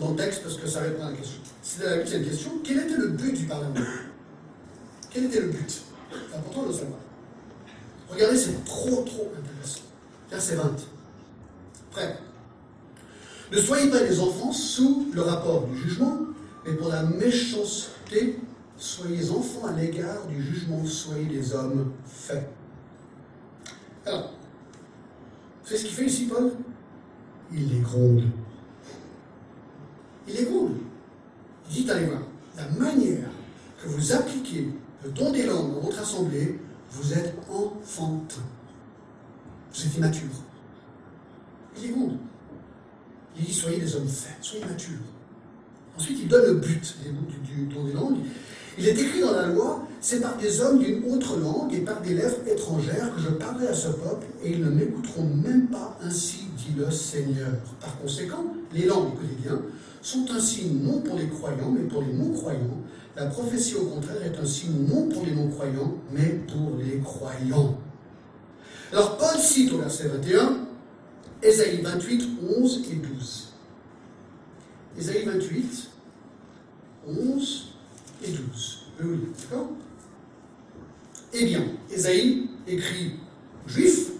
dans, 0.00 0.10
le 0.10 0.16
texte 0.16 0.42
parce 0.42 0.56
que 0.56 0.66
ça 0.66 0.80
répond 0.80 1.04
à 1.04 1.10
la 1.10 1.16
question. 1.16 1.38
C'est 1.62 1.84
la 1.84 1.96
huitième 1.98 2.24
question. 2.24 2.50
Quel 2.64 2.78
était 2.78 2.96
le 2.96 3.08
but 3.08 3.32
du 3.32 3.46
Parlement? 3.46 3.74
Quel 5.10 5.26
était 5.26 5.40
le 5.40 5.48
but? 5.48 5.82
C'est 6.10 6.36
important 6.36 6.62
de 6.62 6.68
le 6.68 6.72
savoir. 6.72 6.98
Regardez, 8.10 8.36
c'est 8.36 8.64
trop, 8.64 9.02
trop 9.02 9.32
intéressant. 9.38 9.82
Verset 10.30 10.56
20. 10.56 10.76
Prêt? 11.92 12.18
Ne 13.52 13.60
soyez 13.60 13.88
pas 13.88 14.00
des 14.00 14.18
enfants 14.18 14.52
sous 14.52 15.12
le 15.14 15.22
rapport 15.22 15.64
du 15.68 15.78
jugement, 15.78 16.18
mais 16.66 16.72
pour 16.74 16.88
la 16.88 17.04
méchanceté, 17.04 18.40
soyez 18.76 19.30
enfants 19.30 19.68
à 19.68 19.80
l'égard 19.80 20.26
du 20.26 20.42
jugement, 20.42 20.84
soyez 20.84 21.26
des 21.26 21.54
hommes 21.54 21.92
faits. 22.04 22.48
Alors, 24.06 24.30
c'est 25.64 25.76
ce 25.76 25.84
qu'il 25.84 25.94
fait 25.94 26.06
ici, 26.06 26.26
Paul? 26.26 26.52
Il 27.52 27.68
les 27.68 27.80
gronde. 27.80 28.22
Il 30.28 30.34
les 30.34 30.44
gronde. 30.44 30.76
Il 31.68 31.84
dit, 31.84 31.90
allez 31.90 32.06
voir, 32.06 32.22
la 32.56 32.68
manière 32.68 33.28
que 33.82 33.88
vous 33.88 34.12
appliquez 34.12 34.68
le 35.04 35.10
don 35.10 35.32
des 35.32 35.44
langues 35.44 35.74
dans 35.74 35.80
votre 35.80 35.98
assemblée, 35.98 36.60
vous 36.92 37.12
êtes 37.12 37.34
enfantin. 37.50 38.42
Vous 39.72 39.86
êtes 39.86 39.96
immature. 39.96 40.30
Il 41.76 41.82
les 41.82 41.88
gronde. 41.90 42.18
Il 43.36 43.44
dit 43.44 43.52
soyez 43.52 43.80
des 43.80 43.96
hommes 43.96 44.08
faits, 44.08 44.36
soyez 44.40 44.64
matures. 44.64 44.98
Ensuite, 45.96 46.18
il 46.22 46.28
donne 46.28 46.46
le 46.46 46.54
but 46.54 46.96
du, 47.44 47.74
don 47.74 47.84
des 47.84 47.92
langues. 47.92 48.18
Il 48.78 48.86
est 48.86 48.98
écrit 48.98 49.20
dans 49.20 49.32
la 49.32 49.46
loi 49.46 49.86
c'est 50.06 50.20
par 50.20 50.36
des 50.36 50.60
hommes 50.60 50.78
d'une 50.78 51.02
autre 51.12 51.36
langue 51.36 51.74
et 51.74 51.80
par 51.80 52.00
des 52.00 52.14
lèvres 52.14 52.36
étrangères 52.46 53.12
que 53.16 53.20
je 53.20 53.30
parlerai 53.30 53.66
à 53.66 53.74
ce 53.74 53.88
peuple, 53.88 54.26
et 54.40 54.52
ils 54.52 54.60
ne 54.60 54.70
m'écouteront 54.70 55.24
même 55.24 55.66
pas, 55.66 55.98
ainsi 56.00 56.44
dit 56.56 56.74
le 56.78 56.88
Seigneur. 56.92 57.50
Par 57.80 57.98
conséquent, 57.98 58.44
les 58.72 58.86
langues, 58.86 59.14
écoutez 59.14 59.42
bien, 59.42 59.60
sont 60.02 60.24
un 60.30 60.38
signe 60.38 60.80
non 60.84 61.00
pour 61.00 61.16
les 61.16 61.26
croyants, 61.26 61.72
mais 61.72 61.88
pour 61.88 62.02
les 62.02 62.12
non-croyants. 62.12 62.82
La 63.16 63.26
prophétie, 63.26 63.74
au 63.74 63.86
contraire, 63.86 64.22
est 64.22 64.38
un 64.38 64.46
signe 64.46 64.86
non 64.86 65.08
pour 65.08 65.24
les 65.24 65.32
non-croyants, 65.32 65.94
mais 66.12 66.40
pour 66.46 66.76
les 66.78 67.00
croyants. 67.00 67.76
Alors, 68.92 69.16
Paul 69.16 69.40
cite 69.40 69.72
au 69.72 69.78
verset 69.78 70.06
21 70.06 70.58
Ésaïe 71.42 71.80
28, 71.82 72.28
11 72.60 72.84
et 72.92 72.94
12. 72.94 73.45
Ésaïe 74.98 75.24
28, 75.24 75.90
11 77.08 77.68
et 78.24 78.30
12. 78.30 78.82
Oui, 79.02 79.18
d'accord? 79.38 79.68
Eh 81.32 81.44
bien, 81.44 81.64
Ésaïe 81.90 82.48
écrit 82.66 83.14
aux 83.64 83.68
Juifs, 83.68 84.10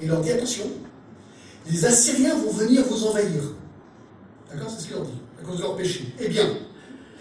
et 0.00 0.06
leur 0.06 0.20
dit 0.20 0.32
attention, 0.32 0.64
les 1.70 1.84
Assyriens 1.84 2.34
vont 2.36 2.52
venir 2.52 2.84
vous 2.84 3.06
envahir. 3.06 3.42
D'accord? 4.50 4.70
C'est 4.70 4.82
ce 4.82 4.86
qu'il 4.86 4.96
leur 4.96 5.04
dit, 5.04 5.20
à 5.40 5.44
cause 5.44 5.58
de 5.58 5.62
leur 5.62 5.76
péché. 5.76 6.12
Eh 6.18 6.28
bien, 6.28 6.48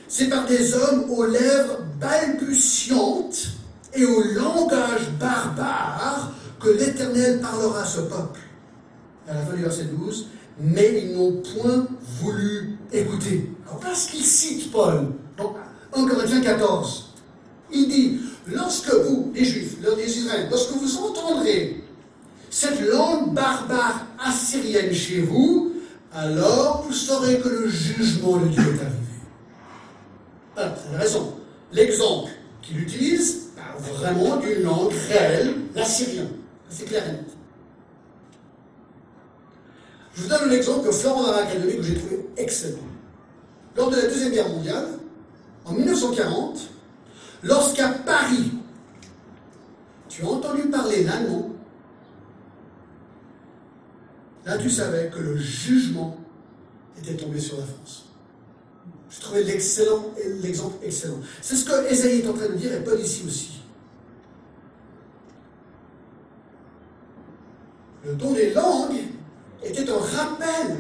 c'est 0.08 0.30
par 0.30 0.48
des 0.48 0.74
hommes 0.74 1.12
aux 1.12 1.26
lèvres 1.26 1.80
balbutiantes 2.00 3.50
et 3.94 4.06
au 4.06 4.24
langage 4.34 5.12
barbare 5.20 6.34
que 6.60 6.70
l'Éternel 6.70 7.40
parlera 7.40 7.82
à 7.82 7.86
ce 7.86 8.02
peuple. 8.02 8.40
à 9.28 9.36
la 9.36 9.42
fin 9.46 9.54
du 9.54 9.62
verset 9.62 9.86
12, 9.86 10.28
mais 10.60 11.04
ils 11.04 11.16
n'ont 11.16 11.42
point 11.42 11.88
voulu 12.22 12.78
écouter. 12.92 13.50
Alors 13.66 13.80
voilà 13.80 13.96
ce 13.96 14.12
qu'il 14.12 14.24
cite, 14.24 14.72
Paul, 14.72 15.14
dans 15.38 15.56
1 15.94 16.08
Corinthiens 16.08 16.42
14. 16.42 17.14
Il 17.72 17.88
dit, 17.88 18.20
lorsque 18.48 18.92
vous, 18.92 19.32
les 19.34 19.46
Juifs, 19.46 19.78
les 19.98 20.18
Israéliens, 20.18 20.50
lorsque 20.50 20.72
vous 20.72 20.98
entendrez 20.98 21.84
cette 22.50 22.82
langue 22.82 23.34
barbare 23.34 24.08
assyrienne 24.20 24.94
chez 24.94 25.22
vous, 25.22 25.74
alors 26.14 26.84
vous 26.86 26.94
saurez 26.94 27.40
que 27.40 27.50
le 27.50 27.70
jugement 27.70 28.38
de 28.38 28.48
Dieu 28.48 28.62
est 28.62 28.82
arrivé. 28.82 28.96
Voilà, 30.56 30.76
c'est 30.76 30.98
raison. 30.98 31.36
L'exemple 31.72 32.32
qu'il 32.62 32.82
utilise 32.82 33.50
parle 33.56 33.82
vraiment 33.96 34.38
d'une 34.38 34.64
langue 34.64 34.94
réelle, 35.08 35.54
l'assyrien. 35.76 36.28
C'est 36.70 36.86
clair. 36.86 37.04
Je 40.20 40.26
vous 40.26 40.30
donne 40.30 40.50
l'exemple 40.50 40.86
que 40.86 40.92
Florent 40.92 41.24
dans 41.24 41.32
l'Académie 41.32 41.78
que 41.78 41.84
j'ai 41.84 41.96
trouvé 41.96 42.28
excellent. 42.36 42.78
Lors 43.78 43.90
de 43.90 43.96
la 43.96 44.02
Deuxième 44.02 44.34
Guerre 44.34 44.50
mondiale, 44.50 44.88
en 45.64 45.72
1940, 45.72 46.60
lorsqu'à 47.44 47.88
Paris, 47.90 48.52
tu 50.10 50.24
as 50.24 50.28
entendu 50.28 50.64
parler 50.64 51.06
l'allemand, 51.06 51.52
là 54.46 54.58
tu 54.58 54.70
savais 54.70 55.10
que 55.10 55.20
le 55.20 55.38
jugement 55.38 56.18
était 56.98 57.16
tombé 57.16 57.40
sur 57.40 57.58
la 57.58 57.66
France. 57.66 58.08
Je 59.10 59.22
trouvais 59.22 59.44
l'exemple 59.44 60.76
excellent. 60.84 61.20
C'est 61.42 61.56
ce 61.56 61.64
que 61.64 61.90
Esaïe 61.90 62.20
est 62.20 62.28
en 62.28 62.34
train 62.34 62.50
de 62.50 62.56
dire 62.56 62.74
et 62.74 62.84
Paul 62.84 63.00
ici 63.00 63.24
aussi. 63.26 63.62
Le 68.06 68.16
don 68.16 68.34
des 68.34 68.54
langues 68.54 69.19
était 69.64 69.90
un 69.90 69.98
rappel 69.98 70.78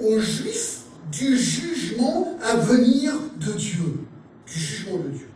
aux 0.00 0.18
Juifs 0.18 0.82
du 1.10 1.36
jugement 1.36 2.36
à 2.42 2.56
venir 2.56 3.12
de 3.36 3.52
Dieu. 3.52 4.00
Du 4.46 4.58
jugement 4.58 4.98
de 4.98 5.08
Dieu. 5.08 5.28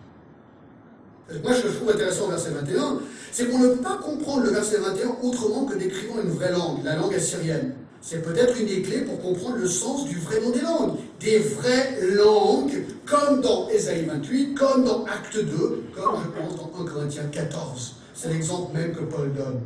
Moi, 1.42 1.52
je 1.52 1.68
trouve 1.68 1.90
intéressant 1.90 2.28
verset 2.28 2.50
21, 2.50 3.00
c'est 3.32 3.50
qu'on 3.50 3.58
ne 3.58 3.68
peut 3.68 3.82
pas 3.82 3.96
comprendre 3.96 4.44
le 4.44 4.50
verset 4.50 4.78
21 4.78 5.16
autrement 5.22 5.64
que 5.64 5.76
décrivant 5.76 6.22
une 6.22 6.30
vraie 6.30 6.52
langue, 6.52 6.84
la 6.84 6.96
langue 6.96 7.14
assyrienne. 7.14 7.74
C'est 8.00 8.22
peut-être 8.22 8.56
une 8.60 8.66
des 8.66 8.82
clés 8.82 9.00
pour 9.00 9.20
comprendre 9.20 9.56
le 9.56 9.66
sens 9.66 10.04
du 10.04 10.16
vrai 10.18 10.40
nom 10.40 10.50
des 10.50 10.60
langues. 10.60 10.96
Des 11.18 11.38
vraies 11.40 11.98
langues, 12.14 12.84
comme 13.04 13.40
dans 13.40 13.68
Ésaïe 13.68 14.04
28, 14.04 14.54
comme 14.54 14.84
dans 14.84 15.04
Acte 15.06 15.36
2, 15.36 15.84
comme 15.92 16.14
je 16.22 16.40
pense 16.40 16.56
dans 16.56 16.80
1 16.80 16.84
Corinthiens 16.84 17.26
14. 17.32 17.96
C'est 18.14 18.28
l'exemple 18.28 18.76
même 18.78 18.94
que 18.94 19.02
Paul 19.02 19.32
donne. 19.32 19.60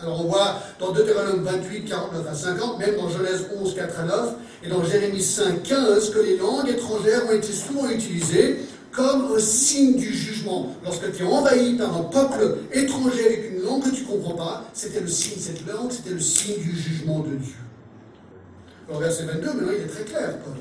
Alors 0.00 0.20
on 0.20 0.28
voit 0.28 0.56
dans 0.78 0.92
Deutéronome 0.92 1.42
28, 1.42 1.84
49 1.84 2.26
à 2.28 2.34
50, 2.34 2.78
même 2.78 2.96
dans 2.96 3.08
Genèse 3.08 3.46
11, 3.58 3.74
4 3.74 4.00
à 4.00 4.02
9, 4.04 4.34
et 4.64 4.68
dans 4.68 4.84
Jérémie 4.84 5.22
5, 5.22 5.62
15, 5.62 6.10
que 6.10 6.18
les 6.18 6.36
langues 6.36 6.68
étrangères 6.68 7.26
ont 7.26 7.32
été 7.32 7.52
souvent 7.52 7.88
utilisées 7.88 8.58
comme 8.92 9.32
un 9.34 9.38
signe 9.38 9.96
du 9.96 10.12
jugement. 10.12 10.74
Lorsque 10.84 11.12
tu 11.12 11.22
es 11.22 11.26
envahi 11.26 11.76
par 11.76 11.96
un 11.96 12.04
peuple 12.04 12.58
étranger 12.72 13.26
avec 13.26 13.50
une 13.52 13.62
langue 13.62 13.84
que 13.84 13.90
tu 13.90 14.02
ne 14.02 14.06
comprends 14.08 14.34
pas, 14.34 14.64
c'était 14.74 15.00
le 15.00 15.08
signe, 15.08 15.38
cette 15.38 15.66
langue, 15.66 15.90
c'était 15.90 16.14
le 16.14 16.20
signe 16.20 16.62
du 16.62 16.76
jugement 16.76 17.20
de 17.20 17.36
Dieu. 17.36 17.54
Alors 18.88 19.00
verset 19.00 19.24
22, 19.24 19.46
maintenant 19.46 19.72
il 19.76 19.82
est 19.82 19.88
très 19.88 20.04
clair, 20.04 20.38
Paul. 20.44 20.54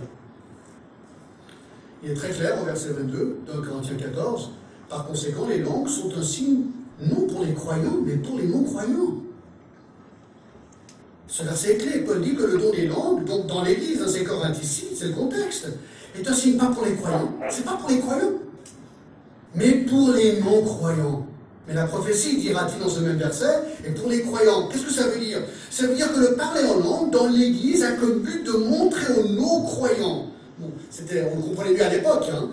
Il 2.04 2.12
est 2.12 2.16
très 2.16 2.30
clair 2.30 2.58
au 2.62 2.66
verset 2.66 2.90
22 2.90 3.40
dans 3.48 3.62
Corinthiens 3.62 3.98
14. 3.98 4.52
Par 4.90 5.08
conséquent, 5.08 5.48
les 5.50 5.60
langues 5.60 5.88
sont 5.90 6.12
un 6.18 6.24
signe 6.24 6.66
non 7.02 7.28
pour 7.28 7.44
les 7.44 7.54
croyants, 7.54 8.00
mais 8.06 8.16
pour 8.16 8.38
les 8.38 8.48
non-croyants. 8.48 9.25
Ce 11.38 11.44
verset 11.44 11.76
clé. 11.76 12.00
Paul 12.00 12.22
dit 12.22 12.34
que 12.34 12.44
le 12.44 12.58
don 12.58 12.72
des 12.72 12.88
langues, 12.88 13.26
donc 13.26 13.48
dans 13.48 13.62
l'Église, 13.62 14.00
dans 14.00 14.08
ces 14.08 14.24
Corinthiens 14.24 14.62
ici, 14.64 14.86
c'est 14.98 15.08
le 15.08 15.14
contexte, 15.14 15.68
est 16.18 16.26
un 16.26 16.34
signe 16.34 16.56
pas 16.56 16.68
pour 16.68 16.86
les 16.86 16.96
croyants, 16.96 17.34
c'est 17.50 17.66
pas 17.66 17.74
pour 17.74 17.90
les 17.90 18.00
croyants, 18.00 18.32
mais 19.54 19.72
pour 19.72 20.12
les 20.14 20.40
non-croyants. 20.40 21.26
Mais 21.68 21.74
la 21.74 21.88
prophétie, 21.88 22.38
dira-t-il 22.38 22.82
dans 22.82 22.88
ce 22.88 23.02
même 23.02 23.18
verset, 23.18 23.64
est 23.84 23.92
pour 23.92 24.10
les 24.10 24.22
croyants. 24.22 24.70
Qu'est-ce 24.70 24.86
que 24.86 24.94
ça 24.94 25.08
veut 25.10 25.20
dire? 25.20 25.40
Ça 25.70 25.88
veut 25.88 25.96
dire 25.96 26.14
que 26.14 26.22
le 26.22 26.36
parler 26.36 26.64
en 26.64 26.80
langue 26.80 27.12
dans 27.12 27.28
l'Église 27.28 27.84
a 27.84 27.92
comme 27.94 28.20
but 28.20 28.46
de 28.46 28.54
montrer 28.54 29.14
aux 29.16 29.28
non-croyants, 29.28 30.28
bon, 30.58 30.72
c'était, 30.90 31.28
on 31.34 31.36
le 31.36 31.42
comprenait 31.42 31.74
mieux 31.74 31.84
à 31.84 31.90
l'époque, 31.90 32.28
hein, 32.32 32.48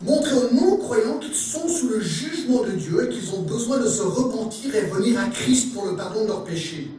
montrer 0.00 0.36
aux 0.36 0.54
non-croyants 0.54 1.18
qu'ils 1.18 1.34
sont 1.34 1.68
sous 1.68 1.90
le 1.90 2.00
jugement 2.00 2.62
de 2.62 2.70
Dieu 2.70 3.04
et 3.04 3.08
qu'ils 3.10 3.34
ont 3.34 3.42
besoin 3.42 3.80
de 3.80 3.86
se 3.86 4.02
repentir 4.02 4.74
et 4.74 4.86
venir 4.86 5.20
à 5.20 5.26
Christ 5.26 5.74
pour 5.74 5.84
le 5.84 5.94
pardon 5.94 6.22
de 6.22 6.28
leurs 6.28 6.44
péchés. 6.44 6.90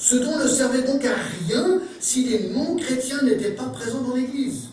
Ce 0.00 0.16
don 0.16 0.38
ne 0.38 0.48
servait 0.48 0.80
donc 0.80 1.04
à 1.04 1.14
rien 1.46 1.78
si 2.00 2.24
les 2.24 2.48
non-chrétiens 2.48 3.20
n'étaient 3.22 3.50
pas 3.50 3.66
présents 3.66 4.00
dans 4.00 4.16
l'Église. 4.16 4.68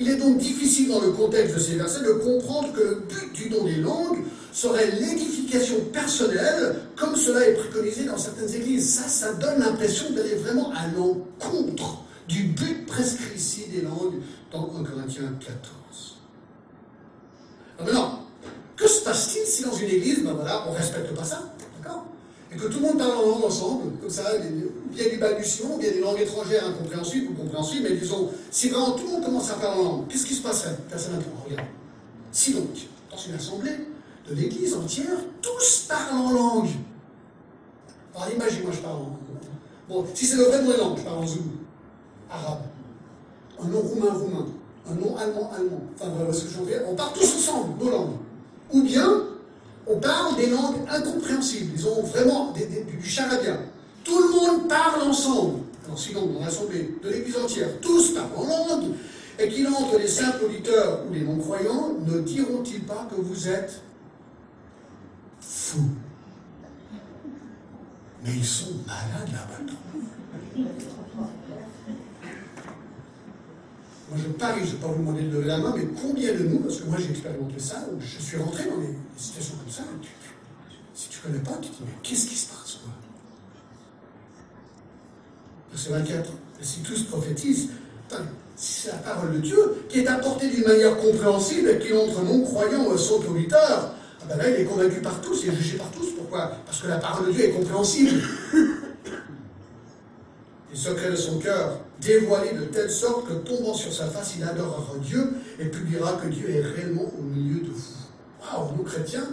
Il 0.00 0.10
est 0.10 0.16
donc 0.16 0.38
difficile 0.38 0.88
dans 0.88 1.00
le 1.00 1.12
contexte 1.12 1.54
de 1.54 1.60
ces 1.60 1.76
versets 1.76 2.02
de 2.02 2.14
comprendre 2.14 2.72
que 2.72 2.80
le 2.80 2.94
but 3.08 3.32
du 3.32 3.48
don 3.48 3.62
des 3.62 3.76
langues 3.76 4.24
serait 4.52 4.90
l'édification 4.90 5.76
personnelle, 5.92 6.80
comme 6.96 7.14
cela 7.14 7.46
est 7.46 7.54
préconisé 7.54 8.06
dans 8.06 8.18
certaines 8.18 8.52
églises. 8.52 8.92
Ça, 8.92 9.08
ça 9.08 9.34
donne 9.34 9.60
l'impression 9.60 10.10
d'aller 10.10 10.34
vraiment 10.34 10.72
à 10.72 10.88
l'encontre 10.88 12.02
du 12.26 12.42
but 12.42 12.86
prescrit 12.86 13.36
ici 13.36 13.66
des 13.72 13.82
langues 13.82 14.20
dans 14.50 14.68
1 14.80 14.82
Corinthiens 14.82 15.32
14. 15.38 16.18
Alors 17.78 17.86
maintenant, 17.86 18.26
que 18.74 18.88
se 18.88 19.04
passe-t-il 19.04 19.46
si 19.46 19.62
dans 19.62 19.76
une 19.76 19.90
église, 19.90 20.24
ben 20.24 20.32
voilà, 20.32 20.64
on 20.66 20.72
ne 20.72 20.76
respecte 20.76 21.14
pas 21.14 21.24
ça? 21.24 21.54
Et 22.52 22.56
que 22.56 22.66
tout 22.66 22.80
le 22.80 22.86
monde 22.86 22.98
parle 22.98 23.12
en 23.12 23.26
langue 23.26 23.44
ensemble, 23.44 23.92
comme 24.00 24.10
ça, 24.10 24.24
il 24.36 24.98
y 24.98 25.06
a 25.06 25.08
du 25.08 25.18
balbutiement, 25.18 25.76
il 25.78 25.86
y 25.86 25.88
a 25.88 25.92
des 25.92 26.00
langues 26.00 26.20
étrangères 26.20 26.66
incompréhensibles 26.66 27.30
ou 27.30 27.34
compréhensibles, 27.34 27.88
mais 27.88 27.96
disons, 27.96 28.28
si 28.50 28.70
vraiment 28.70 28.92
tout 28.92 29.04
le 29.04 29.12
monde 29.12 29.24
commence 29.24 29.50
à 29.50 29.54
parler 29.54 29.80
en 29.80 29.84
langue, 29.84 30.08
qu'est-ce 30.08 30.26
qui 30.26 30.34
se 30.34 30.42
passerait? 30.42 30.76
Personne 30.88 31.14
n'entend, 31.14 31.44
regarde. 31.48 31.68
Si 32.32 32.52
donc, 32.54 32.76
dans 33.10 33.16
une 33.16 33.34
assemblée 33.34 33.76
de 34.28 34.34
l'église 34.34 34.74
entière, 34.74 35.18
tous 35.40 35.86
parlent 35.88 36.16
en 36.16 36.32
langue. 36.32 36.70
Alors 38.14 38.28
imagine, 38.34 38.64
moi 38.64 38.72
je 38.72 38.78
parle 38.80 38.96
en 38.96 38.98
langue. 38.98 39.16
Bon, 39.88 40.04
si 40.14 40.26
c'est 40.26 40.36
le 40.36 40.44
vrai 40.44 40.62
nom 40.62 40.70
des 40.70 40.76
langues, 40.76 40.98
je 40.98 41.02
parle 41.04 41.18
en 41.18 41.26
zoulou, 41.26 41.50
arabe, 42.30 42.62
un 43.62 43.68
nom 43.68 43.80
roumain, 43.80 44.12
roumain, 44.12 44.46
un 44.88 44.94
nom 44.94 45.16
allemand, 45.16 45.50
allemand. 45.56 45.80
Enfin 45.94 46.10
voilà 46.16 46.32
ce 46.32 46.44
que 46.44 46.50
je 46.50 46.58
veux 46.58 46.66
dire. 46.66 46.80
On 46.88 46.94
parle 46.96 47.12
tous 47.12 47.36
ensemble, 47.36 47.84
nos 47.84 47.90
langues. 47.90 48.16
Ou 48.72 48.82
bien, 48.82 49.29
on 49.90 49.98
parle 49.98 50.36
des 50.36 50.46
langues 50.50 50.76
incompréhensibles, 50.88 51.72
ils 51.74 51.86
ont 51.86 52.02
vraiment 52.02 52.52
du 52.52 53.08
charabia. 53.08 53.58
Tout 54.04 54.18
le 54.18 54.28
monde 54.30 54.68
parle 54.68 55.02
ensemble. 55.02 55.60
Alors 55.84 55.98
sinon, 55.98 56.26
dans 56.26 56.40
l'assemblée 56.40 56.96
de 57.02 57.10
l'Église 57.10 57.36
entière, 57.36 57.68
tous 57.80 58.14
parlent 58.14 58.30
en 58.36 58.46
langue, 58.46 58.94
et 59.38 59.48
qu'il 59.48 59.66
entre 59.66 59.98
les 59.98 60.06
simples 60.06 60.44
auditeurs 60.44 61.00
ou 61.08 61.14
les 61.14 61.22
non-croyants, 61.22 61.94
ne 62.06 62.20
diront-ils 62.20 62.84
pas 62.84 63.08
que 63.10 63.20
vous 63.20 63.48
êtes 63.48 63.82
fous? 65.40 65.90
Mais 68.22 68.32
ils 68.36 68.44
sont 68.44 68.74
malades 68.86 69.30
là-bas. 69.32 70.68
Moi, 74.10 74.18
je 74.18 74.32
parie, 74.32 74.60
je 74.62 74.66
ne 74.66 74.70
vais 74.72 74.78
pas 74.78 74.88
vous 74.88 74.98
demander 74.98 75.22
de 75.22 75.30
lever 75.30 75.46
la 75.46 75.58
main, 75.58 75.72
mais 75.76 75.86
combien 76.02 76.32
de 76.32 76.42
nous, 76.42 76.58
parce 76.58 76.80
que 76.80 76.86
moi 76.86 76.98
j'ai 76.98 77.10
expérimenté 77.10 77.60
ça, 77.60 77.86
je 78.00 78.18
suis 78.20 78.36
rentré 78.38 78.64
dans 78.64 78.78
des 78.78 78.92
situations 79.16 79.54
comme 79.62 79.72
ça, 79.72 79.84
si 80.92 81.08
tu 81.08 81.18
ne 81.18 81.22
connais 81.22 81.44
pas, 81.44 81.56
tu 81.62 81.68
te 81.70 81.76
dis, 81.76 81.82
mais 81.84 81.92
qu'est-ce 82.02 82.26
qui 82.26 82.34
se 82.34 82.48
passe 82.48 82.80
quoi? 82.82 82.92
Verset 85.70 85.90
24, 85.90 86.30
et 86.60 86.64
si 86.64 86.80
tous 86.80 87.04
prophétisent, 87.04 87.68
si 88.56 88.82
c'est 88.82 88.90
la 88.90 88.96
parole 88.96 89.32
de 89.34 89.38
Dieu 89.38 89.84
qui 89.88 90.00
est 90.00 90.08
apportée 90.08 90.48
d'une 90.48 90.66
manière 90.66 90.96
compréhensible 90.96 91.68
et 91.68 91.78
qui 91.78 91.92
entre 91.92 92.24
non-croyants 92.24 92.96
sont 92.96 93.24
auditeurs, 93.30 93.94
ah 94.20 94.24
ben 94.28 94.36
là 94.38 94.50
il 94.50 94.56
est 94.56 94.64
convaincu 94.64 95.00
par 95.00 95.20
tous, 95.20 95.44
il 95.44 95.50
est 95.50 95.56
jugé 95.56 95.78
par 95.78 95.90
tous. 95.92 96.10
Pourquoi? 96.16 96.50
Parce 96.66 96.82
que 96.82 96.88
la 96.88 96.98
parole 96.98 97.28
de 97.28 97.32
Dieu 97.32 97.44
est 97.44 97.52
compréhensible. 97.52 98.20
Les 100.72 100.76
secrets 100.76 101.12
de 101.12 101.16
son 101.16 101.38
cœur 101.38 101.78
dévoilé 102.00 102.52
de 102.52 102.64
telle 102.64 102.90
sorte 102.90 103.28
que 103.28 103.34
tombant 103.34 103.74
sur 103.74 103.92
sa 103.92 104.06
face, 104.06 104.34
il 104.36 104.44
adorera 104.44 104.94
Dieu 105.02 105.32
et 105.58 105.66
publiera 105.66 106.14
que 106.14 106.28
Dieu 106.28 106.48
est 106.50 106.62
réellement 106.62 107.12
au 107.18 107.22
milieu 107.22 107.60
de 107.60 107.70
vous. 107.70 108.00
Waouh, 108.40 108.76
nous 108.76 108.84
chrétiens, 108.84 109.28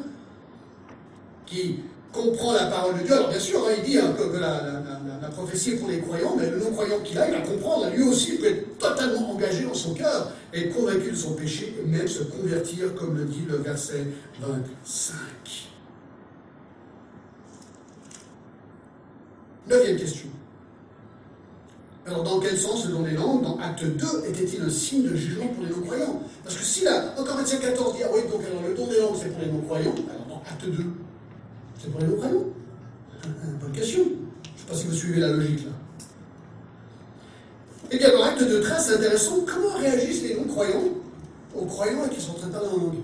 qui 1.45 1.79
comprend 2.11 2.53
la 2.53 2.67
parole 2.67 2.99
de 2.99 3.03
Dieu, 3.03 3.13
alors 3.13 3.29
bien 3.29 3.39
sûr, 3.39 3.65
hein, 3.67 3.73
il 3.77 3.83
dit 3.83 3.97
hein, 3.97 4.13
que, 4.17 4.37
la, 4.37 5.29
prophétie 5.29 5.71
est 5.71 5.75
pour 5.75 5.89
les 5.89 5.99
croyants, 5.99 6.35
mais 6.37 6.49
le 6.49 6.57
non-croyant 6.57 6.99
qu'il 7.03 7.17
a, 7.19 7.27
il 7.27 7.33
va 7.33 7.41
comprendre, 7.41 7.89
lui 7.91 8.03
aussi, 8.03 8.33
il 8.33 8.39
peut 8.39 8.47
être 8.47 8.77
totalement 8.77 9.31
engagé 9.31 9.63
dans 9.63 9.73
son 9.73 9.93
cœur, 9.93 10.31
et 10.53 10.69
convaincu 10.69 11.11
de 11.11 11.15
son 11.15 11.33
péché, 11.33 11.75
et 11.79 11.87
même 11.87 12.07
se 12.07 12.23
convertir, 12.23 12.95
comme 12.95 13.17
le 13.17 13.25
dit 13.25 13.45
le 13.47 13.57
verset 13.57 14.05
25. 14.39 15.15
Neuvième 19.69 19.97
question. 19.97 20.29
Alors, 22.07 22.23
dans 22.23 22.39
quel 22.39 22.57
sens 22.57 22.85
le 22.85 22.93
don 22.93 23.01
des 23.01 23.11
langues, 23.11 23.43
dans 23.43 23.57
Acte 23.57 23.83
2, 23.83 24.23
était-il 24.29 24.61
un 24.61 24.69
signe 24.69 25.03
de 25.03 25.13
jugement 25.13 25.47
pour 25.47 25.65
les 25.65 25.69
non-croyants 25.69 26.21
Parce 26.41 26.55
que 26.55 26.63
si 26.63 26.85
là, 26.85 27.13
en 27.17 27.23
Corinthiens 27.23 27.59
14 27.59 27.97
dit, 27.97 28.03
ah 28.05 28.09
oui, 28.13 28.21
donc 28.31 28.41
alors 28.45 28.63
le 28.65 28.73
don 28.73 28.87
des 28.87 29.01
langues, 29.01 29.17
c'est 29.21 29.29
pour 29.29 29.41
les 29.41 29.51
non-croyants, 29.51 29.93
alors 30.09 30.25
dans 30.29 30.41
Acte 30.49 30.65
2, 30.65 30.85
c'est 31.77 31.91
pour 31.91 31.99
les 31.99 32.07
non-croyants 32.07 32.45
Bonne 33.59 33.71
question. 33.73 34.03
Je 34.05 34.09
ne 34.09 34.57
sais 34.57 34.65
pas 34.69 34.75
si 34.75 34.87
vous 34.87 34.93
suivez 34.93 35.19
la 35.19 35.27
logique 35.27 35.65
là. 35.65 35.71
Et 37.91 37.97
bien, 37.97 38.09
dans 38.11 38.23
l'acte 38.23 38.43
de 38.43 38.59
13, 38.59 38.85
c'est 38.85 38.95
intéressant, 38.95 39.39
comment 39.45 39.75
réagissent 39.77 40.23
les 40.23 40.35
non-croyants 40.35 40.83
aux 41.53 41.65
croyants 41.65 42.07
qui 42.07 42.21
sont 42.21 42.31
en 42.31 42.35
train 42.35 42.47
de 42.47 42.53
parler 42.53 42.69
en 42.69 42.77
langue 42.77 42.99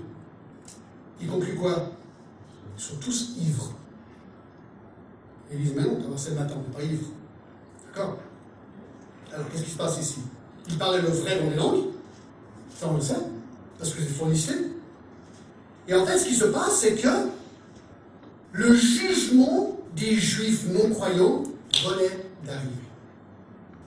Ils 1.20 1.28
concluent 1.28 1.56
quoi? 1.56 1.90
Ils 2.78 2.82
sont 2.82 2.96
tous 2.96 3.34
ivres. 3.38 3.74
Ils 5.52 5.58
disent, 5.58 5.74
mais 5.76 5.82
non, 5.82 6.16
c'est 6.16 6.30
le 6.30 6.36
matin, 6.36 6.54
on 6.56 6.70
n'est 6.70 6.74
pas 6.74 6.90
ivre. 6.90 7.08
D'accord? 7.86 8.16
Alors, 9.34 9.48
qu'est-ce 9.50 9.64
qui 9.64 9.70
se 9.70 9.76
passe 9.76 9.98
ici? 10.00 10.20
Ils 10.68 10.78
parlaient 10.78 11.02
le 11.02 11.08
vrai 11.08 11.40
dans 11.40 11.50
les 11.50 11.56
langues, 11.56 11.86
ça 12.78 12.86
on 12.88 12.94
le 12.94 13.00
sait, 13.00 13.16
parce 13.78 13.92
que 13.92 14.00
c'est 14.00 14.14
fournissé. 14.14 14.52
Et 15.88 15.94
en 15.94 16.06
fait, 16.06 16.18
ce 16.18 16.26
qui 16.26 16.34
se 16.34 16.44
passe, 16.44 16.78
c'est 16.78 16.94
que 16.94 17.08
le 18.52 18.74
jugement 18.74 19.76
des 19.96 20.14
juifs 20.14 20.66
non-croyants 20.68 21.42
venait 21.84 22.16
d'arriver. 22.44 22.70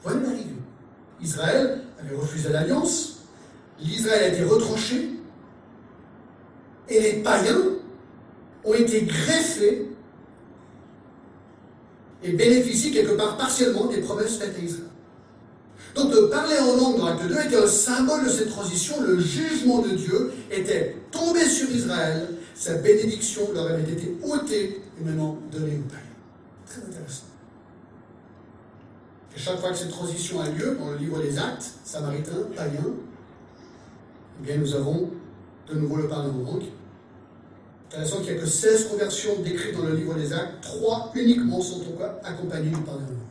Venait 0.04 0.26
d'arriver. 0.26 0.56
Israël 1.22 1.82
avait 2.00 2.16
refusé 2.16 2.50
l'alliance, 2.50 3.20
l'Israël 3.80 4.24
a 4.26 4.28
été 4.36 4.44
retranché, 4.44 5.12
et 6.90 7.00
les 7.00 7.24
païens 7.24 7.62
ont 8.66 8.74
été 8.74 9.04
greffés 9.04 9.90
et 12.22 12.32
bénéficient 12.34 12.92
quelque 12.92 13.14
part 13.14 13.38
partiellement 13.38 13.86
des 13.86 14.02
promesses 14.02 14.38
faites 14.38 14.56
à 14.56 14.60
Israël. 14.60 14.90
Donc 15.96 16.12
de 16.12 16.28
parler 16.28 16.58
en 16.60 16.76
langue 16.76 16.98
dans 16.98 17.06
l'acte 17.08 17.28
2 17.28 17.40
était 17.46 17.58
un 17.58 17.68
symbole 17.68 18.26
de 18.26 18.30
cette 18.30 18.50
transition. 18.50 19.02
Le 19.02 19.20
jugement 19.20 19.80
de 19.80 19.90
Dieu 19.90 20.32
était 20.52 20.96
tombé 21.12 21.42
sur 21.42 21.70
Israël. 21.70 22.30
Sa 22.56 22.76
bénédiction 22.76 23.52
leur 23.54 23.68
avait 23.68 23.84
été 23.84 24.18
ôtée 24.24 24.82
et 25.00 25.04
maintenant 25.04 25.38
donnée 25.52 25.80
aux 25.80 25.90
païens. 25.90 26.04
Très 26.66 26.82
intéressant. 26.82 27.26
Et 29.36 29.40
chaque 29.40 29.60
fois 29.60 29.70
que 29.72 29.78
cette 29.78 29.92
transition 29.92 30.42
a 30.42 30.50
lieu, 30.50 30.76
dans 30.80 30.92
le 30.92 30.98
livre 30.98 31.22
des 31.22 31.38
actes, 31.38 31.72
samaritain, 31.84 32.38
païen, 32.56 32.86
eh 34.40 34.46
bien 34.46 34.58
nous 34.58 34.74
avons 34.74 35.12
de 35.70 35.76
nouveau 35.76 35.98
le 35.98 36.08
parler 36.08 36.30
en 36.30 36.52
langue. 36.52 36.64
Intéressant 37.88 38.18
qu'il 38.18 38.34
n'y 38.34 38.40
a 38.40 38.42
que 38.42 38.48
16 38.48 38.88
conversions 38.90 39.42
décrites 39.44 39.76
dans 39.76 39.84
le 39.84 39.96
livre 39.96 40.16
des 40.16 40.34
actes, 40.34 40.62
3 40.62 41.12
uniquement 41.16 41.62
sont 41.62 41.82
accompagnées 42.24 42.70
du 42.70 42.82
parler 42.82 43.04
en 43.04 43.12
langue. 43.12 43.27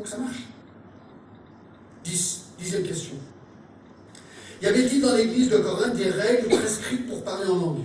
Donc 0.00 0.08
ça 0.08 0.16
marche. 0.16 0.46
10. 2.04 2.40
Dixième 2.58 2.84
question. 2.84 3.16
Y 4.62 4.66
avait-il 4.66 5.02
dans 5.02 5.14
l'église 5.14 5.50
de 5.50 5.58
Corinthe 5.58 5.94
des 5.94 6.08
règles 6.08 6.48
prescrites 6.48 7.06
pour 7.06 7.22
parler 7.22 7.46
en 7.46 7.56
langue? 7.56 7.84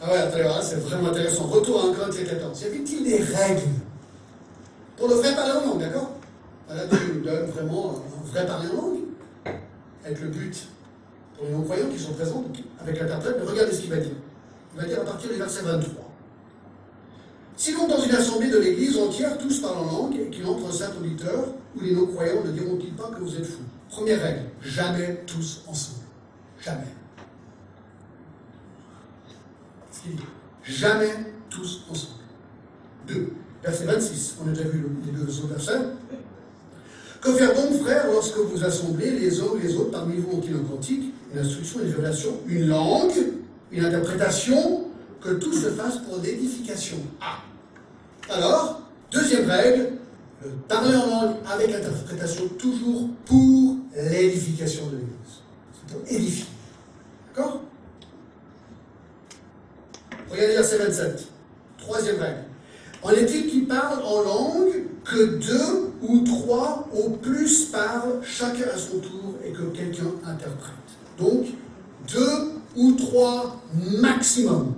Ah 0.00 0.12
ouais, 0.12 0.30
c'est 0.62 0.76
vraiment 0.76 1.08
intéressant. 1.08 1.48
Retour 1.48 1.82
à 1.82 1.88
1 1.88 1.94
Corinthiens 1.94 2.24
14. 2.24 2.62
Y 2.62 2.66
avait-il 2.66 3.02
des 3.02 3.16
règles 3.16 3.62
pour 4.96 5.08
le 5.08 5.14
vrai 5.14 5.34
parler 5.34 5.54
en 5.54 5.70
langue, 5.70 5.80
d'accord? 5.80 6.10
Voilà, 6.68 6.84
nous 6.86 7.20
donne 7.20 7.46
vraiment 7.46 8.04
un 8.22 8.30
vrai 8.30 8.46
parler 8.46 8.68
en 8.68 8.76
langue, 8.76 8.98
avec 10.04 10.20
le 10.20 10.28
but 10.28 10.68
pour 11.36 11.46
les 11.46 11.52
non-croyants 11.52 11.88
qui 11.88 11.98
sont 11.98 12.12
présents, 12.12 12.44
avec 12.80 13.00
l'interprète, 13.00 13.38
mais 13.40 13.50
regardez 13.50 13.72
ce 13.72 13.80
qu'il 13.80 13.90
va 13.90 13.96
dire. 13.96 14.14
Il 14.72 14.80
va 14.80 14.86
dire 14.86 15.00
à 15.00 15.04
partir 15.04 15.30
du 15.30 15.36
verset 15.36 15.62
23. 15.62 16.03
Si 17.56 17.72
donc 17.72 17.88
dans 17.88 18.02
une 18.02 18.14
assemblée 18.14 18.50
de 18.50 18.58
l'Église 18.58 18.98
entière, 18.98 19.38
tous 19.38 19.60
parlent 19.60 19.78
en 19.78 19.92
langue 19.92 20.16
et 20.16 20.28
qu'il 20.30 20.44
entre 20.46 20.66
un 20.66 20.72
saint 20.72 20.90
auditeur, 20.98 21.54
où 21.76 21.80
les 21.80 21.92
non-croyants 21.92 22.42
ne 22.44 22.50
diront-ils 22.50 22.94
pas 22.94 23.10
que 23.10 23.20
vous 23.20 23.36
êtes 23.36 23.46
fous 23.46 23.62
Première 23.88 24.20
règle, 24.20 24.42
jamais 24.60 25.22
tous 25.26 25.62
ensemble. 25.68 26.00
Jamais. 26.60 26.86
Jamais 30.64 31.10
tous 31.48 31.84
ensemble. 31.90 32.20
Deux. 33.06 33.32
Verset 33.62 33.84
26, 33.84 34.36
on 34.42 34.48
a 34.48 34.52
déjà 34.52 34.68
vu 34.68 34.84
les 35.06 35.12
deux 35.12 35.38
autres 35.38 35.48
versets. 35.48 35.80
Que 37.20 37.32
faire 37.32 37.54
donc, 37.54 37.80
frères, 37.82 38.06
lorsque 38.10 38.36
vous 38.36 38.62
assemblez 38.64 39.10
les 39.10 39.40
uns 39.40 39.46
ou 39.54 39.56
les 39.56 39.74
autres 39.76 39.90
parmi 39.90 40.16
vous 40.16 40.36
ont-ils 40.36 40.54
un 40.54 40.64
cantique, 40.64 41.14
une 41.32 41.38
instruction, 41.38 41.80
une 41.80 41.90
révélation, 41.90 42.30
une 42.46 42.66
langue, 42.66 43.12
une 43.72 43.84
interprétation 43.84 44.83
que 45.24 45.30
tout 45.30 45.52
se 45.54 45.70
fasse 45.70 45.98
pour 45.98 46.18
l'édification. 46.22 46.98
Ah. 47.20 47.38
Alors, 48.28 48.82
deuxième 49.10 49.48
règle, 49.48 49.92
parler 50.68 50.94
en 50.94 51.06
langue 51.06 51.36
avec 51.50 51.74
interprétation 51.74 52.46
toujours 52.58 53.08
pour 53.24 53.76
l'édification 53.96 54.86
de 54.88 54.96
l'Église. 54.96 55.40
C'est 55.72 55.94
pour 55.96 56.06
édifier. 56.06 56.46
D'accord? 57.28 57.62
Regardez 60.30 60.54
verset 60.54 60.78
27. 60.78 61.28
Troisième 61.78 62.20
règle. 62.20 62.44
En 63.02 63.10
est-il 63.10 63.46
qui 63.46 63.60
parle 63.60 64.02
en 64.02 64.22
langue 64.22 64.84
que 65.04 65.38
deux 65.38 65.92
ou 66.02 66.20
trois 66.20 66.86
au 66.94 67.10
plus 67.10 67.66
parlent, 67.66 68.20
chacun 68.22 68.68
à 68.74 68.78
son 68.78 68.98
tour, 68.98 69.34
et 69.42 69.52
que 69.52 69.62
quelqu'un 69.74 70.10
interprète? 70.26 70.74
Donc, 71.18 71.46
deux 72.12 72.52
ou 72.76 72.92
trois 72.92 73.62
maximum. 74.00 74.74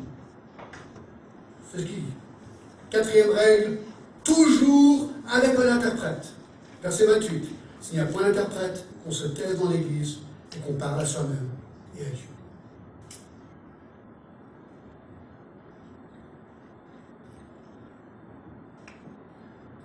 Quatrième 2.91 3.31
règle, 3.31 3.79
toujours 4.25 5.11
avec 5.31 5.59
un 5.59 5.77
interprète. 5.77 6.29
Verset 6.83 7.07
28. 7.07 7.45
S'il 7.81 7.95
n'y 7.95 8.01
a 8.01 8.07
point 8.07 8.23
d'interprète, 8.23 8.85
qu'on 9.05 9.11
se 9.11 9.29
taise 9.29 9.59
dans 9.59 9.71
l'église 9.71 10.19
et 10.55 10.59
qu'on 10.61 10.75
parle 10.75 11.01
à 11.01 11.05
soi-même 11.05 11.49
et 11.99 12.03
à 12.03 12.09
Dieu. 12.09 12.27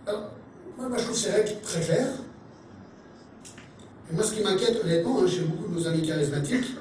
Alors, 0.08 0.32
moi, 0.78 0.98
je 0.98 1.04
trouve 1.04 1.18
ces 1.18 1.32
règles 1.32 1.62
très 1.62 1.82
claires. 1.82 2.14
Et 4.10 4.16
moi, 4.16 4.24
ce 4.24 4.34
qui 4.34 4.44
m'inquiète 4.44 4.82
honnêtement, 4.84 5.22
hein, 5.22 5.28
chez 5.28 5.42
beaucoup 5.42 5.68
de 5.68 5.80
nos 5.80 5.88
amis 5.88 6.06
charismatiques, 6.06 6.76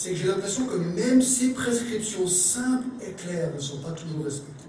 c'est 0.00 0.12
que 0.12 0.16
j'ai 0.16 0.28
l'impression 0.28 0.64
que 0.64 0.76
même 0.76 1.20
ces 1.20 1.52
prescriptions 1.52 2.26
simples 2.26 2.86
et 3.02 3.12
claires 3.12 3.52
ne 3.54 3.60
sont 3.60 3.80
pas 3.80 3.90
toujours 3.90 4.24
respectées. 4.24 4.64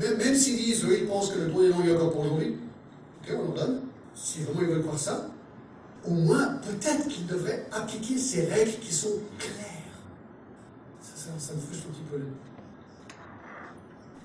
Même, 0.00 0.34
s'ils 0.34 0.56
disent, 0.56 0.84
eux, 0.84 0.98
ils 1.02 1.06
pensent 1.06 1.30
que 1.30 1.38
le 1.38 1.46
langues 1.46 1.86
est 1.86 1.94
encore 1.94 2.10
pour 2.10 2.22
aujourd'hui, 2.22 2.56
ok, 3.22 3.36
on 3.38 3.42
leur 3.44 3.54
donne, 3.54 3.82
si 4.16 4.40
vraiment 4.40 4.62
ils 4.62 4.66
veulent 4.66 4.82
croire 4.82 4.98
ça, 4.98 5.30
au 6.04 6.10
moins, 6.10 6.54
peut-être 6.54 7.06
qu'ils 7.06 7.26
devraient 7.26 7.68
appliquer 7.70 8.18
ces 8.18 8.46
règles 8.46 8.80
qui 8.80 8.92
sont 8.92 9.14
claires. 9.38 9.64
Ça, 11.00 11.52
me 11.54 11.60
frustre 11.60 11.86
un 11.86 11.92
petit 11.92 12.02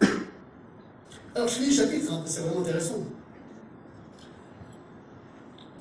peu. 0.01 0.07
Alors, 1.35 1.47
je 1.47 1.53
finis 1.53 1.67
le 1.67 1.75
chapitre, 1.75 2.11
hein, 2.11 2.23
c'est 2.25 2.41
vraiment 2.41 2.61
intéressant. 2.61 3.05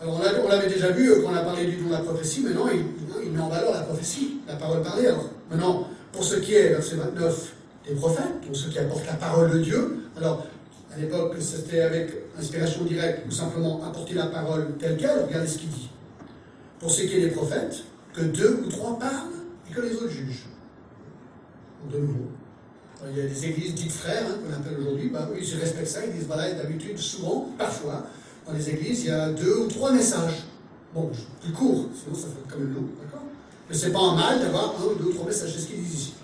Alors, 0.03 0.21
on 0.45 0.49
l'avait 0.49 0.69
déjà 0.69 0.91
vu 0.91 1.11
euh, 1.13 1.23
quand 1.23 1.31
on 1.31 1.37
a 1.37 1.43
parlé 1.43 1.65
du 1.65 1.77
don 1.77 1.87
de 1.87 1.93
la 1.93 2.01
prophétie, 2.01 2.41
maintenant 2.41 2.67
il, 2.69 3.31
met 3.31 3.41
en 3.41 3.49
valeur 3.49 3.73
la 3.73 3.83
prophétie, 3.83 4.41
la 4.49 4.57
parole 4.57 4.83
parlée. 4.83 5.07
Alors, 5.07 5.31
maintenant, 5.49 5.89
pour 6.11 6.25
ce 6.25 6.37
qui 6.37 6.55
est, 6.55 6.71
verset 6.71 6.97
29, 6.97 7.55
des 7.89 7.95
prophètes, 7.95 8.45
donc 8.45 8.57
ceux 8.57 8.71
qui 8.71 8.81
apportent 8.81 9.07
la 9.07 9.15
parole 9.15 9.53
de 9.53 9.59
Dieu, 9.59 9.99
alors, 10.17 10.45
à 10.93 10.99
l'époque, 10.99 11.37
c'était 11.39 11.83
avec 11.83 12.11
inspiration 12.37 12.85
directe 12.85 13.23
ou 13.29 13.31
simplement 13.31 13.81
apporter 13.85 14.15
la 14.15 14.27
parole 14.27 14.75
telle 14.79 14.97
qu'elle, 14.97 15.25
regardez 15.25 15.47
ce 15.47 15.59
qu'il 15.59 15.69
dit. 15.69 15.89
Pour 16.81 16.91
ce 16.91 17.03
qui 17.03 17.17
est 17.17 17.21
des 17.21 17.31
prophètes, 17.31 17.85
que 18.13 18.23
deux 18.23 18.61
ou 18.67 18.69
trois 18.69 18.99
parlent 18.99 19.31
et 19.71 19.73
que 19.73 19.83
les 19.83 19.95
autres 19.95 20.11
jugent. 20.11 20.47
De 21.93 21.99
nouveau. 21.99 22.29
Il 23.09 23.19
y 23.19 23.21
a 23.21 23.27
des 23.27 23.47
églises 23.47 23.75
dites 23.75 23.93
frères, 23.93 24.25
hein, 24.29 24.35
qu'on 24.45 24.53
appelle 24.53 24.81
aujourd'hui, 24.81 25.11
bah 25.11 25.29
ils 25.37 25.55
respectent 25.61 25.89
ça, 25.89 26.05
ils 26.05 26.13
disent 26.13 26.27
voilà, 26.27 26.53
d'habitude, 26.53 26.99
souvent, 26.99 27.49
parfois, 27.57 28.07
dans 28.47 28.53
les 28.53 28.70
églises, 28.70 29.05
il 29.05 29.09
y 29.09 29.11
a 29.11 29.30
deux 29.30 29.57
ou 29.59 29.66
trois 29.66 29.93
messages. 29.93 30.45
Bon, 30.95 31.11
plus 31.43 31.53
court, 31.53 31.86
sinon 31.95 32.14
ça 32.14 32.26
fait 32.28 32.53
comme 32.53 32.68
une 32.68 32.74
long, 32.74 32.88
d'accord? 33.03 33.26
Mais 33.68 33.76
c'est 33.76 33.90
pas 33.90 34.01
un 34.01 34.14
mal 34.14 34.40
d'avoir 34.40 34.74
un, 34.78 35.03
deux 35.03 35.11
ou 35.11 35.12
trois 35.12 35.26
messages, 35.26 35.53
c'est 35.55 35.61
ce 35.61 35.66
qu'ils 35.68 35.82
disent 35.82 35.95
ici. 35.95 36.14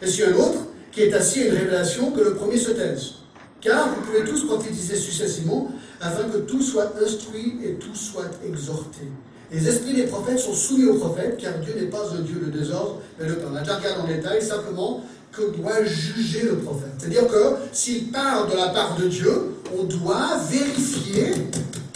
Et 0.00 0.06
si 0.06 0.22
un 0.22 0.34
autre 0.34 0.60
qui 0.92 1.02
est 1.02 1.12
assis 1.12 1.42
à 1.42 1.46
une 1.46 1.54
révélation, 1.54 2.12
que 2.12 2.20
le 2.20 2.34
premier 2.34 2.56
se 2.56 2.70
taise. 2.70 3.14
Car 3.60 3.88
vous 3.88 4.00
pouvez 4.02 4.24
tous 4.24 4.46
prophétiser 4.46 4.96
successivement, 4.96 5.72
afin 6.00 6.28
que 6.28 6.38
tout 6.38 6.62
soit 6.62 6.92
instruit 7.02 7.58
et 7.64 7.74
tout 7.74 7.94
soit 7.94 8.30
exhorté. 8.46 9.08
Les 9.50 9.66
esprits 9.66 9.94
des 9.94 10.04
prophètes 10.04 10.38
sont 10.38 10.52
soumis 10.52 10.84
aux 10.84 10.98
prophètes, 10.98 11.38
car 11.38 11.54
Dieu 11.58 11.74
n'est 11.74 11.88
pas 11.88 12.04
un 12.12 12.20
Dieu 12.20 12.40
de 12.44 12.50
désordre, 12.56 13.00
mais 13.18 13.26
le 13.26 13.36
temps. 13.36 13.48
On 13.52 13.56
a 13.56 13.60
déjà 13.60 13.76
regardé 13.76 14.00
en 14.02 14.06
détail 14.06 14.42
simplement 14.42 15.02
que 15.32 15.56
doit 15.56 15.84
juger 15.84 16.42
le 16.42 16.56
prophète. 16.56 16.90
C'est-à-dire 16.98 17.28
que 17.28 17.54
s'il 17.72 18.10
parle 18.10 18.50
de 18.50 18.56
la 18.56 18.68
part 18.68 18.96
de 18.96 19.08
Dieu, 19.08 19.62
on 19.78 19.84
doit 19.84 20.38
vérifier 20.48 21.32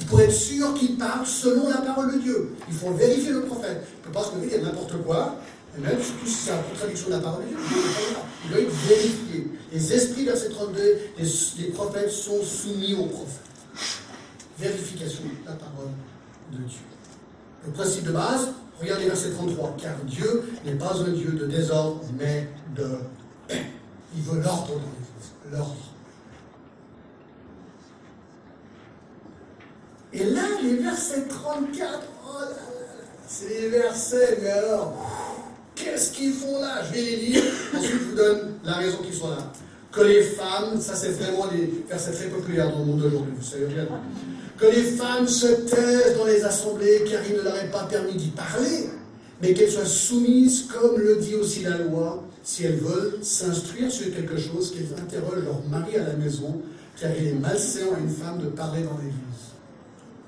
pour 0.08 0.20
être 0.20 0.32
sûr 0.32 0.74
qu'il 0.74 0.96
parle 0.96 1.26
selon 1.26 1.70
la 1.70 1.78
parole 1.78 2.14
de 2.14 2.18
Dieu. 2.18 2.54
Il 2.68 2.74
faut 2.74 2.90
vérifier 2.90 3.32
le 3.32 3.42
prophète. 3.42 3.82
Il 3.86 3.98
ne 4.00 4.04
peut 4.04 4.12
pas 4.12 4.24
se 4.24 4.34
lever 4.36 4.62
n'importe 4.62 5.02
quoi, 5.02 5.36
et 5.76 5.80
même 5.80 6.02
surtout 6.02 6.26
si 6.26 6.34
c'est 6.34 6.50
la 6.50 6.58
contradiction 6.58 7.08
de 7.08 7.12
la 7.14 7.20
parole 7.20 7.44
de 7.44 7.48
Dieu. 7.48 7.56
Il 8.44 8.50
doit 8.50 8.60
être 8.60 8.74
vérifié. 8.88 9.48
Les 9.72 9.92
esprits, 9.94 10.24
verset 10.26 10.50
32, 10.50 10.98
les, 11.18 11.64
prophètes 11.68 12.10
sont 12.10 12.42
soumis 12.42 12.94
aux 12.94 13.06
prophètes. 13.06 13.40
Vérification 14.58 15.22
de 15.22 15.48
la 15.48 15.54
parole 15.54 15.88
de 16.52 16.58
Dieu. 16.58 16.78
Le 17.64 17.72
principe 17.72 18.04
de 18.04 18.12
base, 18.12 18.48
regardez 18.78 19.06
verset 19.06 19.30
33. 19.30 19.76
Car 19.80 19.96
Dieu 20.04 20.42
n'est 20.66 20.74
pas 20.74 20.94
un 20.94 21.12
Dieu 21.12 21.32
de 21.32 21.46
désordre, 21.46 22.02
mais 22.18 22.48
de. 22.76 22.86
Il 23.50 24.22
veut 24.22 24.40
l'ordre 24.40 24.68
dans 24.68 24.74
l'Église. 24.74 25.52
L'ordre. 25.52 25.76
Et 30.12 30.24
là, 30.24 30.42
les 30.62 30.76
versets 30.76 31.26
34, 31.26 32.00
oh 32.26 32.40
là 32.40 32.48
là, 32.50 32.54
c'est 33.26 33.48
les 33.48 33.68
versets, 33.70 34.38
mais 34.42 34.50
alors, 34.50 34.92
qu'est-ce 35.74 36.12
qu'ils 36.12 36.34
font 36.34 36.60
là? 36.60 36.82
Je 36.84 36.92
vais 36.92 37.00
les 37.00 37.16
lire, 37.16 37.42
ensuite 37.74 37.92
je 37.92 37.96
vous 38.10 38.14
donne 38.14 38.58
la 38.62 38.74
raison 38.74 38.98
qu'ils 38.98 39.14
sont 39.14 39.30
là. 39.30 39.38
Que 39.90 40.02
les 40.02 40.22
femmes, 40.22 40.78
ça 40.80 40.94
c'est 40.94 41.12
vraiment 41.12 41.46
des 41.46 41.84
versets 41.88 42.12
très 42.12 42.26
populaires 42.26 42.70
dans 42.70 42.80
le 42.80 42.84
monde 42.84 43.00
d'aujourd'hui, 43.00 43.32
vous 43.38 43.42
savez 43.44 43.66
bien. 43.66 43.86
Que 44.58 44.66
les 44.66 44.82
femmes 44.82 45.26
se 45.26 45.46
taisent 45.46 46.16
dans 46.18 46.26
les 46.26 46.44
assemblées 46.44 47.04
car 47.10 47.20
il 47.26 47.36
ne 47.36 47.42
leur 47.42 47.56
est 47.56 47.70
pas 47.70 47.84
permis 47.84 48.14
d'y 48.14 48.28
parler, 48.28 48.90
mais 49.42 49.54
qu'elles 49.54 49.70
soient 49.70 49.84
soumises, 49.84 50.68
comme 50.72 50.98
le 50.98 51.16
dit 51.16 51.34
aussi 51.34 51.64
la 51.64 51.78
loi, 51.78 52.22
si 52.44 52.64
elles 52.64 52.78
veulent 52.78 53.18
s'instruire 53.22 53.90
sur 53.90 54.14
quelque 54.14 54.38
chose, 54.38 54.72
qu'elles 54.72 54.94
interrogent 54.96 55.44
leur 55.44 55.60
mari 55.68 55.96
à 55.96 56.04
la 56.06 56.14
maison, 56.14 56.62
car 56.98 57.10
il 57.18 57.26
est 57.26 57.32
malséant 57.34 57.94
à 57.96 57.98
une 57.98 58.08
femme 58.08 58.38
de 58.38 58.46
parler 58.46 58.82
dans 58.82 58.96
l'église. 58.98 59.16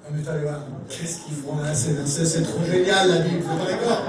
Ah, 0.04 0.10
mais 0.12 0.22
voir, 0.42 0.66
qu'est-ce 0.88 1.20
qu'ils 1.24 1.36
font 1.36 1.56
là? 1.62 1.72
C'est 1.72 2.42
trop 2.42 2.64
génial 2.64 3.08
la 3.08 3.18
Bible, 3.20 3.40
vous 3.40 3.56
pas 3.56 3.70
d'accord? 3.70 4.02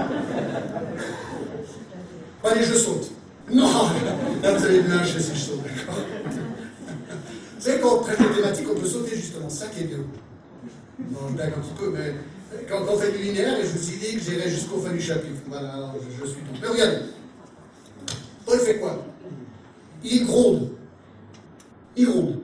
Allez, 2.44 2.64
je 2.64 2.74
saute. 2.74 3.12
Non 3.52 3.90
Là, 4.42 4.58
vous 4.58 4.66
allez 4.66 4.82
me 4.82 4.90
lâcher 4.90 5.20
si 5.20 5.36
je 5.36 5.40
saute, 5.40 5.62
d'accord? 5.64 6.02
Vous 7.58 7.62
savez, 7.62 7.80
quand 7.80 8.00
on 8.00 8.04
traite 8.04 8.20
on 8.20 8.80
peut 8.80 8.88
sauter 8.88 9.16
justement, 9.16 9.50
ça 9.50 9.68
qui 9.68 9.84
est 9.84 9.86
bien. 9.86 10.00
Non, 11.12 11.30
je 11.30 11.34
blague 11.36 11.54
un 11.54 11.62
petit 11.62 11.74
peu, 11.80 11.92
mais 11.92 12.16
quand, 12.70 12.86
on 12.90 12.98
fait 12.98 13.12
du 13.12 13.20
linéaire, 13.20 13.60
et 13.60 13.66
je 13.66 13.74
me 13.74 13.78
suis 13.78 13.98
dit 13.98 14.16
que 14.16 14.22
j'irais 14.22 14.50
jusqu'au 14.50 14.80
fin 14.80 14.92
du 14.92 15.02
chapitre. 15.02 15.42
Voilà, 15.48 15.94
je, 16.00 16.26
je 16.26 16.32
suis 16.32 16.42
tout. 16.42 16.60
Mais 16.62 16.68
regardez, 16.68 16.98
Paul 18.46 18.60
fait 18.60 18.80
quoi? 18.80 19.06
Il 20.04 20.26
gronde. 20.26 20.70
Il 21.96 22.06
gronde. 22.06 22.40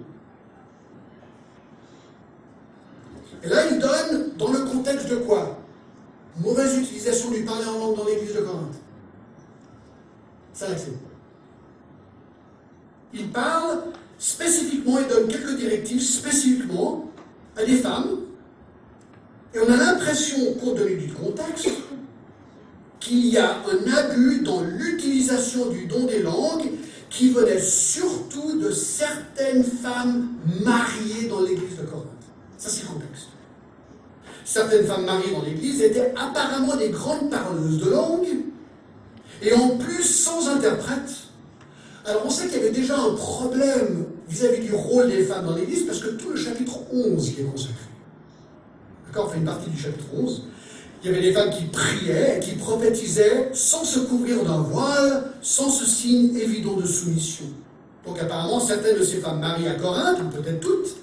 Et 3.43 3.47
là, 3.47 3.67
il 3.71 3.79
donne 3.79 4.35
dans 4.37 4.51
le 4.51 4.59
contexte 4.65 5.09
de 5.09 5.17
quoi? 5.17 5.57
Mauvaise 6.39 6.77
utilisation 6.77 7.31
du 7.31 7.43
parler 7.43 7.65
en 7.65 7.79
langue 7.79 7.97
dans 7.97 8.05
l'église 8.05 8.33
de 8.33 8.41
Corinthe. 8.41 8.75
Ça, 10.53 10.67
c'est. 10.77 10.93
Il 13.13 13.29
parle 13.29 13.83
spécifiquement 14.17 14.99
et 14.99 15.05
donne 15.05 15.27
quelques 15.27 15.57
directives 15.57 16.01
spécifiquement 16.01 17.09
à 17.57 17.63
des 17.65 17.77
femmes. 17.77 18.19
Et 19.53 19.59
on 19.59 19.71
a 19.71 19.77
l'impression, 19.77 20.53
compte 20.55 20.77
tenu 20.77 20.95
du 20.95 21.13
contexte, 21.13 21.69
qu'il 22.99 23.27
y 23.27 23.37
a 23.37 23.57
un 23.57 23.93
abus 23.93 24.41
dans 24.41 24.61
l'utilisation 24.61 25.69
du 25.69 25.87
don 25.87 26.05
des 26.05 26.21
langues 26.21 26.69
qui 27.09 27.31
venait 27.31 27.59
surtout 27.59 28.59
de 28.59 28.71
certaines 28.71 29.63
femmes 29.63 30.29
mariées 30.63 31.27
dans 31.27 31.41
l'église 31.41 31.77
de 31.77 31.83
Corinthe. 31.83 32.07
Ça, 32.57 32.69
c'est 32.69 32.83
le 32.83 32.89
contexte. 32.89 33.27
Certaines 34.45 34.85
femmes 34.85 35.05
mariées 35.05 35.31
dans 35.31 35.41
l'église 35.41 35.81
étaient 35.81 36.13
apparemment 36.15 36.77
des 36.77 36.89
grandes 36.89 37.29
parleuses 37.29 37.79
de 37.79 37.89
langue, 37.89 38.27
et 39.41 39.53
en 39.53 39.77
plus 39.77 40.03
sans 40.03 40.47
interprète. 40.47 41.11
Alors 42.05 42.23
on 42.25 42.29
sait 42.29 42.47
qu'il 42.47 42.57
y 42.57 42.61
avait 42.61 42.71
déjà 42.71 42.97
un 42.97 43.13
problème 43.15 44.05
vis-à-vis 44.27 44.61
du 44.61 44.73
rôle 44.73 45.09
des 45.09 45.23
femmes 45.23 45.45
dans 45.45 45.55
l'église, 45.55 45.83
parce 45.85 45.99
que 45.99 46.09
tout 46.09 46.29
le 46.29 46.37
chapitre 46.37 46.79
11 46.91 47.33
qui 47.33 47.41
est 47.41 47.43
consacré. 47.43 47.90
D'accord 49.11 49.27
On 49.27 49.33
fait 49.33 49.39
une 49.39 49.45
partie 49.45 49.69
du 49.69 49.77
chapitre 49.77 50.05
11. 50.13 50.43
Il 51.03 51.11
y 51.11 51.13
avait 51.13 51.21
des 51.21 51.33
femmes 51.33 51.49
qui 51.49 51.65
priaient, 51.65 52.39
qui 52.41 52.53
prophétisaient 52.53 53.49
sans 53.51 53.83
se 53.83 53.99
couvrir 53.99 54.41
d'un 54.45 54.59
voile, 54.59 55.33
sans 55.41 55.69
ce 55.69 55.85
signe 55.85 56.33
évident 56.37 56.77
de 56.77 56.85
soumission. 56.85 57.43
Donc 58.05 58.17
apparemment, 58.19 58.61
certaines 58.61 58.99
de 58.99 59.03
ces 59.03 59.17
femmes 59.17 59.41
mariées 59.41 59.67
à 59.67 59.75
Corinthe, 59.75 60.19
ou 60.21 60.29
peut-être 60.29 60.61
toutes, 60.61 60.95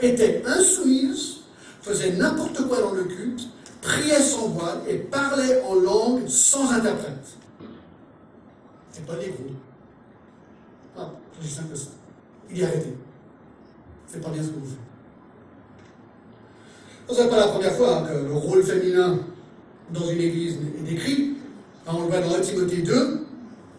étaient 0.00 0.42
insoumises, 0.44 1.42
faisaient 1.80 2.14
n'importe 2.14 2.66
quoi 2.66 2.80
dans 2.80 2.92
le 2.92 3.04
culte, 3.04 3.42
priaient 3.80 4.20
sans 4.20 4.48
voile 4.48 4.80
et 4.88 4.96
parlaient 4.96 5.62
en 5.62 5.76
langue 5.76 6.26
sans 6.26 6.72
interprète. 6.72 7.38
C'est 8.90 9.06
pas 9.06 9.14
gros. 9.14 9.54
Ah, 10.98 11.12
c'est 11.40 11.48
simple 11.48 11.70
que 11.72 11.78
ça. 11.78 11.90
Il 12.50 12.60
est 12.60 12.64
arrêté. 12.64 12.96
C'est 14.08 14.20
pas 14.20 14.30
bien 14.30 14.42
ce 14.42 14.48
que 14.48 14.58
vous 14.58 14.66
faites. 14.66 14.83
Ce 17.10 17.22
n'est 17.22 17.28
pas 17.28 17.36
la 17.36 17.48
première 17.48 17.72
fois 17.72 17.98
hein, 17.98 18.06
que 18.08 18.26
le 18.26 18.32
rôle 18.32 18.62
féminin 18.62 19.18
dans 19.92 20.08
une 20.08 20.20
église 20.20 20.56
est 20.78 20.90
décrit. 20.90 21.34
On 21.86 22.02
le 22.02 22.08
voit 22.08 22.20
dans 22.20 22.34
1 22.34 22.40
Timothée 22.40 22.82
2, 22.82 23.24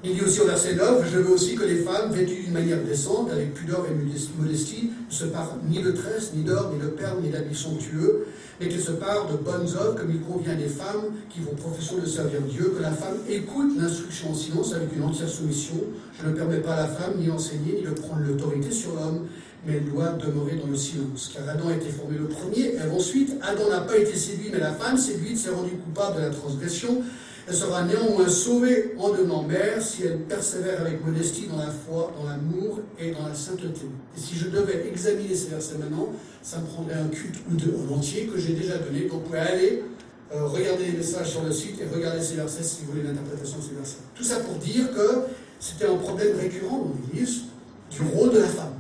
il 0.04 0.14
dit 0.14 0.22
aussi 0.22 0.42
au 0.42 0.46
verset 0.46 0.76
9, 0.76 1.04
je 1.12 1.18
veux 1.18 1.34
aussi 1.34 1.56
que 1.56 1.64
les 1.64 1.78
femmes, 1.78 2.12
vêtues 2.12 2.44
d'une 2.44 2.54
manière 2.54 2.84
décente, 2.84 3.32
avec 3.32 3.56
pudeur 3.56 3.84
et 3.90 4.40
modestie, 4.40 4.92
ne 5.10 5.14
se 5.14 5.26
parent 5.26 5.58
ni 5.68 5.82
de 5.82 5.90
tresse, 5.92 6.34
ni 6.36 6.44
d'or, 6.44 6.72
ni 6.72 6.80
de 6.80 6.90
perles, 6.90 7.18
ni 7.24 7.30
d'habits 7.30 7.56
somptueux, 7.56 8.28
mais 8.60 8.68
qu'elles 8.68 8.80
se 8.80 8.92
parent 8.92 9.26
de 9.32 9.38
bonnes 9.38 9.68
œuvres, 9.82 9.96
comme 9.96 10.12
il 10.12 10.22
convient 10.22 10.54
des 10.54 10.68
femmes 10.68 11.06
qui 11.32 11.40
font 11.40 11.56
profession 11.56 11.98
de 11.98 12.06
servir 12.06 12.42
Dieu, 12.42 12.76
que 12.78 12.84
la 12.84 12.92
femme 12.92 13.18
écoute 13.28 13.72
l'instruction 13.80 14.30
en 14.30 14.36
silence 14.36 14.76
avec 14.76 14.96
une 14.96 15.04
entière 15.04 15.28
soumission. 15.28 15.82
Je 16.22 16.30
ne 16.30 16.36
permets 16.36 16.60
pas 16.60 16.74
à 16.74 16.82
la 16.82 16.88
femme 16.88 17.14
ni 17.18 17.26
d'enseigner, 17.26 17.78
ni 17.78 17.82
de 17.82 17.90
prendre 17.90 18.22
l'autorité 18.28 18.70
sur 18.70 18.94
l'homme, 18.94 19.26
mais 19.66 19.78
elle 19.78 19.86
doit 19.86 20.10
demeurer 20.14 20.56
dans 20.56 20.68
le 20.68 20.76
silence. 20.76 21.32
Car 21.34 21.48
Adam 21.50 21.70
a 21.70 21.74
été 21.74 21.90
formé 21.90 22.18
le 22.18 22.28
premier, 22.28 22.76
et 22.76 22.92
ensuite, 22.92 23.34
Adam 23.42 23.70
n'a 23.70 23.82
pas 23.82 23.98
été 23.98 24.16
séduit, 24.16 24.50
mais 24.52 24.60
la 24.60 24.74
femme 24.74 24.98
séduite 24.98 25.38
s'est 25.38 25.50
rendue 25.50 25.78
coupable 25.78 26.18
de 26.18 26.22
la 26.22 26.30
transgression. 26.30 27.02
Elle 27.48 27.56
sera 27.56 27.84
néanmoins 27.84 28.28
sauvée 28.28 28.96
en 28.98 29.10
devenant 29.10 29.44
mère 29.44 29.80
si 29.80 30.04
elle 30.04 30.18
persévère 30.22 30.82
avec 30.82 31.06
modestie 31.06 31.46
dans 31.48 31.58
la 31.58 31.70
foi, 31.70 32.12
dans 32.20 32.28
l'amour 32.28 32.80
et 33.00 33.12
dans 33.12 33.28
la 33.28 33.36
sainteté. 33.36 33.86
Et 34.18 34.20
si 34.20 34.36
je 34.36 34.50
devais 34.50 34.88
examiner 34.88 35.36
ces 35.36 35.50
versets 35.50 35.78
maintenant, 35.78 36.10
ça 36.42 36.58
me 36.58 36.66
prendrait 36.66 36.96
un 36.96 37.08
culte 37.08 37.36
ou 37.52 37.56
deux 37.56 37.76
en 37.88 37.96
entier 37.96 38.26
que 38.26 38.40
j'ai 38.40 38.54
déjà 38.54 38.80
donné. 38.80 39.02
Donc 39.02 39.12
vous 39.12 39.20
pouvez 39.20 39.40
aller 39.40 39.84
euh, 40.34 40.48
regarder 40.48 40.86
les 40.86 40.98
messages 40.98 41.30
sur 41.30 41.44
le 41.44 41.52
site 41.52 41.80
et 41.80 41.96
regarder 41.96 42.24
ces 42.24 42.34
versets 42.34 42.64
si 42.64 42.82
vous 42.84 42.94
voulez 42.94 43.04
l'interprétation 43.04 43.60
de 43.60 43.64
ces 43.64 43.76
versets. 43.76 43.98
Tout 44.16 44.24
ça 44.24 44.38
pour 44.40 44.56
dire 44.56 44.92
que 44.92 45.22
c'était 45.60 45.86
un 45.86 45.98
problème 45.98 46.36
récurrent 46.40 46.80
dans 46.80 46.96
l'Église 47.14 47.42
du 47.92 48.02
rôle 48.02 48.34
de 48.34 48.40
la 48.40 48.48
femme. 48.48 48.74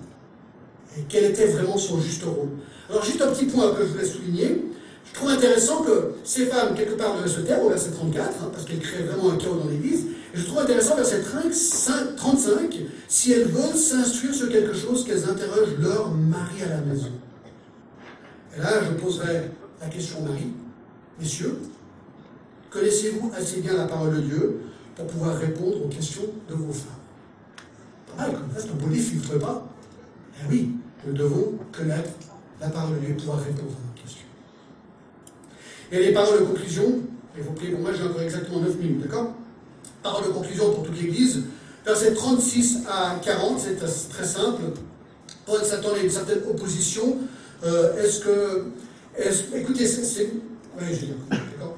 Et 0.97 1.01
quel 1.09 1.25
était 1.25 1.47
vraiment 1.47 1.77
son 1.77 1.99
juste 1.99 2.23
rôle. 2.23 2.49
Alors 2.89 3.03
juste 3.03 3.21
un 3.21 3.31
petit 3.31 3.45
point 3.45 3.73
que 3.73 3.85
je 3.85 3.91
voulais 3.91 4.05
souligner. 4.05 4.65
Je 5.05 5.13
trouve 5.13 5.29
intéressant 5.29 5.81
que 5.83 6.13
ces 6.23 6.45
femmes, 6.45 6.75
quelque 6.75 6.95
part, 6.95 7.17
devaient 7.17 7.29
se 7.29 7.41
taire 7.41 7.63
au 7.63 7.69
verset 7.69 7.91
34, 7.91 8.27
hein, 8.27 8.49
parce 8.51 8.65
qu'elles 8.65 8.79
créent 8.79 9.03
vraiment 9.03 9.31
un 9.31 9.37
chaos 9.37 9.55
dans 9.55 9.69
l'Église. 9.69 10.07
Et 10.33 10.37
je 10.37 10.45
trouve 10.45 10.59
intéressant, 10.59 10.95
verset 10.95 11.21
35, 11.21 12.79
si 13.07 13.31
elles 13.31 13.47
veulent 13.47 13.75
s'instruire 13.75 14.33
sur 14.33 14.49
quelque 14.49 14.73
chose, 14.73 15.05
qu'elles 15.05 15.23
interrogent 15.23 15.77
leur 15.79 16.11
mari 16.11 16.63
à 16.65 16.69
la 16.69 16.81
maison. 16.81 17.11
Et 18.55 18.61
là, 18.61 18.83
je 18.83 19.01
poserai 19.01 19.51
la 19.79 19.87
question 19.87 20.19
au 20.19 20.23
mari. 20.23 20.47
Messieurs, 21.19 21.59
connaissez-vous 22.69 23.31
assez 23.37 23.61
bien 23.61 23.73
la 23.73 23.85
parole 23.85 24.15
de 24.15 24.21
Dieu 24.21 24.59
pour 24.95 25.07
pouvoir 25.07 25.37
répondre 25.37 25.85
aux 25.85 25.87
questions 25.87 26.25
de 26.49 26.55
vos 26.55 26.73
femmes? 26.73 26.91
Pas 28.07 28.23
mal 28.23 28.33
comme 28.33 28.51
ça, 28.53 28.61
c'est 28.61 28.71
un 28.71 28.75
beau 28.75 28.93
livre, 28.93 29.09
vous 29.13 29.19
ne 29.19 29.23
trouvez 29.23 29.39
pas? 29.39 29.67
Eh 30.41 30.51
oui, 30.51 30.71
nous 31.05 31.13
devons 31.13 31.53
connaître 31.71 32.09
la 32.59 32.69
parole 32.69 32.95
de 32.95 33.05
Dieu 33.05 33.13
pour 33.15 33.25
pouvoir 33.25 33.39
répondre 33.39 33.75
et 35.91 35.99
les 35.99 36.13
paroles 36.13 36.39
de 36.39 36.45
conclusion, 36.45 37.01
et 37.37 37.41
vous 37.41 37.51
plaît, 37.51 37.69
pour 37.69 37.79
moi 37.79 37.91
j'ai 37.93 38.03
encore 38.03 38.21
exactement 38.21 38.59
9 38.59 38.77
minutes, 38.77 39.01
d'accord? 39.01 39.33
Paroles 40.01 40.27
de 40.27 40.31
conclusion 40.31 40.73
pour 40.73 40.83
toute 40.83 40.99
l'Église. 40.99 41.43
Versets 41.85 42.13
36 42.13 42.79
à 42.89 43.19
40, 43.23 43.59
c'est 43.59 43.75
très 44.09 44.25
simple. 44.25 44.63
Paul 45.45 45.63
s'attendait 45.63 45.99
à 45.99 46.03
une 46.03 46.09
certaine 46.09 46.39
opposition. 46.49 47.17
Euh, 47.63 48.03
est-ce 48.03 48.19
que. 48.21 48.65
Est 49.17 49.55
écoutez, 49.55 49.85
c'est. 49.85 50.31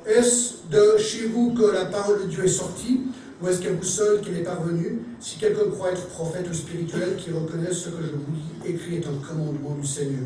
Est-ce 0.08 0.54
de 0.72 0.98
chez 0.98 1.28
vous 1.28 1.54
que 1.54 1.72
la 1.72 1.86
parole 1.86 2.24
de 2.24 2.28
Dieu 2.28 2.46
est 2.46 2.48
sortie? 2.48 3.02
Ou 3.42 3.48
est-ce 3.48 3.62
qu'à 3.62 3.72
vous 3.72 3.84
seul 3.84 4.22
qu'elle 4.22 4.38
est 4.38 4.44
parvenue 4.44 5.00
Si 5.20 5.38
quelqu'un 5.38 5.70
croit 5.70 5.92
être 5.92 6.08
prophète 6.08 6.50
ou 6.50 6.54
spirituel, 6.54 7.16
qui 7.18 7.32
reconnaisse 7.32 7.78
ce 7.78 7.90
que 7.90 8.02
je 8.02 8.12
vous 8.12 8.32
dis, 8.32 8.70
écrit 8.70 8.96
est 8.96 9.08
un 9.08 9.18
commandement 9.28 9.76
du 9.76 9.86
Seigneur. 9.86 10.26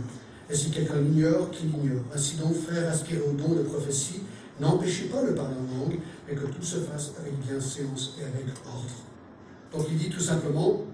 Et 0.49 0.55
si 0.55 0.71
quelqu'un 0.71 1.01
l'ignore, 1.01 1.49
qu'il 1.51 1.71
l'ignore. 1.71 2.03
Ainsi 2.13 2.35
donc, 2.35 2.53
frères, 2.55 2.89
aspirez 2.89 3.21
au 3.21 3.33
don 3.33 3.53
de 3.55 3.63
prophétie, 3.63 4.21
n'empêchez 4.59 5.05
pas 5.05 5.21
le 5.23 5.35
parler 5.35 5.55
en 5.55 5.79
langue, 5.79 5.99
mais 6.27 6.35
que 6.35 6.45
tout 6.45 6.63
se 6.63 6.77
fasse 6.77 7.11
avec 7.19 7.33
bienséance 7.39 8.15
et 8.19 8.23
avec 8.23 8.45
ordre. 8.65 8.85
Donc 9.73 9.87
il 9.89 9.97
dit 9.97 10.09
tout 10.09 10.19
simplement 10.19 10.85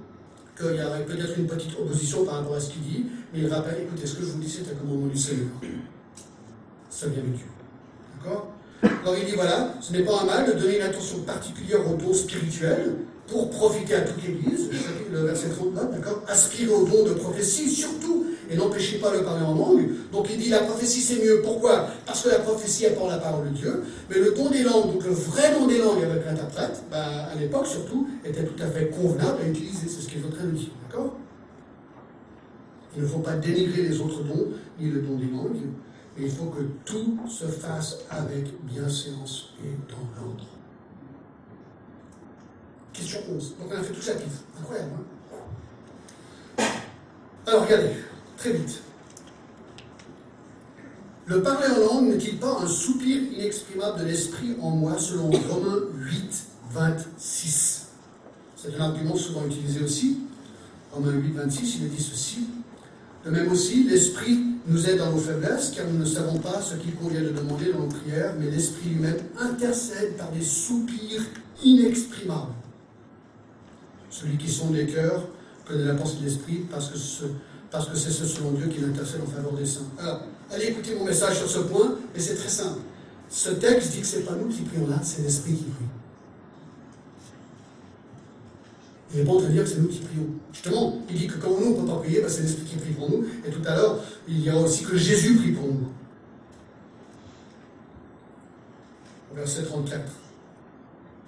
qu'il 0.57 0.75
y 0.75 0.83
aurait 0.83 1.05
peut-être 1.05 1.37
une 1.37 1.47
petite 1.47 1.77
opposition 1.79 2.25
par 2.25 2.35
rapport 2.35 2.55
à 2.55 2.59
ce 2.59 2.71
qu'il 2.71 2.81
dit, 2.81 3.05
mais 3.31 3.41
il 3.41 3.47
rappelle, 3.47 3.83
écoutez, 3.83 4.07
ce 4.07 4.15
que 4.15 4.21
je 4.23 4.31
vous 4.31 4.39
dis, 4.39 4.49
c'est 4.49 4.71
un 4.71 4.75
commandement 4.75 5.07
du 5.07 5.17
Seigneur. 5.17 5.49
Ça 6.89 7.07
vient 7.07 7.21
de 7.21 7.29
Dieu. 7.29 7.45
D'accord? 8.17 8.56
Alors 8.83 9.15
il 9.17 9.25
dit, 9.25 9.35
voilà, 9.35 9.73
ce 9.81 9.93
n'est 9.93 10.03
pas 10.03 10.21
un 10.21 10.25
mal 10.25 10.47
de 10.47 10.59
donner 10.59 10.77
une 10.77 10.83
attention 10.83 11.19
particulière 11.19 11.79
au 11.89 11.95
don 11.95 12.13
spirituel 12.13 12.95
pour 13.27 13.49
profiter 13.49 13.95
à 13.95 14.01
toute 14.01 14.23
l'Église, 14.23 14.69
le 15.11 15.19
verset 15.19 15.49
39, 15.49 15.91
d'accord 15.91 16.23
Aspirer 16.27 16.71
au 16.71 16.85
don 16.85 17.03
de 17.03 17.13
prophétie, 17.13 17.69
surtout 17.69 18.17
et 18.49 18.55
n'empêchez 18.55 18.97
pas 18.97 19.15
de 19.15 19.23
parler 19.23 19.43
en 19.45 19.55
langue. 19.55 19.89
Donc 20.11 20.27
il 20.31 20.37
dit 20.37 20.49
la 20.49 20.59
prophétie 20.59 21.01
c'est 21.01 21.23
mieux. 21.23 21.41
Pourquoi 21.41 21.87
Parce 22.05 22.23
que 22.23 22.29
la 22.29 22.39
prophétie 22.39 22.85
apporte 22.85 23.11
la 23.11 23.17
parole 23.17 23.49
de 23.49 23.55
Dieu. 23.55 23.83
Mais 24.09 24.19
le 24.19 24.31
don 24.31 24.49
des 24.49 24.63
langues, 24.63 24.93
donc 24.93 25.03
le 25.03 25.11
vrai 25.11 25.53
don 25.53 25.67
des 25.67 25.79
langues 25.79 26.03
avec 26.03 26.25
l'interprète, 26.25 26.83
bah, 26.89 27.29
à 27.31 27.35
l'époque 27.39 27.67
surtout, 27.67 28.07
était 28.23 28.43
tout 28.43 28.61
à 28.61 28.67
fait 28.67 28.87
convenable 28.87 29.39
à 29.43 29.47
utiliser. 29.47 29.87
C'est 29.87 30.01
ce 30.01 30.07
qu'il 30.07 30.21
est 30.21 30.25
en 30.25 30.29
train 30.29 30.45
de 30.45 30.51
dire. 30.51 30.69
D'accord 30.87 31.15
Il 32.95 33.03
ne 33.03 33.07
faut 33.07 33.19
pas 33.19 33.35
dénigrer 33.35 33.81
les 33.83 33.99
autres 33.99 34.23
dons, 34.23 34.47
ni 34.79 34.89
le 34.89 35.01
don 35.01 35.15
des 35.17 35.25
langues. 35.25 35.67
Il 36.19 36.31
faut 36.31 36.45
que 36.45 36.63
tout 36.83 37.19
se 37.29 37.45
fasse 37.45 37.97
avec 38.09 38.45
bienséance 38.65 39.53
et 39.63 39.91
dans 39.91 40.21
l'ordre. 40.21 40.45
Question 42.91 43.19
11. 43.29 43.55
Donc 43.59 43.67
on 43.71 43.79
a 43.79 43.83
fait 43.83 43.93
tout 43.93 44.01
chapitre. 44.01 44.43
Incroyable, 44.59 44.91
hein 46.57 46.63
Alors 47.45 47.65
regardez, 47.65 47.91
très 48.35 48.53
vite. 48.53 48.81
Le 51.27 51.43
parler 51.43 51.67
en 51.67 51.79
langue 51.79 52.07
n'est-il 52.07 52.39
pas 52.39 52.61
un 52.63 52.67
soupir 52.67 53.21
inexprimable 53.33 53.99
de 53.99 54.05
l'esprit 54.05 54.55
en 54.61 54.71
moi, 54.71 54.97
selon 54.97 55.29
Romains 55.29 55.83
8, 55.93 56.45
26 56.71 57.87
C'est 58.55 58.75
un 58.75 58.81
argument 58.81 59.15
souvent 59.15 59.45
utilisé 59.45 59.83
aussi. 59.83 60.19
Romains 60.91 61.11
8, 61.11 61.33
26, 61.33 61.75
il 61.75 61.85
est 61.85 61.89
dit 61.89 62.01
ceci. 62.01 62.47
De 63.25 63.29
même 63.29 63.51
aussi, 63.51 63.83
l'esprit 63.83 64.56
nous 64.67 64.89
aide 64.89 64.97
dans 64.97 65.11
nos 65.11 65.17
faiblesses, 65.17 65.73
car 65.75 65.85
nous 65.87 65.99
ne 65.99 66.05
savons 66.05 66.37
pas 66.39 66.61
ce 66.61 66.75
qu'il 66.75 66.95
convient 66.95 67.21
de 67.21 67.29
demander 67.29 67.71
dans 67.71 67.79
nos 67.79 67.87
prières, 67.87 68.33
mais 68.39 68.51
l'esprit 68.51 68.89
lui-même 68.89 69.17
intercède 69.39 70.17
par 70.17 70.31
des 70.31 70.43
soupirs 70.43 71.23
inexprimables 71.63 72.53
celui 74.17 74.37
qui 74.37 74.51
sonde 74.51 74.75
les 74.75 74.87
cœurs 74.87 75.27
connaît 75.65 75.85
la 75.85 75.95
pensée 75.95 76.17
de 76.19 76.25
l'esprit, 76.25 76.65
parce 76.71 76.89
que 76.89 76.97
c'est 76.97 78.11
ce 78.11 78.25
selon 78.25 78.51
Dieu 78.51 78.67
qui 78.67 78.83
intercède 78.83 79.21
en 79.21 79.29
faveur 79.29 79.53
des 79.53 79.65
saints. 79.65 79.81
Alors, 79.99 80.21
allez 80.49 80.67
écouter 80.67 80.95
mon 80.95 81.05
message 81.05 81.37
sur 81.39 81.49
ce 81.49 81.59
point, 81.59 81.95
et 82.15 82.19
c'est 82.19 82.35
très 82.35 82.49
simple. 82.49 82.79
Ce 83.29 83.49
texte 83.51 83.91
dit 83.91 84.01
que 84.01 84.07
ce 84.07 84.17
n'est 84.17 84.23
pas 84.23 84.35
nous 84.35 84.47
qui 84.47 84.61
prions 84.61 84.87
là, 84.87 84.99
c'est 85.03 85.21
l'Esprit 85.21 85.53
qui 85.53 85.65
prie. 85.65 85.85
Il 89.13 89.19
n'est 89.19 89.25
pas 89.25 89.31
en 89.31 89.37
train 89.37 89.47
de 89.47 89.53
dire 89.53 89.63
que 89.63 89.69
c'est 89.69 89.79
nous 89.79 89.87
qui 89.87 89.99
prions. 89.99 90.27
Justement, 90.51 91.01
il 91.09 91.15
dit 91.15 91.27
que 91.27 91.37
quand 91.37 91.49
nous, 91.49 91.67
on 91.67 91.69
ne 91.69 91.81
peut 91.81 91.93
pas 91.93 91.99
prier, 91.99 92.21
ben, 92.21 92.29
c'est 92.29 92.41
l'Esprit 92.41 92.65
qui 92.65 92.75
prie 92.75 92.91
pour 92.91 93.09
nous. 93.09 93.25
Et 93.45 93.49
tout 93.49 93.61
à 93.65 93.75
l'heure, 93.75 94.03
il 94.27 94.43
y 94.43 94.49
a 94.49 94.57
aussi 94.57 94.83
que 94.83 94.97
Jésus 94.97 95.35
prie 95.35 95.51
pour 95.51 95.67
nous. 95.67 95.87
Verset 99.33 99.63
34. 99.63 100.01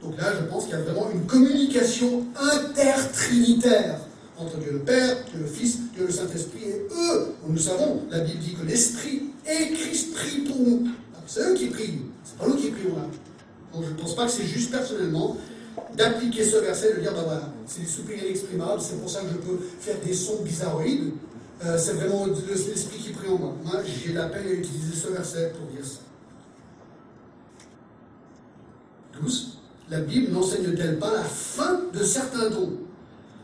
Donc 0.01 0.17
là, 0.17 0.33
je 0.39 0.45
pense 0.45 0.65
qu'il 0.65 0.73
y 0.73 0.77
a 0.77 0.81
vraiment 0.81 1.09
une 1.11 1.25
communication 1.25 2.25
intertrinitaire 2.35 3.99
entre 4.37 4.57
Dieu 4.57 4.71
le 4.71 4.79
Père, 4.79 5.17
Dieu 5.31 5.41
le 5.41 5.47
Fils, 5.47 5.79
Dieu 5.93 6.05
le 6.05 6.11
Saint-Esprit 6.11 6.63
et 6.63 6.87
eux. 6.91 7.35
Nous 7.47 7.57
savons, 7.57 8.03
la 8.09 8.19
Bible 8.19 8.39
dit 8.39 8.53
que 8.53 8.65
l'Esprit 8.65 9.23
et 9.45 9.73
Christ 9.73 10.13
prient 10.13 10.41
pour 10.41 10.57
nous. 10.59 10.87
C'est 11.27 11.41
eux 11.41 11.53
qui 11.53 11.67
prient, 11.67 12.01
c'est 12.23 12.37
pas 12.37 12.47
nous 12.47 12.55
qui 12.55 12.71
prions 12.71 12.95
là. 12.95 13.05
Donc 13.73 13.83
je 13.85 13.91
ne 13.91 13.95
pense 13.95 14.15
pas 14.15 14.25
que 14.25 14.31
c'est 14.31 14.45
juste 14.45 14.71
personnellement 14.71 15.37
d'appliquer 15.95 16.43
ce 16.43 16.57
verset, 16.57 16.95
de 16.95 17.01
dire, 17.01 17.13
ben 17.13 17.23
voilà, 17.23 17.49
c'est 17.65 17.81
des 17.81 17.87
soupirs 17.87 18.23
inexprimables, 18.23 18.81
c'est 18.81 18.99
pour 18.99 19.09
ça 19.09 19.21
que 19.21 19.27
je 19.29 19.37
peux 19.37 19.59
faire 19.79 19.97
des 20.05 20.13
sons 20.13 20.41
bizarroïdes. 20.43 21.13
Euh, 21.65 21.77
c'est 21.77 21.93
vraiment 21.93 22.25
l'Esprit 22.25 22.97
qui 22.99 23.09
prie 23.11 23.27
en 23.27 23.37
moi. 23.37 23.55
Moi, 23.63 23.81
j'ai 23.83 24.13
la 24.13 24.27
peine 24.27 24.47
à 24.47 24.51
utiliser 24.51 24.95
ce 24.95 25.09
verset 25.09 25.53
pour 25.57 25.67
dire 25.67 25.85
ça. 25.85 25.99
12 29.21 29.59
la 29.89 30.01
Bible 30.01 30.31
n'enseigne-t-elle 30.31 30.99
pas 30.99 31.11
la 31.11 31.23
fin 31.23 31.81
de 31.91 32.03
certains 32.03 32.49
dons? 32.49 32.73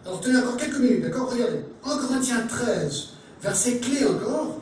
Alors 0.05 0.19
tenez 0.21 0.37
encore 0.37 0.57
quelques 0.57 0.77
minutes, 0.77 1.01
d'accord? 1.01 1.31
Regardez. 1.31 1.61
En 1.83 1.97
Corinthiens 1.97 2.45
13, 2.47 3.07
verset 3.41 3.79
clé 3.79 4.05
encore. 4.05 4.59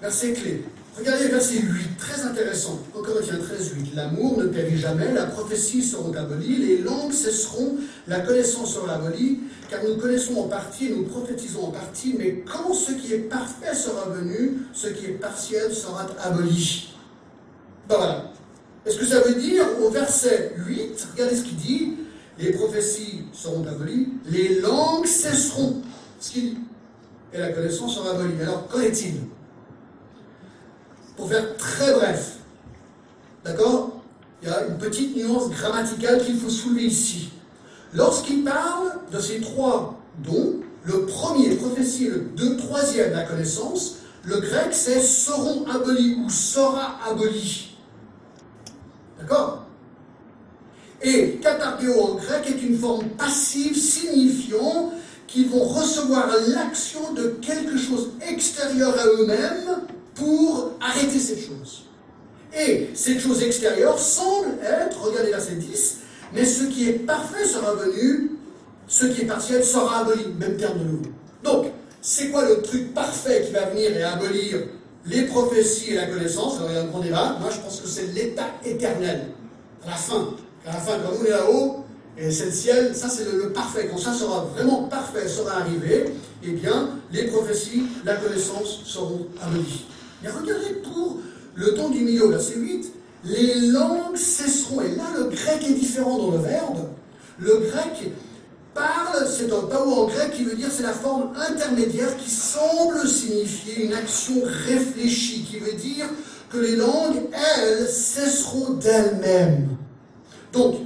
Verset 0.00 0.32
clé. 0.32 0.64
Regardez 0.98 1.28
verset 1.28 1.60
8, 1.60 1.96
très 1.96 2.22
intéressant. 2.22 2.80
En 2.96 3.02
Corinthiens 3.02 3.38
13, 3.38 3.72
8. 3.76 3.94
L'amour 3.94 4.38
ne 4.38 4.46
périt 4.46 4.76
jamais, 4.76 5.12
la 5.12 5.26
prophétie 5.26 5.80
sera 5.80 6.08
abolie, 6.18 6.56
les 6.56 6.78
langues 6.78 7.12
cesseront, 7.12 7.76
la 8.08 8.20
connaissance 8.20 8.74
sera 8.74 8.94
abolie, 8.94 9.38
car 9.70 9.80
nous 9.84 9.96
connaissons 9.96 10.36
en 10.40 10.48
partie 10.48 10.86
et 10.86 10.90
nous 10.90 11.04
prophétisons 11.04 11.66
en 11.66 11.70
partie, 11.70 12.16
mais 12.18 12.42
quand 12.44 12.74
ce 12.74 12.92
qui 12.92 13.12
est 13.14 13.28
parfait 13.28 13.74
sera 13.74 14.08
venu, 14.08 14.58
ce 14.72 14.88
qui 14.88 15.06
est 15.06 15.20
partiel 15.20 15.72
sera 15.72 16.04
aboli. 16.20 16.88
Ben 17.88 17.96
voilà. 17.96 18.32
Est-ce 18.84 18.98
que 18.98 19.06
ça 19.06 19.20
veut 19.20 19.40
dire 19.40 19.64
au 19.80 19.90
verset 19.90 20.54
8, 20.66 21.08
regardez 21.12 21.36
ce 21.36 21.42
qu'il 21.42 21.56
dit, 21.56 21.96
les 22.40 22.52
prophéties 22.52 23.24
seront 23.32 23.64
abolies, 23.66 24.08
les 24.26 24.60
langues 24.60 25.06
cesseront. 25.06 25.82
Ce 26.20 26.32
qu'il 26.32 26.42
dit. 26.42 26.58
Et 27.32 27.38
la 27.38 27.52
connaissance 27.52 27.94
sera 27.94 28.10
abolie. 28.16 28.40
Alors, 28.42 28.66
qu'en 28.68 28.80
est-il? 28.80 29.14
Pour 31.18 31.28
faire 31.28 31.56
très 31.56 31.92
bref, 31.94 32.36
d'accord? 33.44 34.00
Il 34.40 34.48
y 34.48 34.52
a 34.52 34.68
une 34.68 34.78
petite 34.78 35.16
nuance 35.16 35.50
grammaticale 35.50 36.24
qu'il 36.24 36.38
faut 36.38 36.48
soulever 36.48 36.84
ici. 36.84 37.30
Lorsqu'il 37.92 38.44
parle 38.44 39.00
de 39.12 39.18
ces 39.18 39.40
trois 39.40 39.98
dons, 40.22 40.60
le 40.84 41.06
premier, 41.06 41.56
prophétie, 41.56 42.06
le 42.06 42.20
deux, 42.36 42.56
troisième, 42.56 43.12
la 43.12 43.24
connaissance, 43.24 43.96
le 44.22 44.38
grec 44.38 44.68
c'est 44.70 45.00
seront 45.00 45.66
abolis 45.66 46.18
ou 46.24 46.30
sera 46.30 47.00
aboli. 47.04 47.76
D'accord? 49.18 49.64
Et 51.02 51.40
katargeo 51.42 52.00
en 52.00 52.14
grec 52.14 52.46
est 52.48 52.62
une 52.62 52.78
forme 52.78 53.08
passive 53.18 53.76
signifiant 53.76 54.92
qu'ils 55.26 55.48
vont 55.48 55.64
recevoir 55.64 56.28
l'action 56.46 57.12
de 57.14 57.36
quelque 57.42 57.76
chose 57.76 58.10
extérieur 58.20 58.94
à 58.96 59.06
eux-mêmes 59.06 59.82
pour 60.18 60.72
arrêter 60.80 61.18
cette 61.18 61.40
chose. 61.40 61.84
Et 62.56 62.88
cette 62.94 63.20
chose 63.20 63.42
extérieure 63.42 63.98
semble 63.98 64.58
être, 64.62 65.00
regardez 65.02 65.30
verset 65.30 65.54
10, 65.54 65.98
mais 66.34 66.44
ce 66.44 66.64
qui 66.64 66.88
est 66.88 66.92
parfait 67.06 67.44
sera 67.44 67.74
venu, 67.74 68.32
ce 68.86 69.06
qui 69.06 69.22
est 69.22 69.26
partiel 69.26 69.64
sera 69.64 70.00
aboli, 70.00 70.26
même 70.38 70.56
terme 70.56 70.78
de 70.78 70.84
nouveau. 70.84 71.10
Donc, 71.44 71.66
c'est 72.00 72.30
quoi 72.30 72.48
le 72.48 72.62
truc 72.62 72.94
parfait 72.94 73.44
qui 73.46 73.52
va 73.52 73.66
venir 73.66 73.96
et 73.96 74.02
abolir 74.02 74.60
les 75.06 75.22
prophéties 75.22 75.92
et 75.92 75.96
la 75.96 76.06
connaissance, 76.06 76.56
alors 76.56 76.70
il 76.70 76.74
y 76.74 76.78
a 76.78 76.82
un 76.82 76.86
grand 76.86 77.00
débat, 77.00 77.36
moi 77.40 77.50
je 77.50 77.60
pense 77.60 77.80
que 77.80 77.88
c'est 77.88 78.12
l'état 78.14 78.48
éternel, 78.64 79.28
à 79.86 79.90
la 79.90 79.96
fin. 79.96 80.34
À 80.66 80.72
la 80.72 80.80
fin, 80.80 80.98
quand 80.98 81.12
on 81.18 81.24
est 81.24 81.30
là-haut, 81.30 81.84
et 82.16 82.30
c'est 82.30 82.46
le 82.46 82.50
ciel, 82.52 82.94
ça 82.94 83.08
c'est 83.08 83.24
le, 83.24 83.52
parfait. 83.52 83.88
Quand 83.90 83.98
ça 83.98 84.12
sera 84.12 84.44
vraiment 84.44 84.84
parfait, 84.84 85.28
sera 85.28 85.58
arrivé, 85.58 86.06
eh 86.42 86.50
bien, 86.50 86.90
les 87.12 87.28
prophéties, 87.28 87.84
la 88.04 88.16
connaissance 88.16 88.82
seront 88.84 89.28
abolies. 89.40 89.86
Regardez 90.22 90.74
pour 90.82 91.20
le 91.54 91.74
temps 91.74 91.90
du 91.90 92.00
milieu, 92.00 92.28
verset 92.28 92.56
8, 92.56 92.92
les 93.24 93.54
langues 93.68 94.16
cesseront. 94.16 94.80
Et 94.80 94.94
là, 94.94 95.04
le 95.16 95.24
grec 95.24 95.64
est 95.66 95.74
différent 95.74 96.18
dans 96.18 96.30
le 96.32 96.38
verbe. 96.38 96.88
Le 97.38 97.56
grec 97.58 98.12
parle, 98.74 99.26
c'est 99.28 99.52
un 99.52 99.62
tao 99.62 99.92
en 99.92 100.06
grec 100.06 100.32
qui 100.32 100.44
veut 100.44 100.56
dire 100.56 100.68
c'est 100.70 100.82
la 100.82 100.92
forme 100.92 101.30
intermédiaire 101.36 102.16
qui 102.16 102.30
semble 102.30 103.06
signifier 103.06 103.84
une 103.84 103.94
action 103.94 104.34
réfléchie, 104.66 105.44
qui 105.44 105.58
veut 105.58 105.74
dire 105.74 106.06
que 106.50 106.58
les 106.58 106.76
langues, 106.76 107.28
elles, 107.32 107.86
cesseront 107.88 108.74
d'elles-mêmes. 108.74 109.68
Donc, 110.52 110.76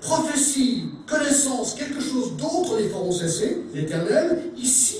prophétie, 0.00 0.86
connaissance, 1.06 1.74
quelque 1.74 2.00
chose 2.00 2.36
d'autre 2.36 2.78
les 2.78 2.88
feront 2.88 3.12
cesser, 3.12 3.62
l'éternel. 3.74 4.42
Ici, 4.56 4.96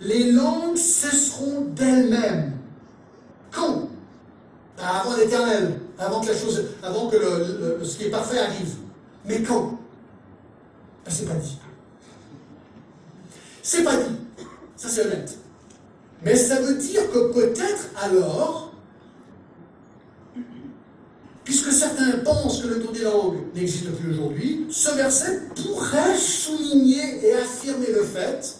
les 0.00 0.32
langues 0.32 0.76
cesseront 0.76 1.66
d'elles-mêmes. 1.74 2.52
Avant 4.90 5.14
l'éternel, 5.16 5.80
avant 5.98 6.22
que 6.22 6.28
la 6.28 6.34
chose, 6.34 6.64
avant 6.82 7.10
que 7.10 7.18
ce 7.82 7.96
qui 7.98 8.04
est 8.04 8.10
parfait 8.10 8.38
arrive. 8.38 8.76
Mais 9.26 9.42
quand? 9.42 9.78
Ben, 11.04 11.10
c'est 11.10 11.26
pas 11.26 11.34
dit. 11.34 11.58
C'est 13.62 13.84
pas 13.84 13.96
dit. 13.96 14.16
Ça, 14.76 14.88
c'est 14.88 15.04
honnête. 15.04 15.36
Mais 16.22 16.34
ça 16.34 16.62
veut 16.62 16.76
dire 16.76 17.02
que 17.10 17.32
peut-être 17.34 17.90
alors, 18.02 18.72
puisque 21.44 21.70
certains 21.70 22.18
pensent 22.24 22.62
que 22.62 22.68
le 22.68 22.76
don 22.76 22.90
des 22.90 23.02
langues 23.02 23.40
n'existe 23.54 23.92
plus 23.92 24.12
aujourd'hui, 24.12 24.68
ce 24.70 24.94
verset 24.94 25.42
pourrait 25.54 26.16
souligner 26.16 27.26
et 27.26 27.34
affirmer 27.34 27.92
le 27.92 28.04
fait 28.04 28.56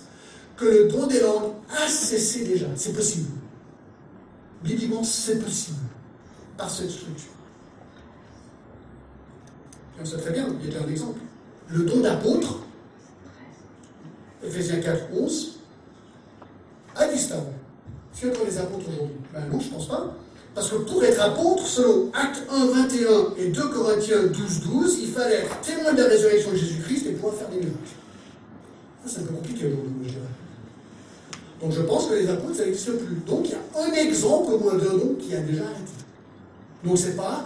que 0.58 0.66
le 0.66 0.88
don 0.88 1.06
des 1.06 1.20
langues 1.20 1.52
a 1.70 1.88
cessé 1.88 2.44
déjà. 2.44 2.66
C'est 2.76 2.92
possible. 2.92 3.30
Bibliquement, 4.62 5.02
c'est 5.02 5.42
possible. 5.42 5.78
Par 6.58 6.68
cette 6.68 6.90
structure. 6.90 7.30
on 9.98 10.04
sait 10.04 10.18
très 10.18 10.32
bien, 10.32 10.46
il 10.62 10.72
y 10.72 10.76
a 10.76 10.82
un 10.82 10.88
exemple 10.88 11.20
le 11.70 11.84
don 11.84 12.00
d'apôtre, 12.00 12.60
Ephésiens 14.42 14.80
4, 14.80 15.08
11, 15.12 15.58
a 16.96 17.06
disparu. 17.08 17.42
Est-ce 18.14 18.26
les 18.26 18.58
apôtres 18.58 18.88
aujourd'hui 18.88 19.16
Ben 19.32 19.40
non, 19.50 19.60
je 19.60 19.66
ne 19.68 19.74
pense 19.74 19.88
pas. 19.88 20.14
Parce 20.54 20.70
que 20.70 20.76
pour 20.76 21.04
être 21.04 21.20
apôtre, 21.20 21.66
selon 21.66 22.10
Acte 22.12 22.42
1, 22.50 22.66
21 22.66 23.34
et 23.36 23.48
2 23.48 23.68
Corinthiens 23.68 24.24
12, 24.26 24.60
12, 24.62 24.98
il 25.02 25.08
fallait 25.08 25.36
être 25.36 25.60
témoin 25.60 25.92
de 25.92 26.02
la 26.02 26.08
résurrection 26.08 26.50
de 26.50 26.56
Jésus-Christ 26.56 27.06
et 27.06 27.12
pouvoir 27.12 27.34
faire 27.34 27.48
des 27.48 27.58
miracles. 27.58 27.76
Ça, 29.04 29.12
c'est 29.14 29.20
un 29.20 29.26
peu 29.26 29.34
compliqué 29.34 29.66
aujourd'hui, 29.66 30.08
je. 30.08 30.18
Donc 31.60 31.72
je 31.72 31.82
pense 31.82 32.06
que 32.06 32.14
les 32.14 32.28
apôtres, 32.28 32.56
ça 32.56 32.64
n'existe 32.64 32.92
plus. 32.98 33.16
Donc 33.26 33.46
il 33.46 33.50
y 33.50 33.54
a 33.54 33.84
un 33.84 33.92
exemple 33.92 34.52
au 34.52 34.58
moins 34.58 34.74
d'un 34.74 34.96
don 34.96 35.16
qui 35.18 35.34
a 35.34 35.40
déjà 35.40 35.64
arrêté. 35.64 35.97
Donc 36.84 36.98
c'est 36.98 37.16
pas 37.16 37.44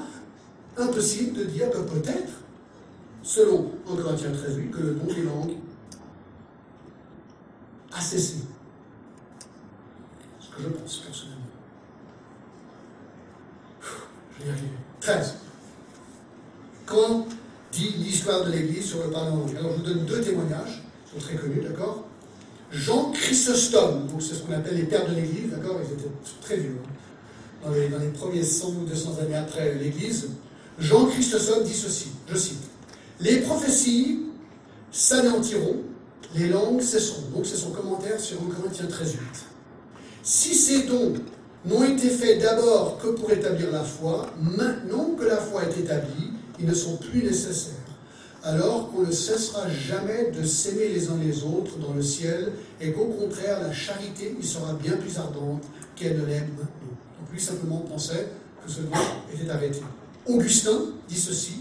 impossible 0.77 1.39
de 1.39 1.45
dire 1.45 1.71
que 1.71 1.79
peut-être, 1.79 2.33
selon 3.23 3.73
1 3.91 3.97
Corinthiens 3.97 4.33
13, 4.33 4.57
que 4.71 4.81
le 4.81 4.95
don 4.95 5.13
des 5.13 5.23
langues 5.23 5.57
a 7.93 8.01
cessé. 8.01 8.39
Ce 10.41 10.49
que 10.55 10.63
je 10.63 10.69
pense 10.69 10.99
personnellement. 10.99 11.41
Je 13.81 14.43
vais 14.43 14.49
y 14.49 14.53
arriver. 14.53 14.69
13. 15.01 15.35
Quand 16.87 17.27
dit 17.73 17.95
l'histoire 17.99 18.45
de 18.45 18.51
l'Église 18.51 18.85
sur 18.87 19.03
le 19.03 19.11
parlement 19.11 19.47
Alors 19.59 19.73
je 19.73 19.77
vous 19.79 19.83
donne 19.83 20.05
deux 20.05 20.21
témoignages, 20.21 20.83
ils 21.07 21.21
sont 21.21 21.27
très 21.27 21.37
connus, 21.37 21.63
d'accord? 21.63 22.05
Jean 22.71 23.11
Chrysostome, 23.13 24.07
donc 24.07 24.23
c'est 24.23 24.35
ce 24.35 24.43
qu'on 24.43 24.53
appelle 24.53 24.77
les 24.77 24.85
pères 24.85 25.09
de 25.09 25.15
l'Église, 25.15 25.51
d'accord? 25.51 25.79
Ils 25.83 25.93
étaient 25.93 26.11
très 26.41 26.57
vieux, 26.57 26.79
hein. 26.83 27.02
Dans, 27.63 27.71
les, 27.71 28.09
premiers 28.09 28.43
100 28.43 28.69
ou 28.69 28.85
200 28.87 29.19
années 29.23 29.37
après 29.37 29.75
l'Église. 29.75 30.29
Jean 30.79 31.07
Chrysostome 31.07 31.65
dit 31.65 31.75
ceci, 31.75 32.09
je 32.29 32.37
cite 32.37 32.63
Les 33.21 33.41
prophéties 33.41 34.21
s'anéantiront, 34.91 35.77
les 36.35 36.49
langues 36.49 36.81
cesseront. 36.81 37.29
Donc 37.35 37.47
c'est 37.47 37.57
son 37.57 37.71
commentaire 37.71 38.19
sur 38.19 38.39
1 38.39 38.55
Corinthiens 38.55 38.87
13, 38.87 39.13
8. 39.13 39.21
Si 40.23 40.55
ces 40.55 40.83
dons 40.85 41.15
n'ont 41.65 41.85
été 41.85 42.09
faits 42.09 42.41
d'abord 42.41 42.99
que 42.99 43.09
pour 43.09 43.31
établir 43.31 43.71
la 43.71 43.85
foi, 43.85 44.27
maintenant 44.41 45.11
que 45.19 45.25
la 45.25 45.37
foi 45.37 45.63
est 45.65 45.79
établie, 45.79 46.31
ils 46.59 46.67
ne 46.67 46.75
sont 46.75 46.97
plus 46.97 47.23
nécessaires. 47.23 47.75
Alors 48.45 48.91
qu'on 48.91 49.03
ne 49.03 49.13
cessera 49.13 49.69
jamais 49.71 50.33
de 50.33 50.45
s'aimer 50.45 50.89
les 50.89 51.09
uns 51.09 51.19
les 51.25 51.45
autres 51.45 51.79
dans 51.79 51.95
le 51.95 52.03
ciel, 52.03 52.53
et 52.81 52.91
qu'au 52.91 53.07
contraire, 53.07 53.61
la 53.61 53.73
charité 53.73 54.37
y 54.41 54.45
sera 54.45 54.73
bien 54.73 54.97
plus 54.97 55.17
ardente 55.17 55.63
qu'elle 56.03 56.19
ne 56.19 56.27
l'aime. 56.27 56.51
Donc 56.59 57.33
lui 57.33 57.41
simplement 57.41 57.79
pensait 57.79 58.29
que 58.65 58.71
ce 58.71 58.81
don 58.81 58.91
était 59.33 59.51
arrêté. 59.51 59.81
Augustin 60.27 60.79
dit 61.09 61.19
ceci 61.19 61.55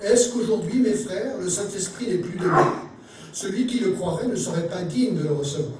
Est-ce 0.00 0.32
qu'aujourd'hui, 0.32 0.80
mes 0.80 0.94
frères, 0.94 1.38
le 1.38 1.48
Saint-Esprit 1.48 2.08
n'est 2.08 2.18
plus 2.18 2.38
de 2.38 2.46
moi? 2.46 2.82
Celui 3.32 3.66
qui 3.66 3.80
le 3.80 3.92
croirait 3.92 4.26
ne 4.26 4.36
serait 4.36 4.66
pas 4.68 4.82
digne 4.82 5.16
de 5.16 5.24
le 5.24 5.32
recevoir. 5.32 5.78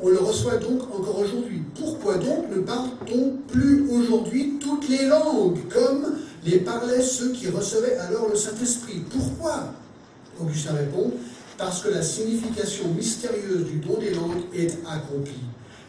On 0.00 0.08
le 0.08 0.18
reçoit 0.18 0.56
donc 0.56 0.82
encore 0.94 1.20
aujourd'hui. 1.20 1.62
Pourquoi 1.78 2.16
donc 2.16 2.50
ne 2.54 2.60
parle-t-on 2.60 3.36
plus 3.48 3.88
aujourd'hui 3.90 4.58
toutes 4.60 4.88
les 4.88 5.06
langues, 5.06 5.58
comme 5.72 6.16
les 6.44 6.58
parlaient 6.58 7.00
ceux 7.00 7.32
qui 7.32 7.48
recevaient 7.48 7.96
alors 7.96 8.28
le 8.28 8.36
Saint-Esprit? 8.36 9.02
Pourquoi? 9.10 9.72
Augustin 10.40 10.74
répond 10.74 11.12
Parce 11.56 11.80
que 11.80 11.88
la 11.88 12.02
signification 12.02 12.88
mystérieuse 12.88 13.66
du 13.66 13.78
don 13.78 13.98
des 13.98 14.10
langues 14.10 14.42
est 14.52 14.76
accomplie. 14.86 15.40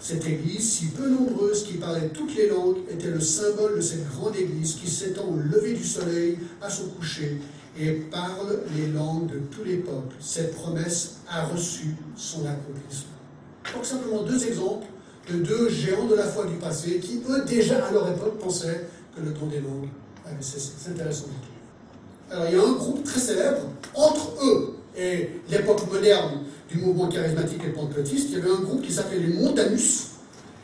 Cette 0.07 0.27
église, 0.27 0.71
si 0.71 0.85
peu 0.89 1.09
nombreuse, 1.09 1.63
qui 1.63 1.77
parlait 1.77 2.09
toutes 2.09 2.35
les 2.35 2.47
langues, 2.47 2.77
était 2.91 3.09
le 3.09 3.19
symbole 3.19 3.77
de 3.77 3.81
cette 3.81 4.07
grande 4.07 4.35
église 4.35 4.75
qui 4.75 4.87
s'étend 4.87 5.23
au 5.23 5.37
lever 5.37 5.73
du 5.73 5.83
soleil 5.83 6.37
à 6.61 6.69
son 6.69 6.89
coucher 6.89 7.41
et 7.75 7.91
parle 7.91 8.59
les 8.77 8.85
langues 8.89 9.25
de 9.25 9.39
tous 9.49 9.63
les 9.63 9.77
peuples. 9.77 10.15
Cette 10.19 10.53
promesse 10.53 11.15
a 11.27 11.45
reçu 11.45 11.95
son 12.15 12.45
accomplissement. 12.45 13.17
Donc 13.73 13.83
simplement 13.83 14.21
deux 14.21 14.45
exemples 14.45 14.85
de 15.27 15.39
deux 15.39 15.69
géants 15.69 16.05
de 16.05 16.13
la 16.13 16.25
foi 16.25 16.45
du 16.45 16.57
passé 16.57 16.99
qui, 16.99 17.23
eux, 17.27 17.43
déjà 17.43 17.83
à 17.83 17.91
leur 17.91 18.07
époque, 18.07 18.37
pensaient 18.37 18.85
que 19.15 19.21
le 19.21 19.31
don 19.31 19.47
des 19.47 19.61
langues 19.61 19.89
avait 20.23 20.39
cessé. 20.39 20.73
C'est 20.77 20.91
intéressant. 20.91 21.29
Alors 22.29 22.45
il 22.47 22.55
y 22.55 22.59
a 22.59 22.63
un 22.63 22.73
groupe 22.73 23.03
très 23.03 23.19
célèbre 23.19 23.71
entre 23.95 24.33
eux 24.45 24.75
et 24.95 25.41
l'époque 25.49 25.91
moderne 25.91 26.41
du 26.69 26.77
mouvement 26.77 27.07
charismatique 27.07 27.61
et 27.65 27.69
pentecôtiste, 27.69 28.29
il 28.29 28.39
y 28.39 28.41
avait 28.41 28.51
un 28.51 28.61
groupe 28.61 28.81
qui 28.81 28.91
s'appelait 28.91 29.19
les 29.19 29.33
Montanus. 29.33 30.07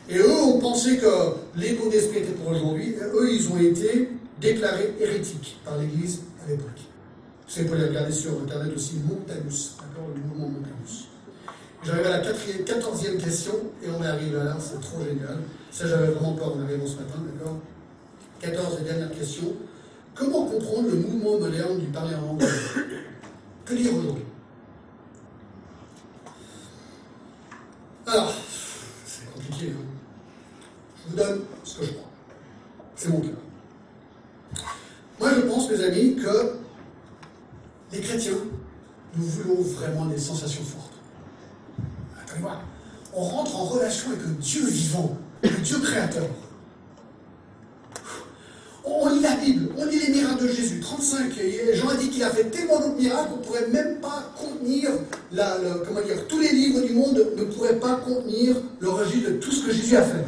Et 0.08 0.18
eux 0.18 0.42
ont 0.42 0.58
pensé 0.58 0.98
que 0.98 1.06
les 1.56 1.72
dons 1.72 1.88
d'esprit 1.88 2.18
étaient 2.18 2.32
pour 2.32 2.50
aujourd'hui. 2.50 2.96
Eux, 3.14 3.32
ils 3.32 3.48
ont 3.50 3.58
été 3.58 4.08
déclarés 4.40 4.94
hérétiques 5.00 5.60
par 5.64 5.78
l'Église 5.78 6.22
à 6.44 6.50
l'époque. 6.50 6.68
C'est 7.46 7.64
pour 7.64 7.76
les 7.76 7.86
regarder 7.86 8.12
sur 8.12 8.32
Internet 8.42 8.72
aussi, 8.74 8.96
Montanus, 9.08 9.76
d'accord, 9.78 10.08
le 10.14 10.20
mouvement 10.22 10.48
Montanus. 10.48 11.08
J'arrive 11.84 12.06
à 12.06 12.10
la 12.10 12.18
quatorzième 12.18 13.18
question, 13.18 13.54
et 13.82 13.88
on 13.90 14.02
est 14.02 14.06
arrivé 14.06 14.36
là, 14.36 14.56
c'est 14.60 14.80
trop 14.80 14.98
génial. 15.04 15.38
Ça, 15.70 15.86
j'avais 15.86 16.08
vraiment 16.08 16.32
peur 16.32 16.56
en 16.56 16.62
arrivant 16.62 16.86
ce 16.86 16.96
matin, 16.96 17.18
d'accord 17.32 17.58
14 18.40 18.78
et 18.80 18.84
dernière 18.84 19.12
question. 19.12 19.54
Comment 20.14 20.46
comprendre 20.46 20.88
le 20.90 20.96
mouvement 20.96 21.38
moderne 21.38 21.78
du 21.78 21.86
parler 21.86 22.14
en 22.14 22.32
anglais 22.32 22.46
Que 23.64 23.74
dire 23.74 23.94
aujourd'hui? 23.96 24.24
Alors, 28.12 28.34
c'est 29.06 29.32
compliqué. 29.32 29.72
Hein 29.74 29.86
je 30.98 31.10
vous 31.10 31.16
donne 31.16 31.44
ce 31.64 31.78
que 31.78 31.86
je 31.86 31.92
crois. 31.92 32.10
C'est 32.94 33.08
mon 33.08 33.20
cas. 33.20 33.28
Moi, 35.18 35.30
je 35.34 35.40
pense, 35.40 35.70
mes 35.70 35.82
amis, 35.82 36.16
que 36.16 36.56
les 37.90 38.00
chrétiens, 38.02 38.36
nous 39.16 39.24
voulons 39.24 39.62
vraiment 39.62 40.04
des 40.04 40.18
sensations 40.18 40.62
fortes. 40.62 40.92
Attendez-moi. 42.22 42.60
On 43.14 43.22
rentre 43.22 43.56
en 43.56 43.64
relation 43.64 44.10
avec 44.10 44.26
le 44.26 44.34
Dieu 44.34 44.66
vivant, 44.66 45.16
le 45.42 45.62
Dieu 45.62 45.78
créateur. 45.78 46.28
On 48.84 49.08
lit 49.08 49.20
la 49.20 49.36
Bible, 49.36 49.68
on 49.78 49.84
lit 49.84 49.98
les 50.00 50.12
miracles 50.12 50.42
de 50.42 50.48
Jésus, 50.48 50.80
35. 50.80 51.38
Et 51.38 51.74
Jean 51.74 51.88
a 51.88 51.94
dit 51.94 52.08
qu'il 52.10 52.22
a 52.24 52.30
fait 52.30 52.50
tellement 52.50 52.80
d'autres 52.80 52.98
miracles 52.98 53.30
qu'on 53.30 53.36
ne 53.36 53.42
pourrait 53.44 53.68
même 53.68 54.00
pas 54.00 54.32
contenir, 54.36 54.90
la, 55.30 55.56
comment 55.86 56.02
dire, 56.02 56.26
tous 56.26 56.40
les 56.40 56.50
livres 56.52 56.80
du 56.80 56.92
monde 56.92 57.24
ne 57.36 57.44
pourraient 57.44 57.78
pas 57.78 57.96
contenir 57.96 58.56
le 58.80 58.88
registre 58.88 59.30
de 59.30 59.36
tout 59.36 59.52
ce 59.52 59.66
que 59.66 59.72
Jésus 59.72 59.96
a 59.96 60.02
fait. 60.02 60.24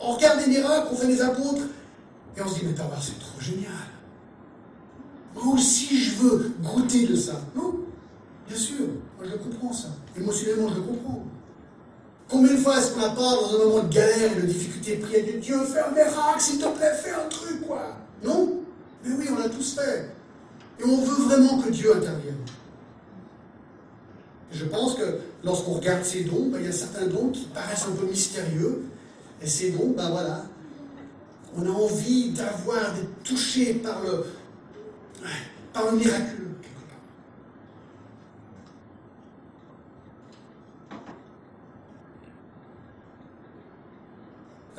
On 0.00 0.12
regarde 0.14 0.40
les 0.46 0.46
miracles, 0.46 0.88
on 0.92 0.96
fait 0.96 1.08
les 1.08 1.20
apôtres, 1.20 1.64
et 2.36 2.40
on 2.42 2.48
se 2.48 2.54
dit, 2.54 2.66
mais 2.66 2.74
t'as 2.74 2.84
c'est 3.00 3.18
trop 3.18 3.40
génial. 3.40 3.72
Moi 5.34 5.54
aussi, 5.54 5.98
je 5.98 6.16
veux 6.16 6.52
goûter 6.62 7.06
de 7.06 7.16
ça. 7.16 7.40
Non 7.54 7.74
Bien 8.48 8.56
sûr, 8.56 8.86
moi 9.18 9.26
je 9.30 9.36
comprends 9.36 9.72
ça. 9.72 9.88
Émotionnellement, 10.16 10.68
je 10.70 10.76
le 10.76 10.80
comprends. 10.82 11.24
Combien 12.28 12.52
de 12.52 12.58
fois 12.58 12.78
est-ce 12.78 12.92
qu'on 12.92 13.00
n'a 13.00 13.10
pas, 13.10 13.36
dans 13.36 13.54
un 13.54 13.58
moment 13.64 13.82
de 13.84 13.92
galère 13.92 14.32
et 14.36 14.40
de 14.42 14.46
difficulté, 14.46 14.96
prié 14.96 15.22
Dieu, 15.22 15.38
Dieu, 15.38 15.64
fais 15.64 15.80
un 15.80 15.90
miracle, 15.90 16.40
s'il 16.40 16.58
te 16.58 16.68
plaît, 16.68 16.92
fais 17.02 17.12
un 17.12 17.26
truc, 17.28 17.66
quoi 17.66 17.96
Non? 18.22 18.60
Mais 19.04 19.14
oui, 19.14 19.26
on 19.32 19.38
l'a 19.38 19.48
tous 19.48 19.74
fait. 19.74 20.10
Et 20.78 20.84
on 20.84 20.98
veut 20.98 21.24
vraiment 21.24 21.58
que 21.58 21.70
Dieu 21.70 21.96
intervienne. 21.96 22.36
je 24.52 24.64
pense 24.66 24.94
que 24.94 25.20
lorsqu'on 25.42 25.74
regarde 25.74 26.04
ces 26.04 26.24
dons, 26.24 26.48
ben, 26.50 26.58
il 26.60 26.66
y 26.66 26.68
a 26.68 26.72
certains 26.72 27.06
dons 27.06 27.30
qui 27.30 27.46
paraissent 27.46 27.86
un 27.88 27.96
peu 27.96 28.06
mystérieux. 28.06 28.84
Et 29.40 29.46
ces 29.46 29.70
dons, 29.70 29.94
ben 29.96 30.10
voilà, 30.10 30.44
on 31.56 31.64
a 31.64 31.70
envie 31.70 32.30
d'avoir, 32.30 32.94
d'être 32.94 33.22
touché 33.24 33.74
par 33.74 34.02
le, 34.02 34.24
par. 35.72 35.84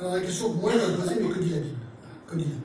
Alors 0.00 0.14
la 0.14 0.20
question 0.22 0.54
que 0.54 0.60
moi 0.60 0.72
je 0.72 0.96
poser, 0.96 1.16
mais 1.20 1.28
que 1.28 1.38
dit 1.40 1.50
la 1.50 1.58
Bible 1.58 1.76
Que 2.26 2.36
dit 2.36 2.44
la 2.44 2.50
Bible 2.50 2.62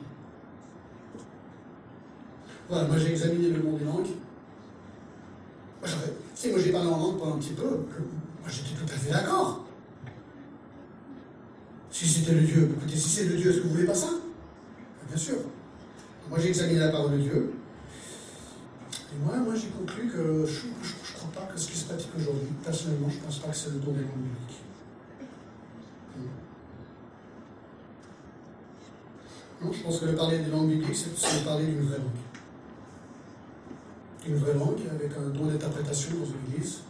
Voilà, 2.70 2.88
moi 2.88 2.96
j'ai 2.96 3.10
examiné 3.10 3.50
le 3.50 3.62
monde 3.62 3.78
des 3.78 3.84
langues. 3.84 4.06
Moi, 5.80 5.90
tu 6.34 6.50
moi 6.50 6.58
j'ai 6.58 6.72
parlé 6.72 6.88
en 6.88 6.98
langue 6.98 7.18
pendant 7.18 7.34
un 7.34 7.38
petit 7.38 7.52
peu, 7.52 7.68
moi 7.68 8.48
j'étais 8.48 8.74
tout 8.74 8.90
à 8.90 8.96
fait 8.96 9.12
d'accord. 9.12 9.66
Si 11.90 12.08
c'était 12.08 12.32
le 12.32 12.40
Dieu, 12.40 12.74
écoutez, 12.74 12.96
si 12.96 13.08
c'est 13.08 13.24
le 13.24 13.36
Dieu, 13.36 13.50
est-ce 13.50 13.58
que 13.58 13.64
vous 13.64 13.74
voulez 13.74 13.86
pas 13.86 13.94
ça? 13.94 14.08
Bien 15.06 15.16
sûr. 15.16 15.36
Moi 16.30 16.38
j'ai 16.40 16.48
examiné 16.48 16.78
la 16.78 16.88
parole 16.88 17.12
de 17.12 17.18
Dieu. 17.18 17.52
Et 19.12 19.24
moi, 19.24 19.36
moi 19.36 19.54
j'ai 19.54 19.68
conclu 19.68 20.08
que 20.08 20.46
je 20.46 20.66
ne 20.68 21.18
crois 21.18 21.30
pas 21.34 21.52
que 21.52 21.60
ce 21.60 21.68
qui 21.68 21.76
se 21.76 21.84
pratique 21.84 22.10
aujourd'hui, 22.16 22.48
personnellement, 22.64 23.10
je 23.10 23.18
ne 23.18 23.20
pense 23.20 23.38
pas 23.40 23.48
que 23.48 23.56
c'est 23.56 23.70
le 23.72 23.80
don 23.80 23.92
des 23.92 24.00
langues 24.00 24.24
bibliques. 24.24 24.62
Non, 29.62 29.72
je 29.72 29.82
pense 29.82 30.00
que 30.00 30.06
le 30.06 30.14
parler 30.14 30.38
des 30.38 30.50
langues 30.50 30.68
bibliques, 30.68 30.94
c'est 30.94 31.44
parler 31.44 31.64
d'une 31.64 31.86
vraie 31.86 31.98
langue. 31.98 32.06
Une 34.26 34.36
vraie 34.36 34.54
langue 34.54 34.80
avec 34.90 35.12
un 35.16 35.30
don 35.30 35.46
d'interprétation 35.46 36.10
dans 36.18 36.26
une 36.26 36.54
église, 36.54 36.80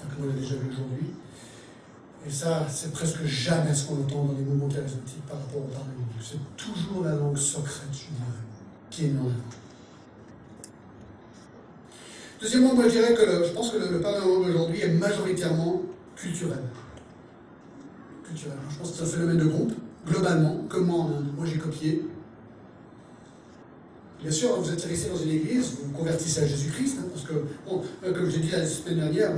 comme 0.00 0.24
on 0.24 0.28
l'a 0.28 0.40
déjà 0.40 0.54
vu 0.54 0.70
aujourd'hui. 0.70 1.08
Et 2.26 2.30
ça, 2.30 2.66
c'est 2.68 2.92
presque 2.92 3.24
jamais 3.24 3.74
ce 3.74 3.86
qu'on 3.86 4.00
entend 4.00 4.24
dans 4.24 4.32
les 4.32 4.44
mouvements 4.44 4.68
charismatiques 4.68 5.26
par 5.28 5.38
rapport 5.38 5.60
au 5.60 5.68
parler 5.68 5.90
biblique. 5.96 6.26
C'est 6.28 6.56
toujours 6.56 7.04
la 7.04 7.14
langue 7.14 7.36
secrète, 7.36 7.92
je 7.92 8.14
dirais, 8.14 8.40
qui 8.90 9.04
est 9.06 9.10
avant. 9.10 9.30
Deuxièmement, 12.40 12.74
moi 12.74 12.84
je 12.84 12.90
dirais 12.90 13.14
que 13.14 13.44
je 13.46 13.52
pense 13.52 13.70
que 13.70 13.78
le, 13.78 14.00
parler 14.00 14.20
en 14.20 14.28
langue 14.28 14.48
aujourd'hui 14.48 14.80
est 14.80 14.88
majoritairement 14.88 15.82
culturel. 16.14 16.62
Culturel. 18.24 18.58
Je 18.70 18.78
pense 18.78 18.90
que 18.90 18.96
c'est 18.96 19.02
un 19.04 19.06
phénomène 19.06 19.38
de 19.38 19.46
groupe 19.46 19.72
globalement, 20.06 20.64
comment 20.68 21.10
moi 21.36 21.44
j'ai 21.44 21.58
copié. 21.58 22.04
Bien 24.22 24.30
sûr, 24.30 24.60
vous 24.60 24.72
êtes 24.72 24.82
resté 24.82 25.10
dans 25.10 25.16
une 25.16 25.30
église, 25.30 25.76
vous 25.82 25.92
convertissez 25.92 26.42
à 26.42 26.46
Jésus-Christ, 26.46 26.98
hein, 27.00 27.06
parce 27.12 27.26
que, 27.26 27.34
bon, 27.68 27.82
euh, 28.02 28.14
comme 28.14 28.30
j'ai 28.30 28.38
dit 28.38 28.50
la 28.50 28.66
semaine 28.66 28.96
dernière, 28.96 29.32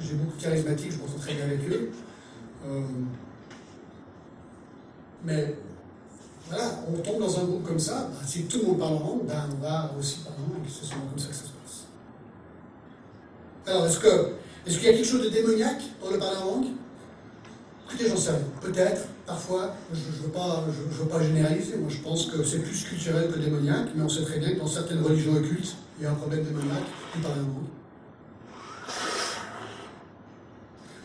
J'ai 0.00 0.14
beaucoup 0.14 0.36
de 0.36 0.42
charismatiques, 0.42 0.92
je 0.92 0.98
m'entends 0.98 1.18
très 1.18 1.34
bien 1.34 1.44
avec 1.44 1.60
eux. 1.68 1.90
Euh, 2.66 2.80
mais 5.24 5.56
voilà, 6.48 6.70
on 6.88 6.98
tombe 6.98 7.20
dans 7.20 7.40
un 7.40 7.44
groupe 7.44 7.66
comme 7.66 7.78
ça, 7.78 8.08
bah, 8.12 8.20
si 8.24 8.44
tout 8.44 8.58
le 8.58 8.66
monde 8.66 8.78
parle 8.78 8.94
en 8.94 9.00
langue, 9.00 9.26
ben, 9.26 9.48
on 9.56 9.62
va 9.62 9.92
aussi 9.98 10.20
parler 10.20 10.38
en 10.38 10.54
langue. 10.54 10.66
C'est 10.68 10.86
souvent 10.86 11.06
comme 11.10 11.18
ça 11.18 11.28
que 11.28 11.34
ça 11.34 11.44
se 11.44 11.48
passe. 11.48 11.86
Alors, 13.66 13.86
est-ce 13.86 13.98
qu'il 14.78 14.86
y 14.86 14.88
a 14.88 14.92
quelque 14.92 15.04
chose 15.06 15.24
de 15.24 15.30
démoniaque 15.30 15.82
dans 16.00 16.10
le 16.10 16.18
parler 16.18 16.36
en 16.36 16.46
langue? 16.46 16.66
Écoutez, 17.88 18.08
j'en 18.08 18.16
sais 18.16 18.30
rien. 18.30 18.40
Peut-être, 18.60 19.08
parfois, 19.26 19.74
je 19.92 19.98
ne 19.98 20.24
veux, 20.24 21.08
pas, 21.08 21.22
généraliser. 21.22 21.76
Moi, 21.76 21.90
je 21.90 21.98
pense 21.98 22.26
que 22.26 22.42
c'est 22.44 22.60
plus 22.60 22.84
culturel 22.84 23.30
que 23.30 23.38
démoniaque, 23.38 23.88
mais 23.94 24.02
on 24.02 24.08
sait 24.08 24.22
très 24.22 24.38
bien 24.38 24.52
que 24.52 24.60
dans 24.60 24.66
certaines 24.66 25.02
religions 25.02 25.34
occultes, 25.34 25.76
il 25.98 26.04
y 26.04 26.06
a 26.06 26.12
un 26.12 26.14
problème 26.14 26.44
démoniaque 26.44 26.84
du 27.14 27.20
parler 27.20 27.40
en 27.40 27.44
langue. 27.44 27.70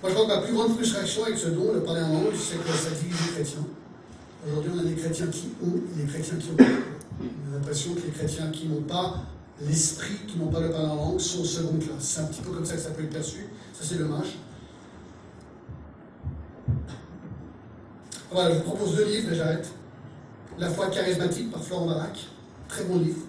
Moi, 0.01 0.09
je 0.09 0.15
crois 0.15 0.25
que 0.25 0.35
ma 0.35 0.41
plus 0.41 0.53
grande 0.53 0.73
frustration 0.73 1.23
avec 1.25 1.37
ce 1.37 1.49
don, 1.49 1.73
le 1.73 1.81
parler 1.81 2.01
en 2.01 2.13
langue, 2.13 2.33
c'est 2.35 2.57
que 2.63 2.71
ça 2.71 2.89
divise 2.91 3.17
les 3.27 3.33
chrétiens. 3.33 3.65
Aujourd'hui, 4.47 4.71
on 4.75 4.79
a 4.79 4.83
des 4.83 4.95
chrétiens 4.95 5.27
qui 5.27 5.49
ont 5.63 5.75
et 5.75 6.01
des 6.01 6.07
chrétiens 6.07 6.37
qui 6.37 6.49
ont 6.51 6.55
pas. 6.55 6.63
On 6.63 7.53
a 7.53 7.57
l'impression 7.57 7.93
que 7.93 8.01
les 8.01 8.11
chrétiens 8.11 8.49
qui 8.51 8.67
n'ont 8.67 8.81
pas 8.81 9.23
l'esprit, 9.61 10.17
qui 10.27 10.39
n'ont 10.39 10.47
pas 10.47 10.59
le 10.59 10.71
parler 10.71 10.87
en 10.87 10.95
langue, 10.95 11.19
sont 11.19 11.43
seconde 11.43 11.79
classe. 11.79 11.99
C'est 11.99 12.21
un 12.21 12.25
petit 12.25 12.41
peu 12.41 12.51
comme 12.51 12.65
ça 12.65 12.75
que 12.75 12.81
ça 12.81 12.91
peut 12.91 13.03
être 13.03 13.13
perçu. 13.13 13.47
Ça, 13.73 13.85
c'est 13.87 13.99
dommage. 13.99 14.37
Voilà, 18.31 18.51
je 18.51 18.59
vous 18.59 18.63
propose 18.63 18.95
deux 18.95 19.05
livres, 19.05 19.33
et 19.33 19.35
j'arrête. 19.35 19.69
La 20.57 20.69
foi 20.69 20.89
charismatique 20.89 21.51
par 21.51 21.61
Florent 21.61 21.87
Barak. 21.87 22.27
Très 22.69 22.85
bon 22.85 22.99
livre. 22.99 23.19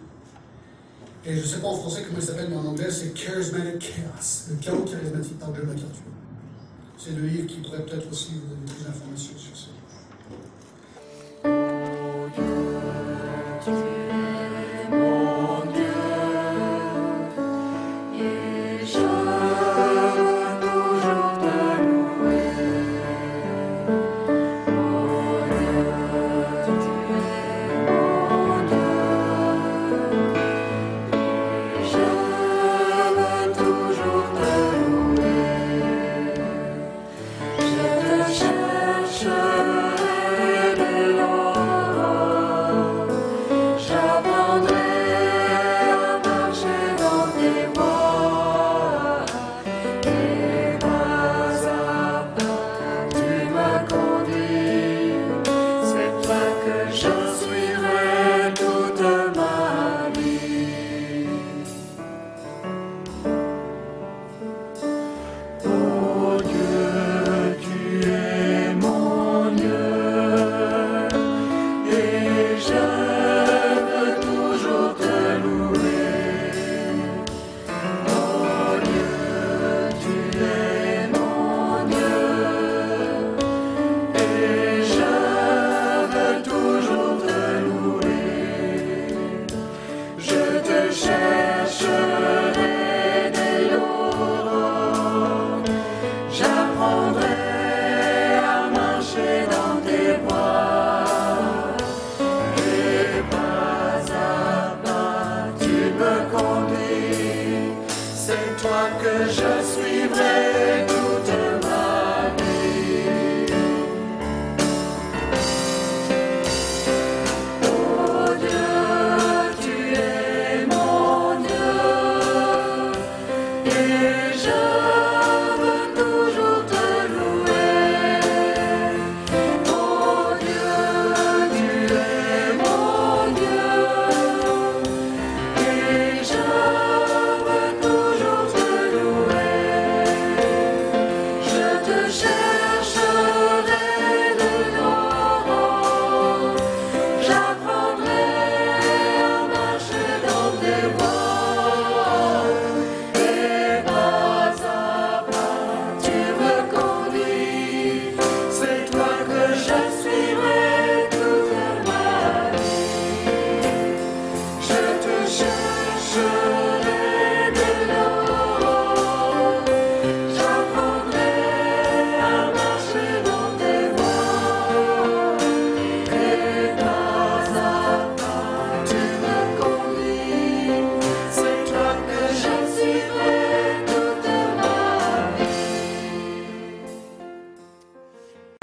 Et 1.24 1.36
je 1.36 1.42
ne 1.42 1.46
sais 1.46 1.59
pas 1.59 1.68
en 1.68 1.76
français 1.76 2.05
comment 2.07 2.18
il 2.18 2.24
s'appelle, 2.24 2.48
mais 2.48 2.57
en 2.57 2.66
anglais, 2.66 2.90
c'est 2.90 3.12
Charismatic 3.12 3.80
Chaos. 3.80 4.50
Le 4.50 4.57
chaos 4.57 4.84
charismatique 4.84 5.38
par 5.38 5.55
John 5.55 5.66
MacArthur. 5.66 6.12
C'est 6.96 7.16
le 7.16 7.26
livre 7.26 7.46
qui 7.48 7.57
pourrait 7.57 7.84
peut-être 7.84 8.09
aussi 8.11 8.34
vous 8.34 8.55
donner 8.55 8.64
plus 8.64 8.84
d'informations 8.84 9.36
sur 9.36 9.57
ça. 9.57 9.72